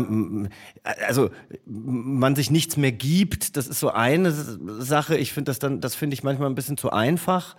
also 1.08 1.30
man 1.66 2.36
sich 2.36 2.52
nichts 2.52 2.78
mehr 2.78 2.94
gibt, 2.94 3.58
das 3.58 3.68
ist 3.68 3.80
so 3.80 3.90
eine 3.90 4.32
Sache. 4.32 5.18
Ich 5.18 5.34
finde 5.34 5.50
das 5.50 5.60
dann, 5.60 5.82
das 5.82 5.96
finde 5.96 6.14
ich 6.14 6.24
manchmal 6.24 6.50
ein 6.50 6.56
bisschen 6.56 6.78
zu 6.78 6.92
einfach. 6.92 7.58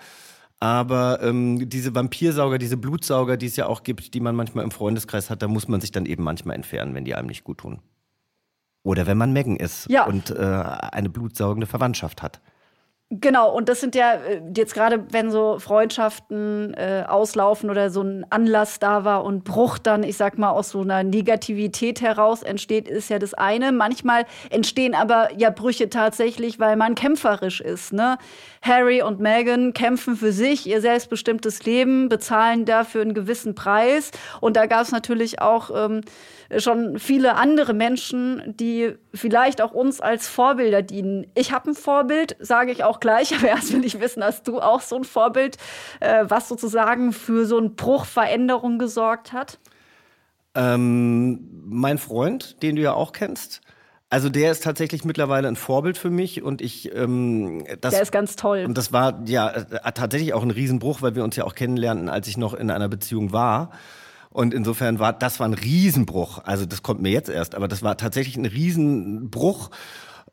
Aber 0.62 1.20
ähm, 1.22 1.68
diese 1.68 1.92
Vampirsauger, 1.92 2.56
diese 2.56 2.76
Blutsauger, 2.76 3.36
die 3.36 3.46
es 3.46 3.56
ja 3.56 3.66
auch 3.66 3.82
gibt, 3.82 4.14
die 4.14 4.20
man 4.20 4.36
manchmal 4.36 4.62
im 4.62 4.70
Freundeskreis 4.70 5.28
hat, 5.28 5.42
da 5.42 5.48
muss 5.48 5.66
man 5.66 5.80
sich 5.80 5.90
dann 5.90 6.06
eben 6.06 6.22
manchmal 6.22 6.54
entfernen, 6.54 6.94
wenn 6.94 7.04
die 7.04 7.16
einem 7.16 7.26
nicht 7.26 7.42
gut 7.42 7.58
tun. 7.58 7.80
Oder 8.84 9.08
wenn 9.08 9.18
man 9.18 9.32
Megan 9.32 9.56
ist 9.56 9.90
ja. 9.90 10.06
und 10.06 10.30
äh, 10.30 10.36
eine 10.36 11.08
blutsaugende 11.08 11.66
Verwandtschaft 11.66 12.22
hat. 12.22 12.40
Genau, 13.20 13.54
und 13.54 13.68
das 13.68 13.80
sind 13.80 13.94
ja 13.94 14.14
äh, 14.14 14.40
jetzt 14.56 14.72
gerade, 14.72 15.04
wenn 15.10 15.30
so 15.30 15.58
Freundschaften 15.58 16.72
äh, 16.72 17.04
auslaufen 17.06 17.68
oder 17.68 17.90
so 17.90 18.00
ein 18.00 18.24
Anlass 18.30 18.78
da 18.78 19.04
war 19.04 19.24
und 19.24 19.44
Bruch 19.44 19.76
dann, 19.76 20.02
ich 20.02 20.16
sag 20.16 20.38
mal, 20.38 20.48
aus 20.48 20.70
so 20.70 20.80
einer 20.80 21.02
Negativität 21.02 22.00
heraus 22.00 22.42
entsteht, 22.42 22.88
ist 22.88 23.10
ja 23.10 23.18
das 23.18 23.34
eine. 23.34 23.70
Manchmal 23.70 24.24
entstehen 24.48 24.94
aber 24.94 25.28
ja 25.36 25.50
Brüche 25.50 25.90
tatsächlich, 25.90 26.58
weil 26.58 26.76
man 26.76 26.94
kämpferisch 26.94 27.60
ist. 27.60 27.92
Ne? 27.92 28.16
Harry 28.62 29.02
und 29.02 29.20
Meghan 29.20 29.74
kämpfen 29.74 30.16
für 30.16 30.32
sich, 30.32 30.66
ihr 30.66 30.80
selbstbestimmtes 30.80 31.66
Leben, 31.66 32.08
bezahlen 32.08 32.64
dafür 32.64 33.02
einen 33.02 33.12
gewissen 33.12 33.54
Preis. 33.54 34.10
Und 34.40 34.56
da 34.56 34.64
gab 34.64 34.84
es 34.84 34.90
natürlich 34.90 35.38
auch 35.42 35.70
ähm, 35.74 36.00
schon 36.56 36.98
viele 36.98 37.34
andere 37.34 37.74
Menschen, 37.74 38.54
die 38.56 38.94
vielleicht 39.14 39.60
auch 39.60 39.72
uns 39.72 40.00
als 40.00 40.28
Vorbilder 40.28 40.82
dienen. 40.82 41.26
Ich 41.34 41.52
habe 41.52 41.70
ein 41.70 41.74
Vorbild, 41.74 42.36
sage 42.40 42.72
ich 42.72 42.84
auch 42.84 43.00
gleich, 43.00 43.34
aber 43.38 43.48
erst 43.48 43.72
will 43.72 43.84
ich 43.84 44.00
wissen, 44.00 44.22
hast 44.22 44.48
du 44.48 44.60
auch 44.60 44.80
so 44.80 44.96
ein 44.96 45.04
Vorbild, 45.04 45.56
äh, 46.00 46.24
was 46.28 46.48
sozusagen 46.48 47.12
für 47.12 47.46
so 47.46 47.58
einen 47.58 47.74
Bruch, 47.74 48.04
Veränderung 48.04 48.78
gesorgt 48.78 49.32
hat? 49.32 49.58
Ähm, 50.54 51.48
mein 51.64 51.98
Freund, 51.98 52.62
den 52.62 52.76
du 52.76 52.82
ja 52.82 52.92
auch 52.92 53.12
kennst, 53.12 53.62
also 54.10 54.28
der 54.28 54.52
ist 54.52 54.62
tatsächlich 54.62 55.06
mittlerweile 55.06 55.48
ein 55.48 55.56
Vorbild 55.56 55.96
für 55.96 56.10
mich 56.10 56.42
und 56.42 56.60
ich 56.60 56.94
ähm, 56.94 57.64
das 57.80 57.94
der 57.94 58.02
ist 58.02 58.12
ganz 58.12 58.36
toll 58.36 58.64
und 58.66 58.76
das 58.76 58.92
war 58.92 59.22
ja 59.24 59.48
äh, 59.48 59.92
tatsächlich 59.94 60.34
auch 60.34 60.42
ein 60.42 60.50
Riesenbruch, 60.50 61.00
weil 61.00 61.14
wir 61.14 61.24
uns 61.24 61.34
ja 61.36 61.44
auch 61.44 61.54
kennenlernten, 61.54 62.10
als 62.10 62.28
ich 62.28 62.36
noch 62.36 62.52
in 62.52 62.70
einer 62.70 62.90
Beziehung 62.90 63.32
war 63.32 63.70
und 64.32 64.54
insofern 64.54 64.98
war 64.98 65.12
das 65.12 65.40
war 65.40 65.48
ein 65.48 65.54
Riesenbruch. 65.54 66.40
Also 66.44 66.66
das 66.66 66.82
kommt 66.82 67.02
mir 67.02 67.10
jetzt 67.10 67.28
erst, 67.28 67.54
aber 67.54 67.68
das 67.68 67.82
war 67.82 67.96
tatsächlich 67.96 68.36
ein 68.36 68.46
Riesenbruch. 68.46 69.70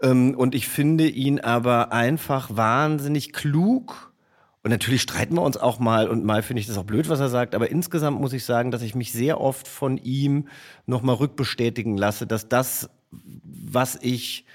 Ähm, 0.01 0.35
und 0.35 0.55
ich 0.55 0.67
finde 0.67 1.07
ihn 1.07 1.39
aber 1.39 1.91
einfach 1.91 2.55
wahnsinnig 2.55 3.33
klug. 3.33 4.13
Und 4.61 4.71
natürlich 4.71 5.01
streiten 5.01 5.35
wir 5.35 5.41
uns 5.41 5.57
auch 5.57 5.79
mal 5.79 6.09
und 6.09 6.25
mal 6.25 6.43
finde 6.43 6.59
ich 6.59 6.67
das 6.67 6.77
auch 6.77 6.83
blöd, 6.83 7.09
was 7.09 7.19
er 7.19 7.29
sagt. 7.29 7.55
Aber 7.55 7.69
insgesamt 7.69 8.19
muss 8.19 8.33
ich 8.33 8.43
sagen, 8.43 8.71
dass 8.71 8.81
ich 8.81 8.95
mich 8.95 9.11
sehr 9.11 9.39
oft 9.39 9.67
von 9.67 9.97
ihm 9.97 10.47
nochmal 10.85 11.15
rückbestätigen 11.15 11.97
lasse, 11.97 12.27
dass 12.27 12.49
das, 12.49 12.89
was 13.11 13.97
ich 14.01 14.45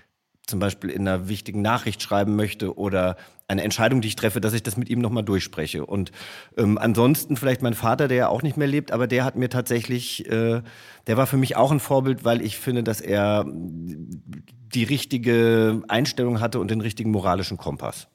zum 0.46 0.60
Beispiel 0.60 0.90
in 0.90 1.08
einer 1.08 1.28
wichtigen 1.28 1.62
Nachricht 1.62 2.02
schreiben 2.02 2.36
möchte 2.36 2.76
oder 2.76 3.16
eine 3.48 3.62
Entscheidung, 3.62 4.00
die 4.00 4.08
ich 4.08 4.16
treffe, 4.16 4.40
dass 4.40 4.52
ich 4.54 4.62
das 4.62 4.76
mit 4.76 4.88
ihm 4.88 5.00
nochmal 5.00 5.22
durchspreche. 5.22 5.84
Und 5.84 6.12
ähm, 6.56 6.78
ansonsten 6.78 7.36
vielleicht 7.36 7.62
mein 7.62 7.74
Vater, 7.74 8.08
der 8.08 8.16
ja 8.16 8.28
auch 8.28 8.42
nicht 8.42 8.56
mehr 8.56 8.66
lebt, 8.66 8.92
aber 8.92 9.06
der 9.06 9.24
hat 9.24 9.36
mir 9.36 9.48
tatsächlich, 9.48 10.30
äh, 10.30 10.62
der 11.06 11.16
war 11.16 11.26
für 11.26 11.36
mich 11.36 11.56
auch 11.56 11.70
ein 11.70 11.80
Vorbild, 11.80 12.24
weil 12.24 12.42
ich 12.42 12.58
finde, 12.58 12.82
dass 12.82 13.00
er 13.00 13.44
die 13.46 14.84
richtige 14.84 15.82
Einstellung 15.88 16.40
hatte 16.40 16.58
und 16.58 16.70
den 16.70 16.80
richtigen 16.80 17.10
moralischen 17.10 17.56
Kompass. 17.56 18.08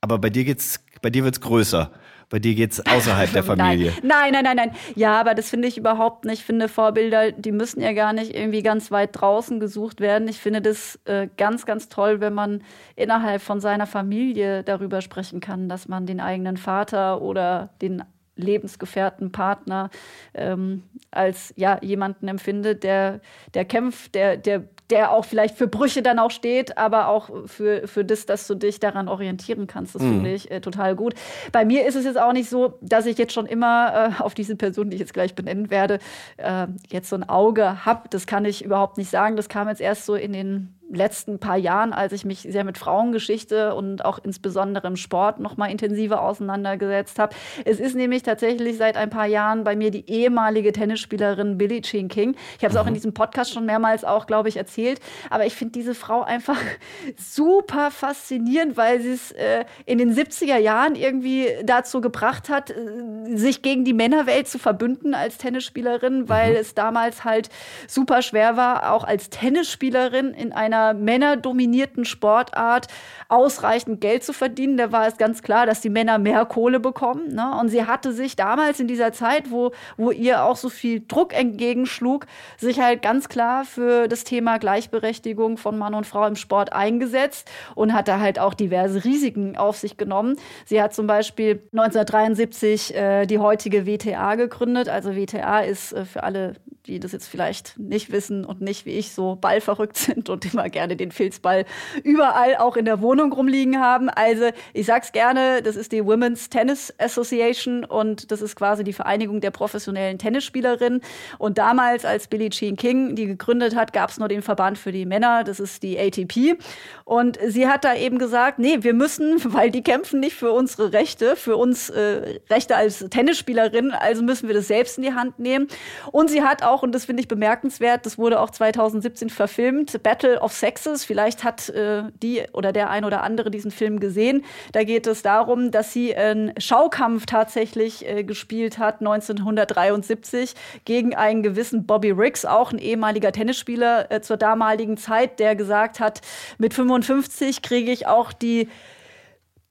Aber 0.00 0.18
bei 0.18 0.30
dir 0.30 0.44
geht's, 0.44 0.80
bei 1.02 1.10
dir 1.10 1.24
wird's 1.24 1.40
größer. 1.40 1.90
Bei 2.30 2.38
dir 2.38 2.54
geht 2.54 2.72
es 2.72 2.86
außerhalb 2.86 3.32
der 3.32 3.42
Familie. 3.44 3.92
Nein, 4.02 4.32
nein, 4.32 4.44
nein, 4.44 4.56
nein. 4.56 4.70
Ja, 4.94 5.20
aber 5.20 5.34
das 5.34 5.50
finde 5.50 5.68
ich 5.68 5.76
überhaupt 5.76 6.24
nicht. 6.24 6.40
Ich 6.40 6.44
finde 6.44 6.68
Vorbilder, 6.68 7.32
die 7.32 7.52
müssen 7.52 7.80
ja 7.80 7.92
gar 7.92 8.12
nicht 8.12 8.34
irgendwie 8.34 8.62
ganz 8.62 8.90
weit 8.90 9.10
draußen 9.12 9.60
gesucht 9.60 10.00
werden. 10.00 10.28
Ich 10.28 10.38
finde 10.38 10.62
das 10.62 10.98
äh, 11.04 11.28
ganz, 11.36 11.66
ganz 11.66 11.88
toll, 11.88 12.20
wenn 12.20 12.32
man 12.32 12.62
innerhalb 12.96 13.42
von 13.42 13.60
seiner 13.60 13.86
Familie 13.86 14.62
darüber 14.62 15.02
sprechen 15.02 15.40
kann, 15.40 15.68
dass 15.68 15.88
man 15.88 16.06
den 16.06 16.20
eigenen 16.20 16.56
Vater 16.56 17.20
oder 17.20 17.70
den 17.82 18.04
Lebensgefährten, 18.36 19.32
Partner 19.32 19.90
ähm, 20.32 20.84
als 21.10 21.52
ja 21.56 21.78
jemanden 21.82 22.28
empfindet, 22.28 22.84
der, 22.84 23.20
der 23.54 23.64
kämpft, 23.64 24.14
der, 24.14 24.36
der 24.36 24.64
der 24.90 25.12
auch 25.12 25.24
vielleicht 25.24 25.56
für 25.56 25.66
Brüche 25.66 26.02
dann 26.02 26.18
auch 26.18 26.30
steht, 26.30 26.78
aber 26.78 27.08
auch 27.08 27.30
für, 27.46 27.86
für 27.86 28.04
das, 28.04 28.26
dass 28.26 28.46
du 28.46 28.54
dich 28.54 28.80
daran 28.80 29.08
orientieren 29.08 29.66
kannst. 29.66 29.94
Das 29.94 30.02
mhm. 30.02 30.14
finde 30.14 30.32
ich 30.32 30.50
äh, 30.50 30.60
total 30.60 30.96
gut. 30.96 31.14
Bei 31.52 31.64
mir 31.64 31.86
ist 31.86 31.94
es 31.94 32.04
jetzt 32.04 32.20
auch 32.20 32.32
nicht 32.32 32.48
so, 32.48 32.74
dass 32.80 33.06
ich 33.06 33.18
jetzt 33.18 33.32
schon 33.32 33.46
immer 33.46 34.14
äh, 34.18 34.22
auf 34.22 34.34
diese 34.34 34.56
Person, 34.56 34.90
die 34.90 34.96
ich 34.96 35.00
jetzt 35.00 35.14
gleich 35.14 35.34
benennen 35.34 35.70
werde, 35.70 35.98
äh, 36.36 36.66
jetzt 36.88 37.08
so 37.08 37.16
ein 37.16 37.28
Auge 37.28 37.84
habe. 37.84 38.08
Das 38.10 38.26
kann 38.26 38.44
ich 38.44 38.64
überhaupt 38.64 38.98
nicht 38.98 39.10
sagen. 39.10 39.36
Das 39.36 39.48
kam 39.48 39.68
jetzt 39.68 39.80
erst 39.80 40.06
so 40.06 40.14
in 40.14 40.32
den 40.32 40.79
letzten 40.92 41.38
paar 41.38 41.56
Jahren, 41.56 41.92
als 41.92 42.12
ich 42.12 42.24
mich 42.24 42.40
sehr 42.40 42.64
mit 42.64 42.78
Frauengeschichte 42.78 43.74
und 43.74 44.04
auch 44.04 44.18
insbesondere 44.18 44.88
im 44.88 44.96
Sport 44.96 45.40
noch 45.40 45.56
mal 45.56 45.70
intensiver 45.70 46.22
auseinandergesetzt 46.22 47.18
habe. 47.18 47.34
Es 47.64 47.78
ist 47.80 47.94
nämlich 47.94 48.22
tatsächlich 48.22 48.76
seit 48.76 48.96
ein 48.96 49.10
paar 49.10 49.26
Jahren 49.26 49.64
bei 49.64 49.76
mir 49.76 49.90
die 49.90 50.08
ehemalige 50.10 50.72
Tennisspielerin 50.72 51.58
Billie 51.58 51.82
Jean 51.82 52.08
King. 52.08 52.34
Ich 52.58 52.64
habe 52.64 52.72
es 52.72 52.76
auch 52.76 52.86
in 52.86 52.92
mhm. 52.92 52.96
diesem 52.96 53.14
Podcast 53.14 53.52
schon 53.52 53.66
mehrmals 53.66 54.04
auch, 54.04 54.26
glaube 54.26 54.48
ich, 54.48 54.56
erzählt. 54.56 55.00
Aber 55.30 55.46
ich 55.46 55.54
finde 55.54 55.72
diese 55.72 55.94
Frau 55.94 56.22
einfach 56.22 56.58
super 57.16 57.90
faszinierend, 57.90 58.76
weil 58.76 59.00
sie 59.00 59.12
es 59.12 59.30
äh, 59.32 59.64
in 59.86 59.98
den 59.98 60.12
70er 60.12 60.58
Jahren 60.58 60.94
irgendwie 60.94 61.46
dazu 61.64 62.00
gebracht 62.00 62.48
hat, 62.48 62.70
äh, 62.70 63.36
sich 63.36 63.62
gegen 63.62 63.84
die 63.84 63.92
Männerwelt 63.92 64.48
zu 64.48 64.58
verbünden 64.58 65.14
als 65.14 65.38
Tennisspielerin, 65.38 66.28
weil 66.28 66.52
mhm. 66.52 66.56
es 66.60 66.74
damals 66.74 67.24
halt 67.24 67.48
super 67.86 68.22
schwer 68.22 68.56
war, 68.56 68.92
auch 68.92 69.04
als 69.04 69.30
Tennisspielerin 69.30 70.34
in 70.34 70.52
einer 70.52 70.79
einer 70.80 70.94
männerdominierten 70.98 72.04
Sportart 72.04 72.86
ausreichend 73.28 74.00
Geld 74.00 74.24
zu 74.24 74.32
verdienen. 74.32 74.76
Da 74.76 74.92
war 74.92 75.06
es 75.06 75.16
ganz 75.16 75.42
klar, 75.42 75.66
dass 75.66 75.80
die 75.80 75.90
Männer 75.90 76.18
mehr 76.18 76.44
Kohle 76.46 76.80
bekommen. 76.80 77.34
Ne? 77.34 77.56
Und 77.60 77.68
sie 77.68 77.84
hatte 77.84 78.12
sich 78.12 78.36
damals 78.36 78.80
in 78.80 78.88
dieser 78.88 79.12
Zeit, 79.12 79.50
wo, 79.50 79.72
wo 79.96 80.10
ihr 80.10 80.44
auch 80.44 80.56
so 80.56 80.68
viel 80.68 81.02
Druck 81.06 81.32
entgegenschlug, 81.32 82.26
sich 82.56 82.80
halt 82.80 83.02
ganz 83.02 83.28
klar 83.28 83.64
für 83.64 84.08
das 84.08 84.24
Thema 84.24 84.58
Gleichberechtigung 84.58 85.58
von 85.58 85.78
Mann 85.78 85.94
und 85.94 86.06
Frau 86.06 86.26
im 86.26 86.36
Sport 86.36 86.72
eingesetzt 86.72 87.50
und 87.74 87.92
hat 87.92 88.08
da 88.08 88.20
halt 88.20 88.38
auch 88.38 88.54
diverse 88.54 89.04
Risiken 89.04 89.56
auf 89.56 89.76
sich 89.76 89.96
genommen. 89.96 90.36
Sie 90.64 90.82
hat 90.82 90.94
zum 90.94 91.06
Beispiel 91.06 91.62
1973 91.72 92.94
äh, 92.94 93.26
die 93.26 93.38
heutige 93.38 93.86
WTA 93.86 94.34
gegründet. 94.34 94.88
Also 94.88 95.14
WTA 95.14 95.60
ist 95.60 95.92
äh, 95.92 96.04
für 96.04 96.22
alle, 96.22 96.54
die 96.86 96.98
das 96.98 97.12
jetzt 97.12 97.28
vielleicht 97.28 97.78
nicht 97.78 98.10
wissen 98.10 98.44
und 98.44 98.60
nicht 98.60 98.86
wie 98.86 98.92
ich 98.92 99.12
so 99.12 99.36
ballverrückt 99.36 99.96
sind 99.96 100.28
und 100.28 100.52
immer 100.52 100.69
gerne 100.70 100.96
den 100.96 101.12
Filzball 101.12 101.64
überall 102.02 102.56
auch 102.56 102.76
in 102.76 102.84
der 102.84 103.00
Wohnung 103.00 103.32
rumliegen 103.32 103.80
haben. 103.80 104.08
Also 104.08 104.50
ich 104.72 104.86
sag's 104.86 105.12
gerne, 105.12 105.62
das 105.62 105.76
ist 105.76 105.92
die 105.92 106.04
Women's 106.04 106.50
Tennis 106.50 106.92
Association 106.98 107.84
und 107.84 108.30
das 108.30 108.42
ist 108.42 108.56
quasi 108.56 108.84
die 108.84 108.92
Vereinigung 108.92 109.40
der 109.40 109.50
professionellen 109.50 110.18
Tennisspielerinnen. 110.18 111.00
Und 111.38 111.58
damals, 111.58 112.04
als 112.04 112.28
Billie 112.28 112.50
Jean 112.50 112.76
King 112.76 113.14
die 113.14 113.26
gegründet 113.26 113.74
hat, 113.74 113.92
gab 113.92 114.10
es 114.10 114.18
nur 114.18 114.28
den 114.28 114.42
Verband 114.42 114.78
für 114.78 114.92
die 114.92 115.06
Männer, 115.06 115.44
das 115.44 115.60
ist 115.60 115.82
die 115.82 115.98
ATP. 115.98 116.58
Und 117.04 117.38
sie 117.46 117.68
hat 117.68 117.84
da 117.84 117.94
eben 117.94 118.18
gesagt, 118.18 118.58
nee, 118.58 118.78
wir 118.80 118.94
müssen, 118.94 119.40
weil 119.52 119.70
die 119.70 119.82
kämpfen 119.82 120.20
nicht 120.20 120.36
für 120.36 120.52
unsere 120.52 120.92
Rechte, 120.92 121.36
für 121.36 121.56
uns 121.56 121.90
äh, 121.90 122.40
Rechte 122.48 122.76
als 122.76 123.04
Tennisspielerin, 123.10 123.92
also 123.92 124.22
müssen 124.22 124.48
wir 124.48 124.54
das 124.54 124.68
selbst 124.68 124.98
in 124.98 125.04
die 125.04 125.14
Hand 125.14 125.38
nehmen. 125.38 125.68
Und 126.12 126.30
sie 126.30 126.42
hat 126.42 126.62
auch, 126.62 126.82
und 126.82 126.92
das 126.92 127.04
finde 127.04 127.22
ich 127.22 127.28
bemerkenswert, 127.28 128.06
das 128.06 128.18
wurde 128.18 128.40
auch 128.40 128.50
2017 128.50 129.30
verfilmt, 129.30 130.02
Battle 130.02 130.40
of 130.40 130.52
Sexes, 130.60 131.04
vielleicht 131.04 131.42
hat 131.42 131.68
äh, 131.70 132.04
die 132.22 132.42
oder 132.52 132.72
der 132.72 132.90
ein 132.90 133.04
oder 133.04 133.22
andere 133.22 133.50
diesen 133.50 133.70
Film 133.70 133.98
gesehen. 133.98 134.44
Da 134.72 134.84
geht 134.84 135.06
es 135.06 135.22
darum, 135.22 135.70
dass 135.70 135.92
sie 135.92 136.14
einen 136.14 136.52
Schaukampf 136.58 137.26
tatsächlich 137.26 138.06
äh, 138.06 138.22
gespielt 138.24 138.78
hat 138.78 139.00
1973 139.00 140.54
gegen 140.84 141.14
einen 141.14 141.42
gewissen 141.42 141.86
Bobby 141.86 142.10
Riggs, 142.10 142.44
auch 142.44 142.72
ein 142.72 142.78
ehemaliger 142.78 143.32
Tennisspieler 143.32 144.10
äh, 144.10 144.20
zur 144.20 144.36
damaligen 144.36 144.96
Zeit, 144.96 145.40
der 145.40 145.56
gesagt 145.56 145.98
hat, 146.00 146.20
mit 146.58 146.74
55 146.74 147.62
kriege 147.62 147.90
ich 147.90 148.06
auch 148.06 148.32
die 148.32 148.68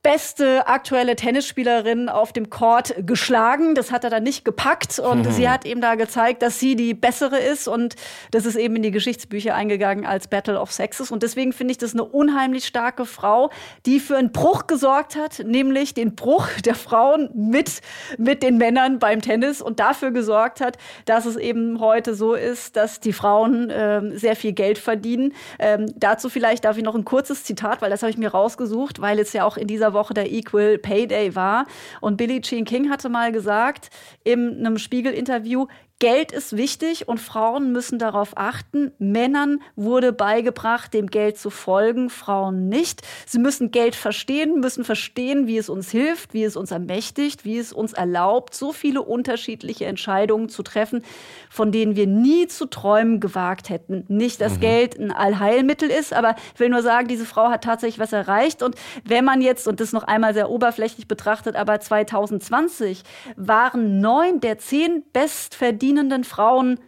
beste 0.01 0.65
aktuelle 0.67 1.17
Tennisspielerin 1.17 2.07
auf 2.07 2.31
dem 2.31 2.49
Court 2.49 2.95
geschlagen. 3.05 3.75
Das 3.75 3.91
hat 3.91 4.05
er 4.05 4.09
dann 4.09 4.23
nicht 4.23 4.45
gepackt 4.45 4.97
und 4.97 5.25
mhm. 5.25 5.31
sie 5.31 5.49
hat 5.49 5.65
ihm 5.65 5.81
da 5.81 5.95
gezeigt, 5.95 6.41
dass 6.41 6.57
sie 6.57 6.77
die 6.77 6.93
bessere 6.93 7.37
ist 7.37 7.67
und 7.67 7.95
das 8.31 8.45
ist 8.45 8.55
eben 8.55 8.77
in 8.77 8.83
die 8.83 8.91
Geschichtsbücher 8.91 9.55
eingegangen 9.55 10.05
als 10.05 10.29
Battle 10.29 10.57
of 10.57 10.71
Sexes 10.71 11.11
und 11.11 11.21
deswegen 11.21 11.51
finde 11.51 11.73
ich 11.73 11.77
das 11.79 11.93
eine 11.93 12.05
unheimlich 12.05 12.65
starke 12.65 13.05
Frau, 13.05 13.49
die 13.85 13.99
für 13.99 14.15
einen 14.15 14.31
Bruch 14.31 14.67
gesorgt 14.67 15.17
hat, 15.17 15.39
nämlich 15.45 15.93
den 15.93 16.15
Bruch 16.15 16.47
der 16.63 16.75
Frauen 16.75 17.29
mit 17.33 17.81
mit 18.17 18.41
den 18.41 18.57
Männern 18.57 18.99
beim 18.99 19.21
Tennis 19.21 19.61
und 19.61 19.81
dafür 19.81 20.11
gesorgt 20.11 20.61
hat, 20.61 20.77
dass 21.05 21.25
es 21.25 21.35
eben 21.35 21.81
heute 21.81 22.15
so 22.15 22.35
ist, 22.35 22.77
dass 22.77 23.01
die 23.01 23.11
Frauen 23.11 23.69
ähm, 23.69 24.17
sehr 24.17 24.37
viel 24.37 24.53
Geld 24.53 24.77
verdienen. 24.77 25.33
Ähm, 25.59 25.87
dazu 25.97 26.29
vielleicht 26.29 26.63
darf 26.63 26.77
ich 26.77 26.83
noch 26.83 26.95
ein 26.95 27.03
kurzes 27.03 27.43
Zitat, 27.43 27.81
weil 27.81 27.89
das 27.89 28.01
habe 28.01 28.11
ich 28.11 28.17
mir 28.17 28.29
rausgesucht, 28.29 29.01
weil 29.01 29.19
es 29.19 29.33
ja 29.33 29.43
auch 29.43 29.57
in 29.57 29.67
dieser 29.67 29.88
dieser 29.89 29.93
Woche 29.93 30.13
der 30.13 30.31
Equal 30.31 30.77
Pay 30.77 31.07
Day 31.07 31.35
war. 31.35 31.65
Und 32.01 32.17
Billie 32.17 32.41
Jean 32.41 32.65
King 32.65 32.89
hatte 32.89 33.09
mal 33.09 33.31
gesagt 33.31 33.89
in 34.23 34.59
einem 34.59 34.77
Spiegel-Interview, 34.77 35.67
Geld 35.99 36.31
ist 36.31 36.55
wichtig 36.55 37.09
und 37.09 37.19
Frauen 37.19 37.73
müssen 37.73 37.99
darauf 37.99 38.37
achten. 38.37 38.93
Männern 38.99 39.61
wurde 39.75 40.13
beigebracht, 40.13 40.93
dem 40.93 41.07
Geld 41.07 41.37
zu 41.37 41.49
folgen, 41.49 42.09
Frauen 42.09 42.69
nicht. 42.69 43.01
Sie 43.25 43.37
müssen 43.37 43.71
Geld 43.71 43.95
verstehen, 43.95 44.61
müssen 44.61 44.85
verstehen, 44.85 45.45
wie 45.45 45.57
es 45.57 45.67
uns 45.67 45.91
hilft, 45.91 46.33
wie 46.33 46.45
es 46.45 46.55
uns 46.55 46.71
ermächtigt, 46.71 47.43
wie 47.43 47.57
es 47.57 47.73
uns 47.73 47.91
erlaubt, 47.91 48.55
so 48.55 48.71
viele 48.71 49.01
unterschiedliche 49.01 49.87
Entscheidungen 49.87 50.47
zu 50.47 50.63
treffen, 50.63 51.03
von 51.49 51.73
denen 51.73 51.97
wir 51.97 52.07
nie 52.07 52.47
zu 52.47 52.67
träumen 52.67 53.19
gewagt 53.19 53.67
hätten. 53.67 54.05
Nicht, 54.07 54.39
dass 54.39 54.55
mhm. 54.55 54.61
Geld 54.61 54.97
ein 54.97 55.11
Allheilmittel 55.11 55.89
ist, 55.89 56.13
aber 56.13 56.37
ich 56.53 56.61
will 56.61 56.69
nur 56.69 56.81
sagen, 56.81 57.09
diese 57.09 57.25
Frau 57.25 57.49
hat 57.49 57.65
tatsächlich 57.65 57.99
was 57.99 58.13
erreicht. 58.13 58.63
Und 58.63 58.75
wenn 59.03 59.25
man 59.25 59.41
jetzt, 59.41 59.67
und 59.67 59.81
das 59.81 59.91
noch 59.91 60.03
einmal 60.03 60.33
sehr 60.33 60.49
oberflächlich 60.49 61.09
betrachtet, 61.09 61.57
aber 61.57 61.77
2020 61.81 63.03
waren 63.35 63.99
neun 63.99 64.39
der 64.39 64.59
zehn 64.59 65.03
bestverdienenden 65.11 65.88
verdienenden 65.89 66.23
Frauen 66.23 66.79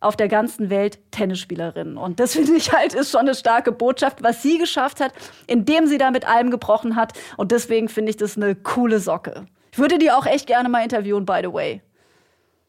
auf 0.00 0.16
der 0.16 0.28
ganzen 0.28 0.68
Welt 0.68 0.98
Tennisspielerinnen. 1.10 1.96
Und 1.96 2.20
das 2.20 2.32
finde 2.32 2.54
ich 2.54 2.72
halt 2.72 2.92
ist 2.92 3.10
schon 3.10 3.20
eine 3.20 3.34
starke 3.34 3.72
Botschaft, 3.72 4.22
was 4.22 4.42
sie 4.42 4.58
geschafft 4.58 5.00
hat, 5.00 5.12
indem 5.46 5.86
sie 5.86 5.96
da 5.96 6.10
mit 6.10 6.28
allem 6.28 6.50
gebrochen 6.50 6.96
hat. 6.96 7.12
Und 7.36 7.52
deswegen 7.52 7.88
finde 7.88 8.10
ich 8.10 8.16
das 8.16 8.36
eine 8.36 8.54
coole 8.54 8.98
Socke. 8.98 9.46
Ich 9.72 9.78
würde 9.78 9.98
die 9.98 10.10
auch 10.10 10.26
echt 10.26 10.46
gerne 10.46 10.68
mal 10.68 10.82
interviewen, 10.82 11.24
by 11.24 11.40
the 11.42 11.52
way. 11.52 11.82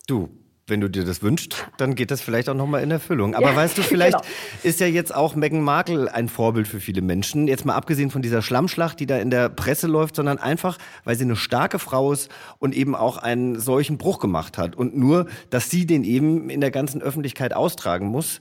Du, 0.08 0.30
wenn 0.68 0.80
du 0.80 0.90
dir 0.90 1.04
das 1.04 1.22
wünschst, 1.22 1.68
dann 1.78 1.94
geht 1.96 2.10
das 2.10 2.22
vielleicht 2.22 2.48
auch 2.48 2.54
nochmal 2.54 2.84
in 2.84 2.92
Erfüllung. 2.92 3.36
Aber 3.36 3.50
ja, 3.50 3.56
weißt 3.56 3.78
du, 3.78 3.82
vielleicht 3.84 4.18
genau. 4.18 4.28
ist 4.64 4.80
ja 4.80 4.88
jetzt 4.88 5.14
auch 5.14 5.36
Meghan 5.36 5.62
Markle 5.62 6.14
ein 6.14 6.30
Vorbild 6.30 6.68
für 6.68 6.80
viele 6.80 7.02
Menschen. 7.02 7.48
Jetzt 7.48 7.66
mal 7.66 7.76
abgesehen 7.76 8.12
von 8.12 8.22
dieser 8.22 8.42
Schlammschlacht, 8.42 9.00
die 9.00 9.06
da 9.06 9.18
in 9.18 9.30
der 9.30 9.50
Presse 9.50 9.88
läuft, 9.88 10.16
sondern 10.16 10.38
einfach, 10.38 10.78
weil 11.04 11.16
sie 11.16 11.26
eine 11.26 11.36
starke 11.36 11.80
Frau 11.80 12.14
ist 12.14 12.30
und 12.60 12.74
eben 12.76 12.96
auch 12.96 13.18
einen 13.18 13.60
solchen 13.60 13.98
Bruch 13.98 14.20
gemacht 14.20 14.58
hat. 14.58 14.76
Und 14.76 14.96
nur, 14.96 15.28
dass 15.50 15.70
sie 15.70 15.86
den 15.86 16.04
eben 16.06 16.50
in 16.50 16.62
der 16.62 16.72
ganzen 16.72 17.02
Öffentlichkeit 17.02 17.54
austragen 17.54 18.08
muss. 18.08 18.40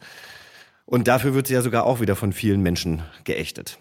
Und 0.85 1.09
dafür 1.09 1.35
wird 1.35 1.49
sie 1.49 1.55
ja 1.55 1.63
sogar 1.63 1.85
auch 1.85 2.01
wieder 2.01 2.15
von 2.15 2.33
vielen 2.33 2.63
Menschen 2.63 3.03
geächtet. 3.25 3.79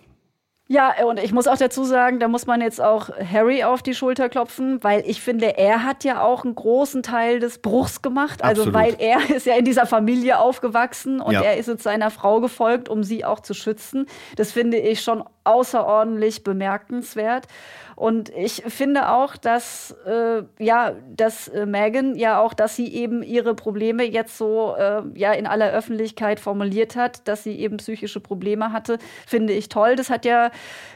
Ja, 0.72 1.04
und 1.04 1.20
ich 1.20 1.34
muss 1.34 1.48
auch 1.48 1.58
dazu 1.58 1.84
sagen, 1.84 2.22
da 2.22 2.30
muss 2.30 2.46
man 2.46 2.62
jetzt 2.62 2.80
auch 2.80 3.10
Harry 3.10 3.66
auf 3.66 3.84
die 3.84 3.94
Schulter 3.94 4.30
klopfen, 4.30 4.82
weil 4.82 5.04
ich 5.06 5.20
finde, 5.20 5.58
er 5.58 5.84
hat 5.84 6.06
ja 6.06 6.24
auch 6.24 6.46
einen 6.46 6.56
großen 6.56 7.04
Teil 7.04 7.42
des 7.42 7.58
Bruchs 7.58 8.02
gemacht. 8.02 8.42
Also, 8.42 8.62
Absolut. 8.62 8.74
weil 8.74 8.96
er 8.98 9.30
ist 9.36 9.46
ja 9.46 9.56
in 9.56 9.66
dieser 9.66 9.86
Familie 9.86 10.40
aufgewachsen 10.40 11.20
und 11.20 11.34
ja. 11.34 11.42
er 11.42 11.58
ist 11.58 11.68
jetzt 11.68 11.84
seiner 11.84 12.10
Frau 12.10 12.40
gefolgt, 12.40 12.88
um 12.88 13.04
sie 13.04 13.26
auch 13.26 13.42
zu 13.42 13.54
schützen. 13.54 14.06
Das 14.38 14.54
finde 14.54 14.78
ich 14.78 15.02
schon 15.02 15.26
außerordentlich 15.44 16.44
bemerkenswert. 16.44 17.48
Und 17.96 18.30
ich 18.30 18.64
finde 18.68 19.10
auch, 19.10 19.38
dass 19.38 19.96
äh, 20.08 20.42
ja, 20.58 20.94
dass 21.16 21.48
äh, 21.50 21.68
Megan 21.68 22.16
ja 22.16 22.40
auch, 22.40 22.56
dass 22.56 22.76
sie 22.76 22.92
eben 22.92 23.22
ihre 23.22 23.54
Probleme 23.54 24.04
jetzt 24.04 24.40
so 24.40 24.76
äh, 24.76 25.04
ja 25.14 25.34
in 25.34 25.46
aller 25.46 25.72
Öffentlichkeit 25.72 26.40
formuliert 26.40 26.96
hat, 26.96 27.28
dass 27.28 27.44
sie 27.44 27.60
eben 27.60 27.78
psychische 27.78 28.20
Probleme 28.20 28.72
hatte, 28.72 28.98
finde 29.28 29.54
ich 29.54 29.70
toll. 29.70 29.96
Das 29.96 30.10
hat 30.10 30.26
ja 30.26 30.48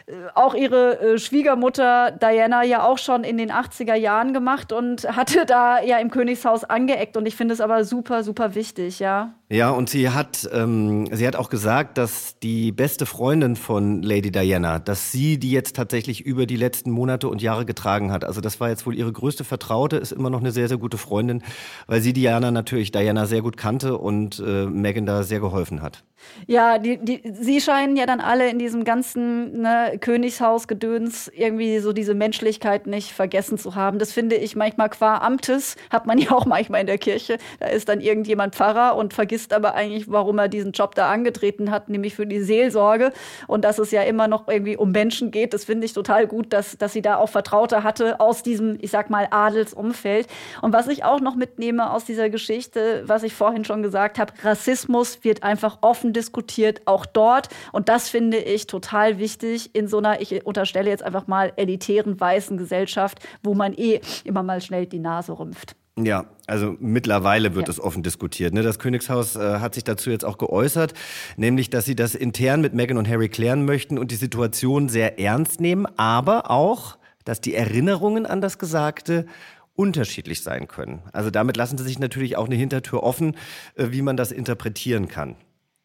äh, 0.08 0.14
auch 0.34 0.56
ihre 0.56 1.00
äh, 1.00 1.18
Schwiegermutter 1.20 2.10
Diana 2.10 2.64
ja 2.64 2.84
auch 2.84 2.98
schon 2.98 3.24
in 3.24 3.38
den 3.38 3.52
80er 3.52 3.94
Jahren 3.94 4.34
gemacht 4.34 4.72
und 4.72 5.04
hatte 5.16 5.46
da 5.46 5.82
ja 5.84 6.00
im 6.00 6.10
Königshaus 6.10 6.64
angeeckt. 6.64 7.18
Und 7.18 7.28
ich 7.28 7.36
finde 7.36 7.54
es 7.54 7.62
aber 7.62 7.84
super, 7.84 8.24
super 8.24 8.56
wichtig, 8.56 8.98
ja. 8.98 9.36
Ja, 9.48 9.70
und 9.70 9.90
sie 9.90 10.10
hat, 10.10 10.50
ähm, 10.54 11.08
sie 11.16 11.28
hat 11.28 11.36
auch 11.36 11.50
gesagt, 11.50 12.00
dass 12.00 12.40
die 12.40 12.72
beste 12.72 13.06
Freundin 13.06 13.56
von 13.56 14.02
Lady 14.02 14.32
Diana, 14.32 14.80
dass 14.80 15.12
sie 15.12 15.38
die 15.38 15.52
jetzt 15.52 15.76
tatsächlich 15.76 16.26
über 16.26 16.48
die 16.48 16.56
letzten 16.56 16.90
Monate 16.90 17.30
und 17.30 17.44
Jahre 17.44 17.64
getragen 17.64 18.12
hat. 18.12 18.24
Also 18.24 18.42
das 18.42 18.60
war 18.60 18.70
jetzt 18.70 18.88
wohl 18.88 18.96
ihre 18.96 19.12
größte 19.12 19.44
Vertraute, 19.44 19.98
ist 19.98 20.14
immer 20.14 20.32
noch 20.32 20.40
eine 20.40 20.52
sehr, 20.52 20.68
sehr 20.68 20.80
gute 20.80 20.98
Freundin, 20.98 21.44
weil 21.86 22.02
sie 22.02 22.12
Diana 22.12 22.50
natürlich, 22.50 22.92
Diana 22.92 23.28
sehr 23.28 23.44
gut 23.44 23.56
kannte 23.56 24.00
und 24.00 24.40
äh, 24.40 24.66
Megan 24.66 25.06
da 25.06 25.22
sehr 25.22 25.42
geholfen 25.42 25.84
hat. 25.84 26.04
Ja, 26.48 26.78
die, 26.80 26.98
die, 26.98 27.22
sie 27.34 27.62
scheinen 27.62 27.96
ja 27.96 28.06
dann 28.06 28.20
alle 28.20 28.50
in 28.50 28.58
diesem 28.58 28.84
ganzen 28.84 29.62
ne, 29.62 29.98
Königshausgedöns 30.00 31.28
irgendwie 31.28 31.80
so 31.80 31.94
diese 31.94 32.14
Menschlichkeit 32.14 32.88
nicht 32.88 33.12
vergessen 33.12 33.58
zu 33.58 33.76
haben. 33.76 34.00
Das 34.00 34.12
finde 34.12 34.36
ich 34.36 34.56
manchmal 34.56 34.90
qua 34.90 35.20
Amtes, 35.20 35.76
hat 35.90 36.08
man 36.08 36.18
ja 36.18 36.32
auch 36.32 36.46
manchmal 36.46 36.82
in 36.82 36.88
der 36.88 36.98
Kirche. 36.98 37.38
Da 37.60 37.68
ist 37.68 37.90
dann 37.90 38.02
irgendjemand 38.02 38.56
Pfarrer 38.56 38.96
und 38.96 39.14
vergisst 39.14 39.35
aber 39.54 39.76
eigentlich, 39.76 40.12
warum 40.12 40.38
er 40.40 40.48
diesen 40.48 40.72
Job 40.72 40.96
da 40.96 41.12
angetreten 41.12 41.72
hat, 41.72 41.90
nämlich 41.90 42.16
für 42.16 42.26
die 42.26 42.42
Seelsorge. 42.42 43.12
Und 43.48 43.64
dass 43.64 43.80
es 43.80 43.92
ja 43.92 44.04
immer 44.04 44.28
noch 44.28 44.48
irgendwie 44.48 44.78
um 44.78 44.92
Menschen 44.92 45.32
geht, 45.32 45.54
das 45.54 45.66
finde 45.66 45.86
ich 45.86 45.94
total 45.94 46.28
gut, 46.28 46.54
dass, 46.54 46.78
dass 46.78 46.94
sie 46.94 47.02
da 47.02 47.18
auch 47.18 47.30
Vertraute 47.30 47.84
hatte 47.84 48.20
aus 48.20 48.44
diesem, 48.44 48.78
ich 48.82 48.92
sag 48.92 49.10
mal, 49.10 49.28
Adelsumfeld. 49.30 50.28
Und 50.62 50.74
was 50.74 50.88
ich 50.88 51.04
auch 51.04 51.20
noch 51.20 51.36
mitnehme 51.36 51.92
aus 51.92 52.06
dieser 52.06 52.30
Geschichte, 52.30 53.04
was 53.06 53.24
ich 53.24 53.34
vorhin 53.34 53.66
schon 53.66 53.84
gesagt 53.84 54.20
habe, 54.20 54.34
Rassismus 54.44 55.24
wird 55.24 55.44
einfach 55.44 55.80
offen 55.82 56.14
diskutiert, 56.14 56.82
auch 56.86 57.06
dort. 57.06 57.50
Und 57.72 57.90
das 57.90 58.10
finde 58.10 58.38
ich 58.38 58.68
total 58.68 59.20
wichtig 59.20 59.76
in 59.76 59.88
so 59.88 59.98
einer, 59.98 60.22
ich 60.22 60.46
unterstelle 60.46 60.90
jetzt 60.90 61.04
einfach 61.04 61.28
mal, 61.28 61.54
elitären 61.56 62.20
weißen 62.20 62.58
Gesellschaft, 62.58 63.20
wo 63.44 63.54
man 63.54 63.74
eh 63.74 64.02
immer 64.24 64.44
mal 64.44 64.62
schnell 64.62 64.86
die 64.86 65.00
Nase 65.00 65.38
rümpft. 65.38 65.76
Ja, 65.98 66.26
also 66.46 66.76
mittlerweile 66.80 67.56
wird 67.56 67.68
ja. 67.68 67.72
es 67.72 67.80
offen 67.80 68.04
diskutiert. 68.04 68.54
Ne? 68.54 68.64
Das 68.64 68.80
Königshaus 68.80 69.38
äh, 69.38 69.60
hat 69.60 69.76
sich 69.76 69.86
dazu 69.86 70.10
jetzt 70.10 70.26
auch 70.26 70.38
geäußert, 70.38 70.94
nämlich, 71.38 71.70
dass 71.70 71.86
sie 71.86 71.96
das 71.96 72.16
intern 72.16 72.60
mit 72.60 72.74
Meghan 72.74 72.98
und 72.98 73.08
Harry 73.08 73.30
klären 73.30 73.64
möchten 73.64 73.98
und 73.98 74.12
die 74.12 74.16
Situation 74.16 74.90
sehr 74.90 75.20
ernst 75.20 75.62
nehmen, 75.62 75.86
aber 75.98 76.52
auch, 76.52 76.98
dass 77.24 77.40
die 77.40 77.56
Erinnerungen 77.56 78.26
an 78.26 78.42
das 78.42 78.60
Gesagte 78.60 79.26
unterschiedlich 79.74 80.44
sein 80.44 80.68
können. 80.68 81.02
Also 81.14 81.32
damit 81.32 81.56
lassen 81.56 81.78
sie 81.78 81.86
sich 81.86 81.98
natürlich 81.98 82.36
auch 82.36 82.46
eine 82.46 82.56
Hintertür 82.56 83.02
offen, 83.02 83.38
äh, 83.76 83.88
wie 83.92 84.02
man 84.02 84.18
das 84.18 84.32
interpretieren 84.32 85.08
kann 85.08 85.38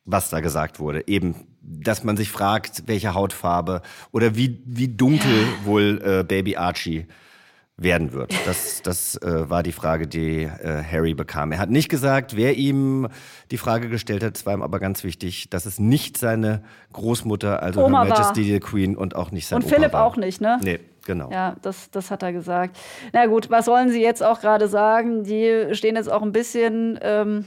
was 0.07 0.31
da 0.31 0.41
gesagt 0.41 0.81
wurde. 0.81 1.07
Eben, 1.07 1.47
dass 1.61 2.05
man 2.05 2.17
sich 2.17 2.31
fragt, 2.31 2.85
welche 2.87 3.15
Hautfarbe 3.15 3.83
oder 4.11 4.35
wie, 4.35 4.61
wie 4.65 4.89
dunkel 4.89 5.31
ja. 5.31 5.67
wohl 5.67 6.03
äh, 6.03 6.25
Baby 6.25 6.57
Archie 6.57 7.07
werden 7.81 8.13
wird. 8.13 8.33
Das, 8.47 8.83
das 8.83 9.17
äh, 9.17 9.49
war 9.49 9.63
die 9.63 9.73
Frage, 9.73 10.07
die 10.07 10.43
äh, 10.43 10.83
Harry 10.85 11.15
bekam. 11.15 11.51
Er 11.51 11.59
hat 11.59 11.71
nicht 11.71 11.89
gesagt, 11.89 12.37
wer 12.37 12.57
ihm 12.57 13.09
die 13.51 13.57
Frage 13.59 13.89
gestellt 13.89 14.23
hat. 14.23 14.37
Es 14.37 14.47
war 14.47 14.55
ihm 14.55 14.63
aber 14.63 14.79
ganz 14.79 15.03
wichtig, 15.03 15.51
dass 15.51 15.67
es 15.67 15.79
nicht 15.79 16.19
seine 16.19 16.63
Großmutter, 16.93 17.63
also 17.63 17.85
Oma 17.85 18.05
Her 18.05 18.11
Majesty 18.11 18.45
the 18.45 18.61
Queen 18.61 18.97
und 18.97 19.17
auch 19.17 19.31
nicht 19.31 19.47
sein 19.47 19.57
Und 19.57 19.65
Opa 19.67 19.75
Philipp 19.75 19.93
war. 19.95 20.05
auch 20.05 20.17
nicht, 20.17 20.41
ne? 20.41 20.61
Nee. 20.63 20.81
Genau. 21.07 21.31
Ja, 21.33 21.57
das, 21.63 21.91
das 21.91 22.11
hat 22.11 22.23
er 22.23 22.33
gesagt. 22.33 22.77
Na 23.15 23.25
gut, 23.27 23.51
was 23.51 23.67
wollen 23.67 23.91
Sie 23.91 24.03
jetzt 24.03 24.23
auch 24.23 24.41
gerade 24.41 24.69
sagen? 24.69 25.25
Die 25.25 25.69
stehen 25.73 25.97
jetzt 25.97 26.13
auch 26.13 26.21
ein 26.23 26.31
bisschen 26.31 26.99
ähm, 27.03 27.47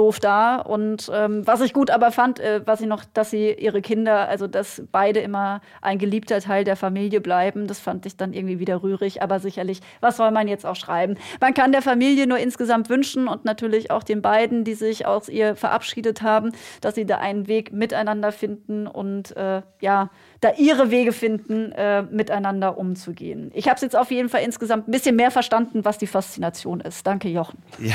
doof 0.00 0.18
da. 0.18 0.56
Und 0.56 1.10
ähm, 1.12 1.46
was 1.46 1.60
ich 1.60 1.74
gut 1.74 1.90
aber 1.90 2.10
fand, 2.10 2.40
äh, 2.40 2.62
was 2.64 2.80
ich 2.80 2.86
noch, 2.86 3.04
dass 3.12 3.30
sie 3.30 3.52
ihre 3.52 3.82
Kinder, 3.82 4.28
also 4.28 4.46
dass 4.46 4.82
beide 4.90 5.20
immer 5.20 5.60
ein 5.82 5.98
geliebter 5.98 6.40
Teil 6.40 6.64
der 6.64 6.76
Familie 6.76 7.20
bleiben, 7.20 7.66
das 7.66 7.80
fand 7.80 8.06
ich 8.06 8.16
dann 8.16 8.32
irgendwie 8.32 8.58
wieder 8.58 8.82
rührig. 8.82 9.22
Aber 9.22 9.40
sicherlich, 9.40 9.80
was 10.00 10.16
soll 10.16 10.30
man 10.30 10.48
jetzt 10.48 10.64
auch 10.64 10.76
schreiben? 10.76 11.16
Man 11.40 11.52
kann 11.52 11.72
der 11.72 11.82
Familie 11.82 12.26
nur 12.26 12.38
insgesamt 12.38 12.88
wünschen 12.88 13.28
und 13.28 13.44
natürlich 13.44 13.90
auch 13.90 14.02
den 14.02 14.22
beiden, 14.22 14.64
die 14.64 14.74
sich 14.74 15.04
aus 15.04 15.28
ihr 15.28 15.54
verabschiedet 15.54 16.22
haben, 16.22 16.52
dass 16.80 16.94
sie 16.94 17.04
da 17.04 17.18
einen 17.18 17.46
Weg 17.46 17.70
miteinander 17.72 18.32
finden 18.32 18.86
und 18.86 19.36
äh, 19.36 19.60
ja, 19.80 20.08
da 20.40 20.52
ihre 20.56 20.90
Wege 20.90 21.12
finden, 21.12 21.70
äh, 21.72 22.02
miteinander 22.02 22.78
umzugehen. 22.78 23.50
Ich 23.54 23.66
habe 23.66 23.76
es 23.76 23.82
jetzt 23.82 23.96
auf 23.96 24.10
jeden 24.10 24.30
Fall 24.30 24.42
insgesamt 24.42 24.88
ein 24.88 24.90
bisschen 24.90 25.14
mehr 25.14 25.30
verstanden, 25.30 25.84
was 25.84 25.98
die 25.98 26.06
Faszination 26.06 26.80
ist. 26.80 27.06
Danke, 27.06 27.28
Jochen. 27.28 27.58
Ja, 27.78 27.94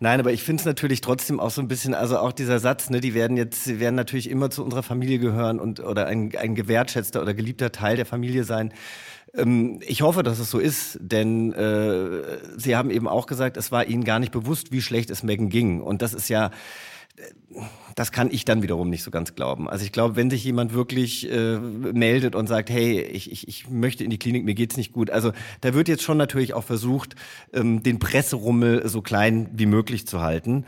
nein, 0.00 0.18
aber 0.18 0.32
ich 0.32 0.42
finde 0.42 0.60
es 0.60 0.66
natürlich 0.66 1.00
trotzdem 1.00 1.38
auch 1.38 1.50
so 1.50 1.60
ein 1.60 1.68
bisschen, 1.68 1.94
also 1.94 2.18
auch 2.18 2.32
dieser 2.32 2.58
Satz, 2.58 2.90
ne, 2.90 3.00
die 3.00 3.14
werden 3.14 3.36
jetzt, 3.36 3.64
sie 3.64 3.78
werden 3.78 3.94
natürlich 3.94 4.28
immer 4.28 4.50
zu 4.50 4.64
unserer 4.64 4.82
Familie 4.82 5.20
gehören 5.20 5.60
und 5.60 5.78
oder 5.80 6.06
ein, 6.06 6.32
ein 6.36 6.56
gewertschätzter 6.56 7.22
oder 7.22 7.32
geliebter 7.32 7.70
Teil 7.70 7.96
der 7.96 8.06
Familie 8.06 8.42
sein. 8.42 8.72
Ähm, 9.32 9.78
ich 9.86 10.02
hoffe, 10.02 10.24
dass 10.24 10.40
es 10.40 10.50
so 10.50 10.58
ist, 10.58 10.98
denn 11.00 11.52
äh, 11.52 12.38
Sie 12.56 12.74
haben 12.74 12.90
eben 12.90 13.06
auch 13.06 13.26
gesagt, 13.26 13.56
es 13.56 13.70
war 13.70 13.86
Ihnen 13.86 14.02
gar 14.02 14.18
nicht 14.18 14.32
bewusst, 14.32 14.72
wie 14.72 14.82
schlecht 14.82 15.10
es 15.10 15.22
Megan 15.22 15.48
ging. 15.48 15.80
Und 15.80 16.02
das 16.02 16.12
ist 16.12 16.28
ja 16.28 16.50
das 17.94 18.12
kann 18.12 18.30
ich 18.30 18.44
dann 18.44 18.62
wiederum 18.62 18.90
nicht 18.90 19.02
so 19.02 19.10
ganz 19.10 19.34
glauben. 19.34 19.68
Also 19.68 19.84
ich 19.84 19.92
glaube, 19.92 20.16
wenn 20.16 20.30
sich 20.30 20.44
jemand 20.44 20.74
wirklich 20.74 21.30
äh, 21.30 21.58
meldet 21.58 22.34
und 22.34 22.46
sagt, 22.46 22.70
hey, 22.70 23.00
ich, 23.00 23.30
ich, 23.30 23.48
ich 23.48 23.68
möchte 23.68 24.04
in 24.04 24.10
die 24.10 24.18
Klinik, 24.18 24.44
mir 24.44 24.54
geht's 24.54 24.76
nicht 24.76 24.92
gut. 24.92 25.10
Also 25.10 25.32
da 25.60 25.74
wird 25.74 25.88
jetzt 25.88 26.02
schon 26.02 26.16
natürlich 26.16 26.54
auch 26.54 26.64
versucht, 26.64 27.14
ähm, 27.52 27.82
den 27.82 27.98
Presserummel 27.98 28.88
so 28.88 29.02
klein 29.02 29.48
wie 29.52 29.66
möglich 29.66 30.06
zu 30.06 30.20
halten. 30.20 30.64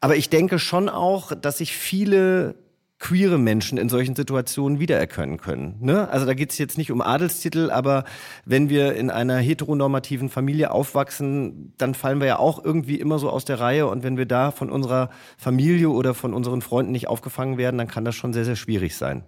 Aber 0.00 0.16
ich 0.16 0.30
denke 0.30 0.58
schon 0.58 0.88
auch, 0.88 1.34
dass 1.34 1.58
sich 1.58 1.76
viele 1.76 2.54
queere 3.00 3.38
Menschen 3.38 3.78
in 3.78 3.88
solchen 3.88 4.14
Situationen 4.14 4.78
wiedererkennen 4.78 5.38
können. 5.38 5.76
Ne? 5.80 6.08
Also 6.10 6.26
da 6.26 6.34
geht 6.34 6.52
es 6.52 6.58
jetzt 6.58 6.78
nicht 6.78 6.92
um 6.92 7.00
Adelstitel, 7.00 7.70
aber 7.70 8.04
wenn 8.44 8.68
wir 8.68 8.94
in 8.94 9.10
einer 9.10 9.38
heteronormativen 9.38 10.28
Familie 10.28 10.70
aufwachsen, 10.70 11.72
dann 11.78 11.94
fallen 11.94 12.20
wir 12.20 12.26
ja 12.26 12.38
auch 12.38 12.62
irgendwie 12.62 13.00
immer 13.00 13.18
so 13.18 13.30
aus 13.30 13.46
der 13.46 13.58
Reihe. 13.58 13.86
Und 13.86 14.02
wenn 14.02 14.18
wir 14.18 14.26
da 14.26 14.50
von 14.50 14.70
unserer 14.70 15.08
Familie 15.38 15.88
oder 15.88 16.12
von 16.12 16.34
unseren 16.34 16.60
Freunden 16.60 16.92
nicht 16.92 17.08
aufgefangen 17.08 17.56
werden, 17.56 17.78
dann 17.78 17.88
kann 17.88 18.04
das 18.04 18.14
schon 18.14 18.34
sehr, 18.34 18.44
sehr 18.44 18.56
schwierig 18.56 18.94
sein. 18.94 19.24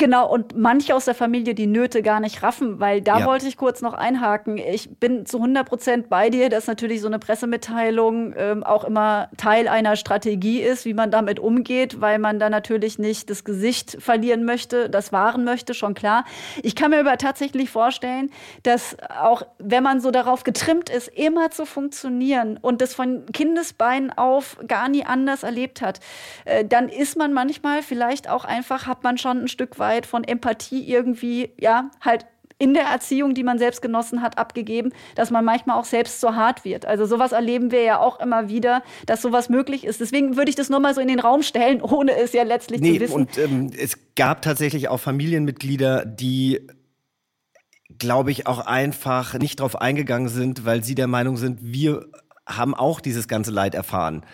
Genau, 0.00 0.26
und 0.26 0.56
manche 0.56 0.96
aus 0.96 1.04
der 1.04 1.14
Familie 1.14 1.54
die 1.54 1.66
Nöte 1.66 2.00
gar 2.00 2.20
nicht 2.20 2.42
raffen, 2.42 2.80
weil 2.80 3.02
da 3.02 3.18
ja. 3.18 3.26
wollte 3.26 3.46
ich 3.46 3.58
kurz 3.58 3.82
noch 3.82 3.92
einhaken. 3.92 4.56
Ich 4.56 4.98
bin 4.98 5.26
zu 5.26 5.36
100 5.36 5.68
Prozent 5.68 6.08
bei 6.08 6.30
dir, 6.30 6.48
dass 6.48 6.66
natürlich 6.66 7.02
so 7.02 7.06
eine 7.06 7.18
Pressemitteilung 7.18 8.32
ähm, 8.34 8.64
auch 8.64 8.84
immer 8.84 9.28
Teil 9.36 9.68
einer 9.68 9.96
Strategie 9.96 10.62
ist, 10.62 10.86
wie 10.86 10.94
man 10.94 11.10
damit 11.10 11.38
umgeht, 11.38 12.00
weil 12.00 12.18
man 12.18 12.38
da 12.38 12.48
natürlich 12.48 12.98
nicht 12.98 13.28
das 13.28 13.44
Gesicht 13.44 13.98
verlieren 14.00 14.46
möchte, 14.46 14.88
das 14.88 15.12
wahren 15.12 15.44
möchte, 15.44 15.74
schon 15.74 15.92
klar. 15.92 16.24
Ich 16.62 16.74
kann 16.74 16.92
mir 16.92 17.00
aber 17.00 17.18
tatsächlich 17.18 17.68
vorstellen, 17.68 18.30
dass 18.62 18.96
auch 19.20 19.42
wenn 19.58 19.82
man 19.82 20.00
so 20.00 20.10
darauf 20.10 20.44
getrimmt 20.44 20.88
ist, 20.88 21.08
immer 21.08 21.50
zu 21.50 21.66
funktionieren 21.66 22.58
und 22.62 22.80
das 22.80 22.94
von 22.94 23.26
Kindesbeinen 23.34 24.16
auf 24.16 24.56
gar 24.66 24.88
nie 24.88 25.04
anders 25.04 25.42
erlebt 25.42 25.82
hat, 25.82 26.00
äh, 26.46 26.64
dann 26.64 26.88
ist 26.88 27.18
man 27.18 27.34
manchmal 27.34 27.82
vielleicht 27.82 28.30
auch 28.30 28.46
einfach, 28.46 28.86
hat 28.86 29.04
man 29.04 29.18
schon 29.18 29.42
ein 29.42 29.48
Stück 29.48 29.78
weit 29.78 29.89
weit 29.90 30.06
von 30.06 30.24
Empathie 30.24 30.88
irgendwie, 30.88 31.50
ja, 31.58 31.90
halt 32.00 32.26
in 32.58 32.74
der 32.74 32.84
Erziehung, 32.84 33.34
die 33.34 33.42
man 33.42 33.58
selbst 33.58 33.80
genossen 33.80 34.20
hat, 34.20 34.36
abgegeben, 34.36 34.92
dass 35.14 35.30
man 35.30 35.44
manchmal 35.44 35.78
auch 35.78 35.86
selbst 35.86 36.20
so 36.20 36.34
hart 36.34 36.64
wird. 36.64 36.84
Also 36.84 37.06
sowas 37.06 37.32
erleben 37.32 37.70
wir 37.70 37.82
ja 37.82 37.98
auch 37.98 38.20
immer 38.20 38.48
wieder, 38.48 38.82
dass 39.06 39.22
sowas 39.22 39.48
möglich 39.48 39.84
ist. 39.84 40.00
Deswegen 40.00 40.36
würde 40.36 40.50
ich 40.50 40.56
das 40.56 40.68
nur 40.68 40.78
mal 40.78 40.94
so 40.94 41.00
in 41.00 41.08
den 41.08 41.20
Raum 41.20 41.42
stellen, 41.42 41.80
ohne 41.82 42.16
es 42.16 42.32
ja 42.32 42.42
letztlich 42.42 42.80
nee, 42.82 42.94
zu 42.94 43.00
wissen. 43.00 43.14
Und 43.14 43.38
ähm, 43.38 43.70
es 43.76 43.98
gab 44.14 44.42
tatsächlich 44.42 44.88
auch 44.88 45.00
Familienmitglieder, 45.00 46.04
die 46.04 46.60
glaube 47.98 48.30
ich, 48.30 48.46
auch 48.46 48.66
einfach 48.66 49.34
nicht 49.38 49.60
drauf 49.60 49.80
eingegangen 49.80 50.28
sind, 50.28 50.64
weil 50.64 50.84
sie 50.84 50.94
der 50.94 51.06
Meinung 51.06 51.36
sind, 51.36 51.58
wir 51.62 52.06
haben 52.46 52.74
auch 52.74 53.00
dieses 53.00 53.28
ganze 53.28 53.50
Leid 53.50 53.74
erfahren. 53.74 54.24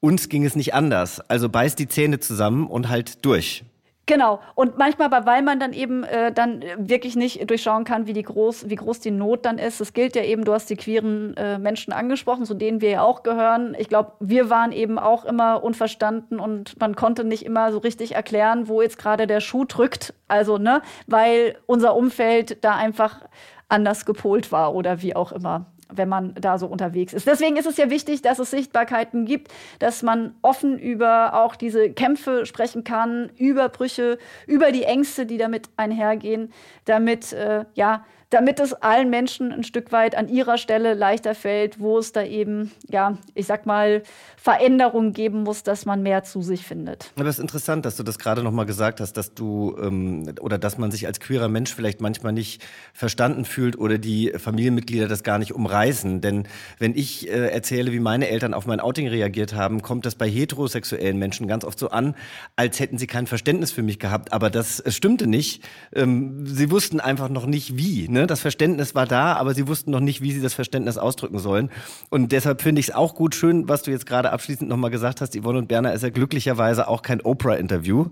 Uns 0.00 0.28
ging 0.28 0.44
es 0.44 0.56
nicht 0.56 0.74
anders. 0.74 1.20
Also 1.30 1.48
beißt 1.48 1.78
die 1.78 1.88
Zähne 1.88 2.20
zusammen 2.20 2.66
und 2.66 2.88
halt 2.88 3.24
durch. 3.24 3.64
Genau. 4.06 4.40
Und 4.54 4.76
manchmal, 4.76 5.10
weil 5.24 5.42
man 5.42 5.58
dann 5.58 5.72
eben 5.72 6.04
äh, 6.04 6.30
dann 6.30 6.62
wirklich 6.76 7.16
nicht 7.16 7.48
durchschauen 7.48 7.84
kann, 7.84 8.06
wie, 8.06 8.12
die 8.12 8.22
groß, 8.22 8.68
wie 8.68 8.74
groß 8.74 9.00
die 9.00 9.10
Not 9.10 9.46
dann 9.46 9.56
ist. 9.56 9.80
Es 9.80 9.94
gilt 9.94 10.14
ja 10.14 10.22
eben, 10.22 10.44
du 10.44 10.52
hast 10.52 10.68
die 10.68 10.76
queeren 10.76 11.34
äh, 11.36 11.58
Menschen 11.58 11.92
angesprochen, 11.92 12.44
zu 12.44 12.52
denen 12.52 12.82
wir 12.82 12.90
ja 12.90 13.02
auch 13.02 13.22
gehören. 13.22 13.74
Ich 13.78 13.88
glaube, 13.88 14.12
wir 14.20 14.50
waren 14.50 14.72
eben 14.72 14.98
auch 14.98 15.24
immer 15.24 15.64
unverstanden 15.64 16.38
und 16.38 16.78
man 16.80 16.96
konnte 16.96 17.24
nicht 17.24 17.46
immer 17.46 17.72
so 17.72 17.78
richtig 17.78 18.14
erklären, 18.14 18.68
wo 18.68 18.82
jetzt 18.82 18.98
gerade 18.98 19.26
der 19.26 19.40
Schuh 19.40 19.64
drückt. 19.64 20.12
Also, 20.28 20.58
ne, 20.58 20.82
weil 21.06 21.56
unser 21.66 21.96
Umfeld 21.96 22.62
da 22.62 22.76
einfach 22.76 23.22
anders 23.68 24.04
gepolt 24.04 24.52
war 24.52 24.74
oder 24.74 25.00
wie 25.00 25.16
auch 25.16 25.32
immer 25.32 25.66
wenn 25.96 26.08
man 26.08 26.34
da 26.34 26.58
so 26.58 26.66
unterwegs 26.66 27.12
ist. 27.12 27.26
Deswegen 27.26 27.56
ist 27.56 27.66
es 27.66 27.76
ja 27.76 27.90
wichtig, 27.90 28.22
dass 28.22 28.38
es 28.38 28.50
Sichtbarkeiten 28.50 29.24
gibt, 29.24 29.52
dass 29.78 30.02
man 30.02 30.34
offen 30.42 30.78
über 30.78 31.34
auch 31.34 31.56
diese 31.56 31.90
Kämpfe 31.90 32.46
sprechen 32.46 32.84
kann, 32.84 33.30
über 33.36 33.68
Brüche, 33.68 34.18
über 34.46 34.72
die 34.72 34.84
Ängste, 34.84 35.26
die 35.26 35.38
damit 35.38 35.68
einhergehen, 35.76 36.52
damit 36.84 37.32
äh, 37.32 37.64
ja 37.74 38.04
damit 38.34 38.58
es 38.58 38.74
allen 38.74 39.10
Menschen 39.10 39.52
ein 39.52 39.62
Stück 39.62 39.92
weit 39.92 40.16
an 40.16 40.28
ihrer 40.28 40.58
Stelle 40.58 40.94
leichter 40.94 41.36
fällt, 41.36 41.78
wo 41.78 41.98
es 41.98 42.10
da 42.10 42.24
eben, 42.24 42.72
ja, 42.90 43.16
ich 43.34 43.46
sag 43.46 43.64
mal, 43.64 44.02
Veränderungen 44.36 45.12
geben 45.12 45.44
muss, 45.44 45.62
dass 45.62 45.86
man 45.86 46.02
mehr 46.02 46.24
zu 46.24 46.42
sich 46.42 46.66
findet. 46.66 47.12
Aber 47.14 47.28
es 47.28 47.36
ist 47.36 47.42
interessant, 47.42 47.86
dass 47.86 47.94
du 47.96 48.02
das 48.02 48.18
gerade 48.18 48.42
nochmal 48.42 48.66
gesagt 48.66 49.00
hast, 49.00 49.12
dass 49.12 49.34
du 49.34 49.76
ähm, 49.80 50.34
oder 50.40 50.58
dass 50.58 50.78
man 50.78 50.90
sich 50.90 51.06
als 51.06 51.20
queerer 51.20 51.48
Mensch 51.48 51.72
vielleicht 51.72 52.00
manchmal 52.00 52.32
nicht 52.32 52.60
verstanden 52.92 53.44
fühlt 53.44 53.78
oder 53.78 53.98
die 53.98 54.32
Familienmitglieder 54.36 55.06
das 55.06 55.22
gar 55.22 55.38
nicht 55.38 55.54
umreißen. 55.54 56.20
Denn 56.20 56.48
wenn 56.80 56.96
ich 56.96 57.28
äh, 57.28 57.50
erzähle, 57.50 57.92
wie 57.92 58.00
meine 58.00 58.28
Eltern 58.28 58.52
auf 58.52 58.66
mein 58.66 58.80
Outing 58.80 59.06
reagiert 59.06 59.54
haben, 59.54 59.80
kommt 59.80 60.06
das 60.06 60.16
bei 60.16 60.28
heterosexuellen 60.28 61.18
Menschen 61.18 61.46
ganz 61.46 61.64
oft 61.64 61.78
so 61.78 61.90
an, 61.90 62.16
als 62.56 62.80
hätten 62.80 62.98
sie 62.98 63.06
kein 63.06 63.28
Verständnis 63.28 63.70
für 63.70 63.82
mich 63.82 64.00
gehabt. 64.00 64.32
Aber 64.32 64.50
das 64.50 64.82
stimmte 64.88 65.28
nicht. 65.28 65.62
Ähm, 65.94 66.44
sie 66.46 66.72
wussten 66.72 66.98
einfach 66.98 67.28
noch 67.28 67.46
nicht 67.46 67.78
wie. 67.78 68.08
Ne? 68.08 68.23
Das 68.26 68.40
Verständnis 68.40 68.94
war 68.94 69.06
da, 69.06 69.34
aber 69.34 69.54
sie 69.54 69.68
wussten 69.68 69.90
noch 69.90 70.00
nicht, 70.00 70.20
wie 70.20 70.32
sie 70.32 70.40
das 70.40 70.54
Verständnis 70.54 70.98
ausdrücken 70.98 71.38
sollen. 71.38 71.70
Und 72.10 72.32
deshalb 72.32 72.62
finde 72.62 72.80
ich 72.80 72.88
es 72.88 72.94
auch 72.94 73.14
gut 73.14 73.34
schön, 73.34 73.68
was 73.68 73.82
du 73.82 73.90
jetzt 73.90 74.06
gerade 74.06 74.30
abschließend 74.32 74.68
nochmal 74.68 74.90
gesagt 74.90 75.20
hast. 75.20 75.34
Yvonne 75.38 75.58
und 75.58 75.68
Berner 75.68 75.92
ist 75.92 76.02
ja 76.02 76.10
glücklicherweise 76.10 76.88
auch 76.88 77.02
kein 77.02 77.20
Oprah-Interview. 77.20 78.06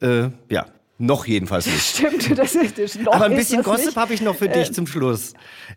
Äh, 0.00 0.28
ja, 0.50 0.66
noch 0.98 1.26
jedenfalls 1.26 1.66
nicht. 1.66 1.82
Stimmt, 1.96 2.38
das 2.38 2.54
ist 2.54 3.02
noch 3.02 3.12
Aber 3.12 3.26
ein 3.26 3.36
bisschen 3.36 3.62
Gossip 3.62 3.96
habe 3.96 4.14
ich 4.14 4.22
noch 4.22 4.34
für 4.34 4.48
dich 4.48 4.70
äh, 4.70 4.72
zum 4.72 4.86
Schluss. 4.86 5.34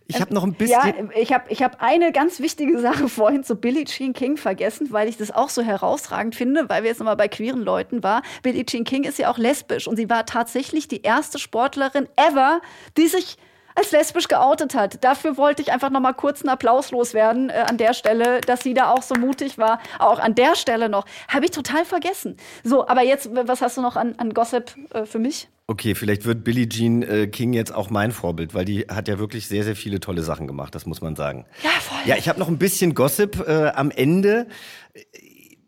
Ich 0.07 0.21
habe 0.21 0.33
noch 0.33 0.45
ein 0.45 0.53
bisschen. 0.53 0.79
Ja, 0.81 0.93
ich 1.19 1.33
habe 1.33 1.43
ich 1.49 1.61
hab 1.61 1.81
eine 1.81 2.13
ganz 2.13 2.39
wichtige 2.39 2.79
Sache 2.79 3.09
vorhin 3.09 3.43
zu 3.43 3.55
Billie 3.55 3.83
Jean 3.83 4.13
King 4.13 4.37
vergessen, 4.37 4.87
weil 4.91 5.09
ich 5.09 5.17
das 5.17 5.31
auch 5.31 5.49
so 5.49 5.61
herausragend 5.61 6.35
finde, 6.35 6.69
weil 6.69 6.83
wir 6.83 6.89
jetzt 6.89 6.99
nochmal 6.99 7.17
bei 7.17 7.27
queeren 7.27 7.61
Leuten 7.61 8.01
war. 8.01 8.21
Billie 8.43 8.65
Jean 8.65 8.85
King 8.85 9.03
ist 9.03 9.19
ja 9.19 9.29
auch 9.29 9.37
lesbisch 9.37 9.87
und 9.87 9.97
sie 9.97 10.09
war 10.09 10.25
tatsächlich 10.25 10.87
die 10.87 11.01
erste 11.01 11.37
Sportlerin 11.37 12.07
ever, 12.15 12.61
die 12.95 13.07
sich 13.07 13.37
als 13.75 13.91
lesbisch 13.91 14.27
geoutet 14.27 14.75
hat. 14.75 15.03
Dafür 15.03 15.37
wollte 15.37 15.61
ich 15.61 15.71
einfach 15.71 15.89
noch 15.89 15.99
mal 15.99 16.13
kurz 16.13 16.41
einen 16.41 16.49
Applaus 16.49 16.91
loswerden 16.91 17.49
äh, 17.49 17.65
an 17.67 17.77
der 17.77 17.93
Stelle, 17.93 18.41
dass 18.41 18.61
sie 18.61 18.73
da 18.73 18.91
auch 18.91 19.01
so 19.01 19.15
mutig 19.15 19.57
war. 19.57 19.79
Auch 19.99 20.19
an 20.19 20.35
der 20.35 20.55
Stelle 20.55 20.89
noch. 20.89 21.05
Habe 21.27 21.45
ich 21.45 21.51
total 21.51 21.85
vergessen. 21.85 22.37
So, 22.63 22.87
aber 22.87 23.03
jetzt, 23.03 23.29
was 23.33 23.61
hast 23.61 23.77
du 23.77 23.81
noch 23.81 23.95
an, 23.95 24.15
an 24.17 24.33
Gossip 24.33 24.75
äh, 24.93 25.05
für 25.05 25.19
mich? 25.19 25.47
Okay, 25.67 25.93
vielleicht 25.93 26.25
wird 26.25 26.43
Billie 26.43 26.67
Jean 26.67 27.03
äh, 27.03 27.27
King 27.27 27.53
jetzt 27.53 27.73
auch 27.73 27.91
mein 27.91 28.11
Vorbild, 28.11 28.55
weil 28.55 28.65
die 28.65 28.87
hat 28.89 29.07
ja 29.07 29.19
wirklich 29.19 29.47
sehr, 29.47 29.63
sehr 29.63 29.75
viele 29.75 29.99
tolle 29.99 30.23
Sachen 30.23 30.47
gemacht, 30.47 30.73
das 30.73 30.87
muss 30.87 31.01
man 31.01 31.15
sagen. 31.15 31.45
Ja, 31.63 31.69
voll. 31.79 31.99
Ja, 32.05 32.15
ich 32.15 32.27
habe 32.27 32.39
noch 32.39 32.47
ein 32.47 32.57
bisschen 32.57 32.95
Gossip 32.95 33.47
äh, 33.47 33.67
am 33.67 33.91
Ende. 33.91 34.47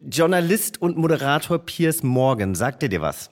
Journalist 0.01 0.81
und 0.81 0.97
Moderator 0.97 1.59
Piers 1.59 2.01
Morgan, 2.01 2.55
sagt 2.55 2.81
er 2.81 2.89
dir 2.89 3.01
was? 3.01 3.30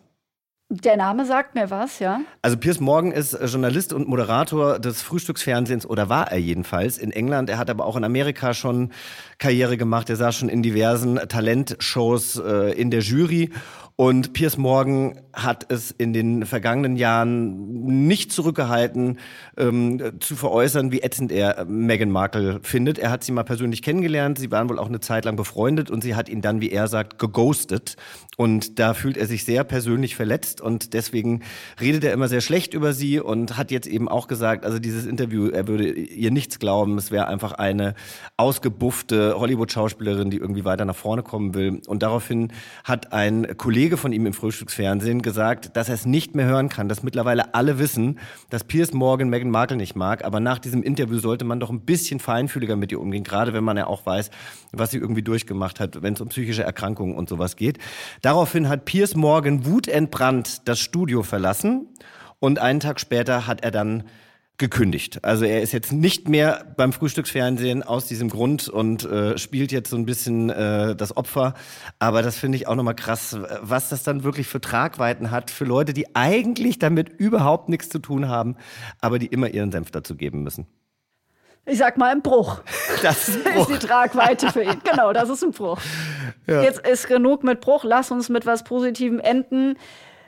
Der 0.72 0.98
Name 0.98 1.26
sagt 1.26 1.56
mir 1.56 1.72
was, 1.72 1.98
ja. 1.98 2.22
Also 2.44 2.56
Piers 2.56 2.80
Morgan 2.80 3.12
ist 3.12 3.34
äh, 3.34 3.48
Journalist 3.48 3.92
und 3.92 4.08
Moderator 4.08 4.78
des 4.78 5.02
Frühstücksfernsehens 5.02 5.88
oder 5.88 6.10
war 6.10 6.32
er 6.32 6.38
jedenfalls 6.38 7.00
in 7.00 7.12
England. 7.12 7.50
Er 7.50 7.58
hat 7.58 7.72
aber 7.72 7.86
auch 7.86 7.96
in 7.96 8.04
Amerika 8.04 8.54
schon 8.54 8.92
Karriere 9.40 9.78
gemacht. 9.78 10.12
Er 10.12 10.16
saß 10.16 10.36
schon 10.36 10.48
in 10.48 10.62
diversen 10.62 11.16
Talentshows 11.16 12.38
äh, 12.38 12.80
in 12.80 12.92
der 12.92 13.00
Jury 13.00 13.50
und 14.00 14.32
Piers 14.32 14.58
Morgan 14.58 15.20
hat 15.34 15.66
es 15.68 15.92
in 15.92 16.14
den 16.14 16.46
vergangenen 16.46 16.96
Jahren 16.96 18.08
nicht 18.08 18.32
zurückgehalten, 18.32 19.20
ähm, 19.58 20.02
zu 20.22 20.38
veräußern, 20.38 20.94
wie 20.94 21.02
ätzend 21.02 21.34
er 21.34 21.66
Meghan 21.66 22.10
Markle 22.10 22.62
findet. 22.64 22.98
Er 22.98 23.12
hat 23.12 23.26
sie 23.26 23.34
mal 23.34 23.44
persönlich 23.44 23.82
kennengelernt, 23.82 24.40
sie 24.40 24.52
waren 24.52 24.70
wohl 24.70 24.80
auch 24.80 24.88
eine 24.88 25.02
Zeit 25.02 25.26
lang 25.26 25.36
befreundet 25.36 25.92
und 25.92 26.02
sie 26.02 26.16
hat 26.16 26.30
ihn 26.30 26.42
dann, 26.42 26.62
wie 26.62 26.72
er 26.72 26.88
sagt, 26.88 27.20
geghostet. 27.20 27.98
Und 28.38 28.80
da 28.80 28.94
fühlt 28.94 29.18
er 29.18 29.26
sich 29.26 29.44
sehr 29.44 29.66
persönlich 29.66 30.16
verletzt 30.16 30.62
und 30.62 30.94
deswegen 30.94 31.42
redet 31.82 32.06
er 32.06 32.14
immer 32.14 32.30
sehr 32.30 32.40
schlecht 32.40 32.74
über 32.74 32.94
sie 32.94 33.20
und 33.20 33.58
hat 33.58 33.70
jetzt 33.70 33.86
eben 33.86 34.08
auch 34.08 34.28
gesagt, 34.30 34.64
also 34.64 34.80
dieses 34.80 35.06
Interview, 35.06 35.50
er 35.50 35.68
würde 35.68 35.92
ihr 35.92 36.32
nichts 36.32 36.58
glauben, 36.58 36.98
es 36.98 37.12
wäre 37.12 37.28
einfach 37.28 37.52
eine 37.52 37.96
ausgebuffte 38.38 39.38
Hollywood-Schauspielerin, 39.38 40.30
die 40.30 40.38
irgendwie 40.38 40.64
weiter 40.64 40.86
nach 40.86 40.96
vorne 40.96 41.22
kommen 41.22 41.54
will. 41.54 41.82
Und 41.86 42.02
daraufhin 42.02 42.54
hat 42.86 43.12
ein 43.12 43.58
Kollege 43.58 43.89
Kollege 43.90 44.02
von 44.02 44.14
ihm 44.14 44.28
im 44.28 44.34
Frühstücksfernsehen 44.34 45.24
gesagt, 45.24 45.76
dass 45.76 45.90
er 45.90 45.96
es 45.96 46.06
nicht 46.06 46.36
mehr 46.36 46.46
hören 46.46 46.70
kann, 46.70 46.88
dass 46.88 47.02
mittlerweile 47.02 47.56
alle 47.56 47.80
wissen, 47.80 48.20
dass 48.52 48.64
Piers 48.64 48.94
Morgan 48.94 49.30
Meghan 49.30 49.50
Markle 49.50 49.78
nicht 49.78 49.96
mag. 49.96 50.24
Aber 50.24 50.40
nach 50.40 50.60
diesem 50.60 50.84
Interview 50.84 51.18
sollte 51.18 51.44
man 51.44 51.60
doch 51.60 51.72
ein 51.72 51.82
bisschen 51.82 52.20
feinfühliger 52.20 52.76
mit 52.76 52.92
ihr 52.92 53.02
umgehen, 53.02 53.24
gerade 53.24 53.52
wenn 53.52 53.64
man 53.64 53.78
ja 53.78 53.88
auch 53.88 54.06
weiß, 54.06 54.30
was 54.74 54.92
sie 54.92 55.00
irgendwie 55.00 55.24
durchgemacht 55.24 55.80
hat, 55.80 56.04
wenn 56.04 56.14
es 56.14 56.22
um 56.22 56.28
psychische 56.28 56.62
Erkrankungen 56.62 57.16
und 57.16 57.30
sowas 57.30 57.56
geht. 57.56 57.80
Daraufhin 58.22 58.70
hat 58.70 58.86
Piers 58.86 59.16
Morgan 59.16 59.66
wutentbrannt 59.66 60.68
das 60.68 60.80
Studio 60.80 61.24
verlassen 61.24 61.88
und 62.38 62.60
einen 62.60 62.82
Tag 62.82 63.00
später 63.00 63.48
hat 63.48 63.64
er 63.64 63.72
dann 63.72 64.04
gekündigt. 64.60 65.24
Also 65.24 65.46
er 65.46 65.62
ist 65.62 65.72
jetzt 65.72 65.92
nicht 65.92 66.30
mehr 66.30 66.66
beim 66.78 66.94
Frühstücksfernsehen 66.94 67.82
aus 67.82 68.06
diesem 68.08 68.30
Grund 68.30 68.68
und 68.68 69.06
äh, 69.06 69.38
spielt 69.38 69.72
jetzt 69.72 69.90
so 69.90 69.96
ein 69.96 70.06
bisschen 70.06 70.50
äh, 70.50 70.96
das 70.96 71.18
Opfer. 71.18 71.56
Aber 71.98 72.22
das 72.22 72.38
finde 72.38 72.58
ich 72.58 72.68
auch 72.68 72.76
nochmal 72.76 72.96
krass, 72.96 73.38
was 73.62 73.90
das 73.90 74.04
dann 74.04 74.24
wirklich 74.24 74.48
für 74.48 74.62
Tragweiten 74.62 75.32
hat 75.32 75.50
für 75.50 75.66
Leute, 75.66 75.94
die 75.94 76.16
eigentlich 76.16 76.78
damit 76.78 77.10
überhaupt 77.10 77.70
nichts 77.70 77.90
zu 77.90 78.00
tun 78.00 78.28
haben, 78.28 78.56
aber 79.02 79.18
die 79.18 79.28
immer 79.28 79.50
ihren 79.50 79.72
Senf 79.72 79.90
dazu 79.92 80.16
geben 80.16 80.44
müssen. 80.44 80.68
Ich 81.66 81.78
sag 81.78 81.98
mal 81.98 82.12
ein 82.12 82.22
Bruch. 82.22 82.62
Das 83.02 83.30
ist, 83.30 83.44
Bruch. 83.46 83.70
ist 83.70 83.82
die 83.82 83.88
Tragweite 83.88 84.52
für 84.52 84.62
ihn. 84.62 84.82
Genau, 84.84 85.14
das 85.14 85.30
ist 85.30 85.42
ein 85.42 85.52
Bruch. 85.52 85.80
Ja. 86.48 86.64
Jetzt 86.64 86.86
ist 86.86 87.08
genug 87.08 87.46
mit 87.46 87.62
Bruch. 87.62 87.86
Lass 87.86 88.12
uns 88.12 88.28
mit 88.28 88.46
was 88.46 88.66
Positivem 88.66 89.20
enden. 89.20 89.78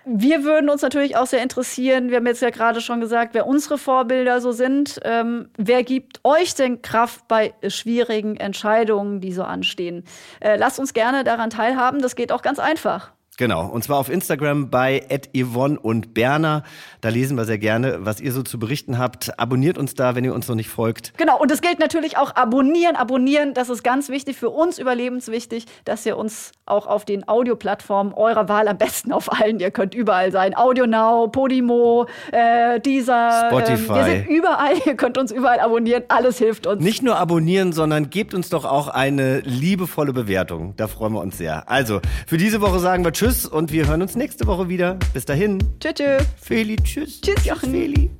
Wir 0.06 0.44
würden 0.44 0.70
uns 0.70 0.82
natürlich 0.82 1.16
auch 1.16 1.28
sehr 1.28 1.44
interessieren, 1.44 2.10
wir 2.10 2.18
haben 2.18 2.26
jetzt 2.26 2.42
ja 2.42 2.50
gerade 2.50 2.82
schon 2.82 3.00
gesagt, 3.02 3.34
wer 3.34 3.46
unsere 3.46 3.78
Vorbilder 3.78 4.42
so 4.42 4.52
sind. 4.52 5.00
Ähm, 5.04 5.50
wer 5.58 5.84
gibt 5.84 6.20
euch 6.24 6.56
denn 6.56 6.82
Kraft 6.82 7.28
bei 7.28 7.54
schwierigen 7.68 8.36
Entscheidungen, 8.36 9.22
die 9.22 9.32
so 9.32 9.44
anstehen? 9.44 10.04
Äh, 10.40 10.58
lasst 10.58 10.80
uns 10.80 10.94
gerne 10.94 11.24
daran 11.24 11.50
teilhaben, 11.52 12.02
das 12.02 12.16
geht 12.16 12.32
auch 12.32 12.42
ganz 12.42 12.58
einfach. 12.60 13.12
Genau, 13.42 13.66
und 13.66 13.84
zwar 13.84 13.98
auf 13.98 14.12
Instagram 14.12 14.70
bei 14.70 15.02
Yvonne 15.36 15.80
und 15.80 16.14
Berner. 16.14 16.62
Da 17.02 17.10
lesen 17.10 17.36
wir 17.38 17.46
sehr 17.46 17.58
gerne, 17.58 18.06
was 18.06 18.22
ihr 18.22 18.34
so 18.34 18.44
zu 18.44 18.60
berichten 18.60 19.00
habt. 19.00 19.40
Abonniert 19.40 19.80
uns 19.80 19.96
da, 19.96 20.14
wenn 20.14 20.24
ihr 20.24 20.36
uns 20.36 20.48
noch 20.48 20.54
nicht 20.54 20.70
folgt. 20.70 21.18
Genau, 21.18 21.40
und 21.40 21.50
es 21.50 21.62
gilt 21.62 21.80
natürlich 21.80 22.18
auch 22.18 22.36
abonnieren, 22.36 22.96
abonnieren. 22.96 23.56
Das 23.56 23.70
ist 23.70 23.84
ganz 23.84 24.10
wichtig, 24.10 24.38
für 24.38 24.52
uns 24.52 24.78
überlebenswichtig, 24.78 25.66
dass 25.86 26.06
ihr 26.06 26.18
uns 26.18 26.52
auch 26.68 26.86
auf 26.86 27.04
den 27.04 27.28
Audioplattformen 27.28 28.14
eurer 28.14 28.48
Wahl, 28.48 28.68
am 28.68 28.78
besten 28.78 29.12
auf 29.12 29.32
allen, 29.42 29.60
ihr 29.60 29.72
könnt 29.72 29.96
überall 29.96 30.32
sein. 30.32 30.56
Audio 30.56 30.86
Now, 30.86 31.28
Podimo, 31.28 32.06
äh, 32.32 32.80
dieser. 32.80 33.48
Spotify. 33.48 33.92
Ähm, 33.92 33.96
wir 33.96 34.04
sind 34.04 34.28
überall, 34.28 34.74
ihr 34.86 34.96
könnt 34.96 35.18
uns 35.18 35.32
überall 35.32 35.60
abonnieren. 35.60 36.04
Alles 36.10 36.38
hilft 36.38 36.68
uns. 36.68 36.84
Nicht 36.84 37.02
nur 37.02 37.18
abonnieren, 37.18 37.74
sondern 37.74 38.12
gebt 38.12 38.36
uns 38.36 38.50
doch 38.50 38.66
auch 38.66 38.88
eine 38.88 39.40
liebevolle 39.40 40.14
Bewertung. 40.14 40.76
Da 40.78 40.88
freuen 40.88 41.14
wir 41.14 41.22
uns 41.22 41.40
sehr. 41.40 41.68
Also, 41.68 42.02
für 42.28 42.38
diese 42.38 42.62
Woche 42.62 42.78
sagen 42.78 43.04
wir 43.04 43.12
Tschüss 43.12 43.31
und 43.46 43.72
wir 43.72 43.88
hören 43.88 44.02
uns 44.02 44.16
nächste 44.16 44.46
Woche 44.46 44.68
wieder. 44.68 45.00
Bis 45.14 45.26
dahin. 45.26 45.60
Tschüss. 45.80 45.94
tschüss. 45.96 46.26
Feli, 46.38 46.76
tschüss. 46.76 47.22
Tschüss, 47.22 47.46
Jochen. 47.46 47.72
Feli. 47.72 48.12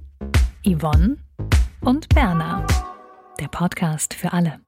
Yvonne 0.66 1.18
und 1.82 2.08
Berna. 2.10 2.66
Der 3.40 3.48
Podcast 3.48 4.14
für 4.14 4.32
alle. 4.32 4.62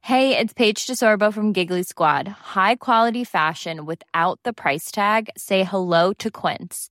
Hey, 0.00 0.36
it's 0.36 0.52
Paige 0.52 0.86
DeSorbo 0.86 1.32
from 1.32 1.52
Giggly 1.52 1.82
Squad. 1.82 2.28
High 2.54 2.76
quality 2.76 3.24
fashion 3.24 3.86
without 3.86 4.38
the 4.44 4.52
price 4.52 4.90
tag. 4.90 5.30
Say 5.36 5.64
hello 5.64 6.12
to 6.18 6.30
Quince. 6.30 6.90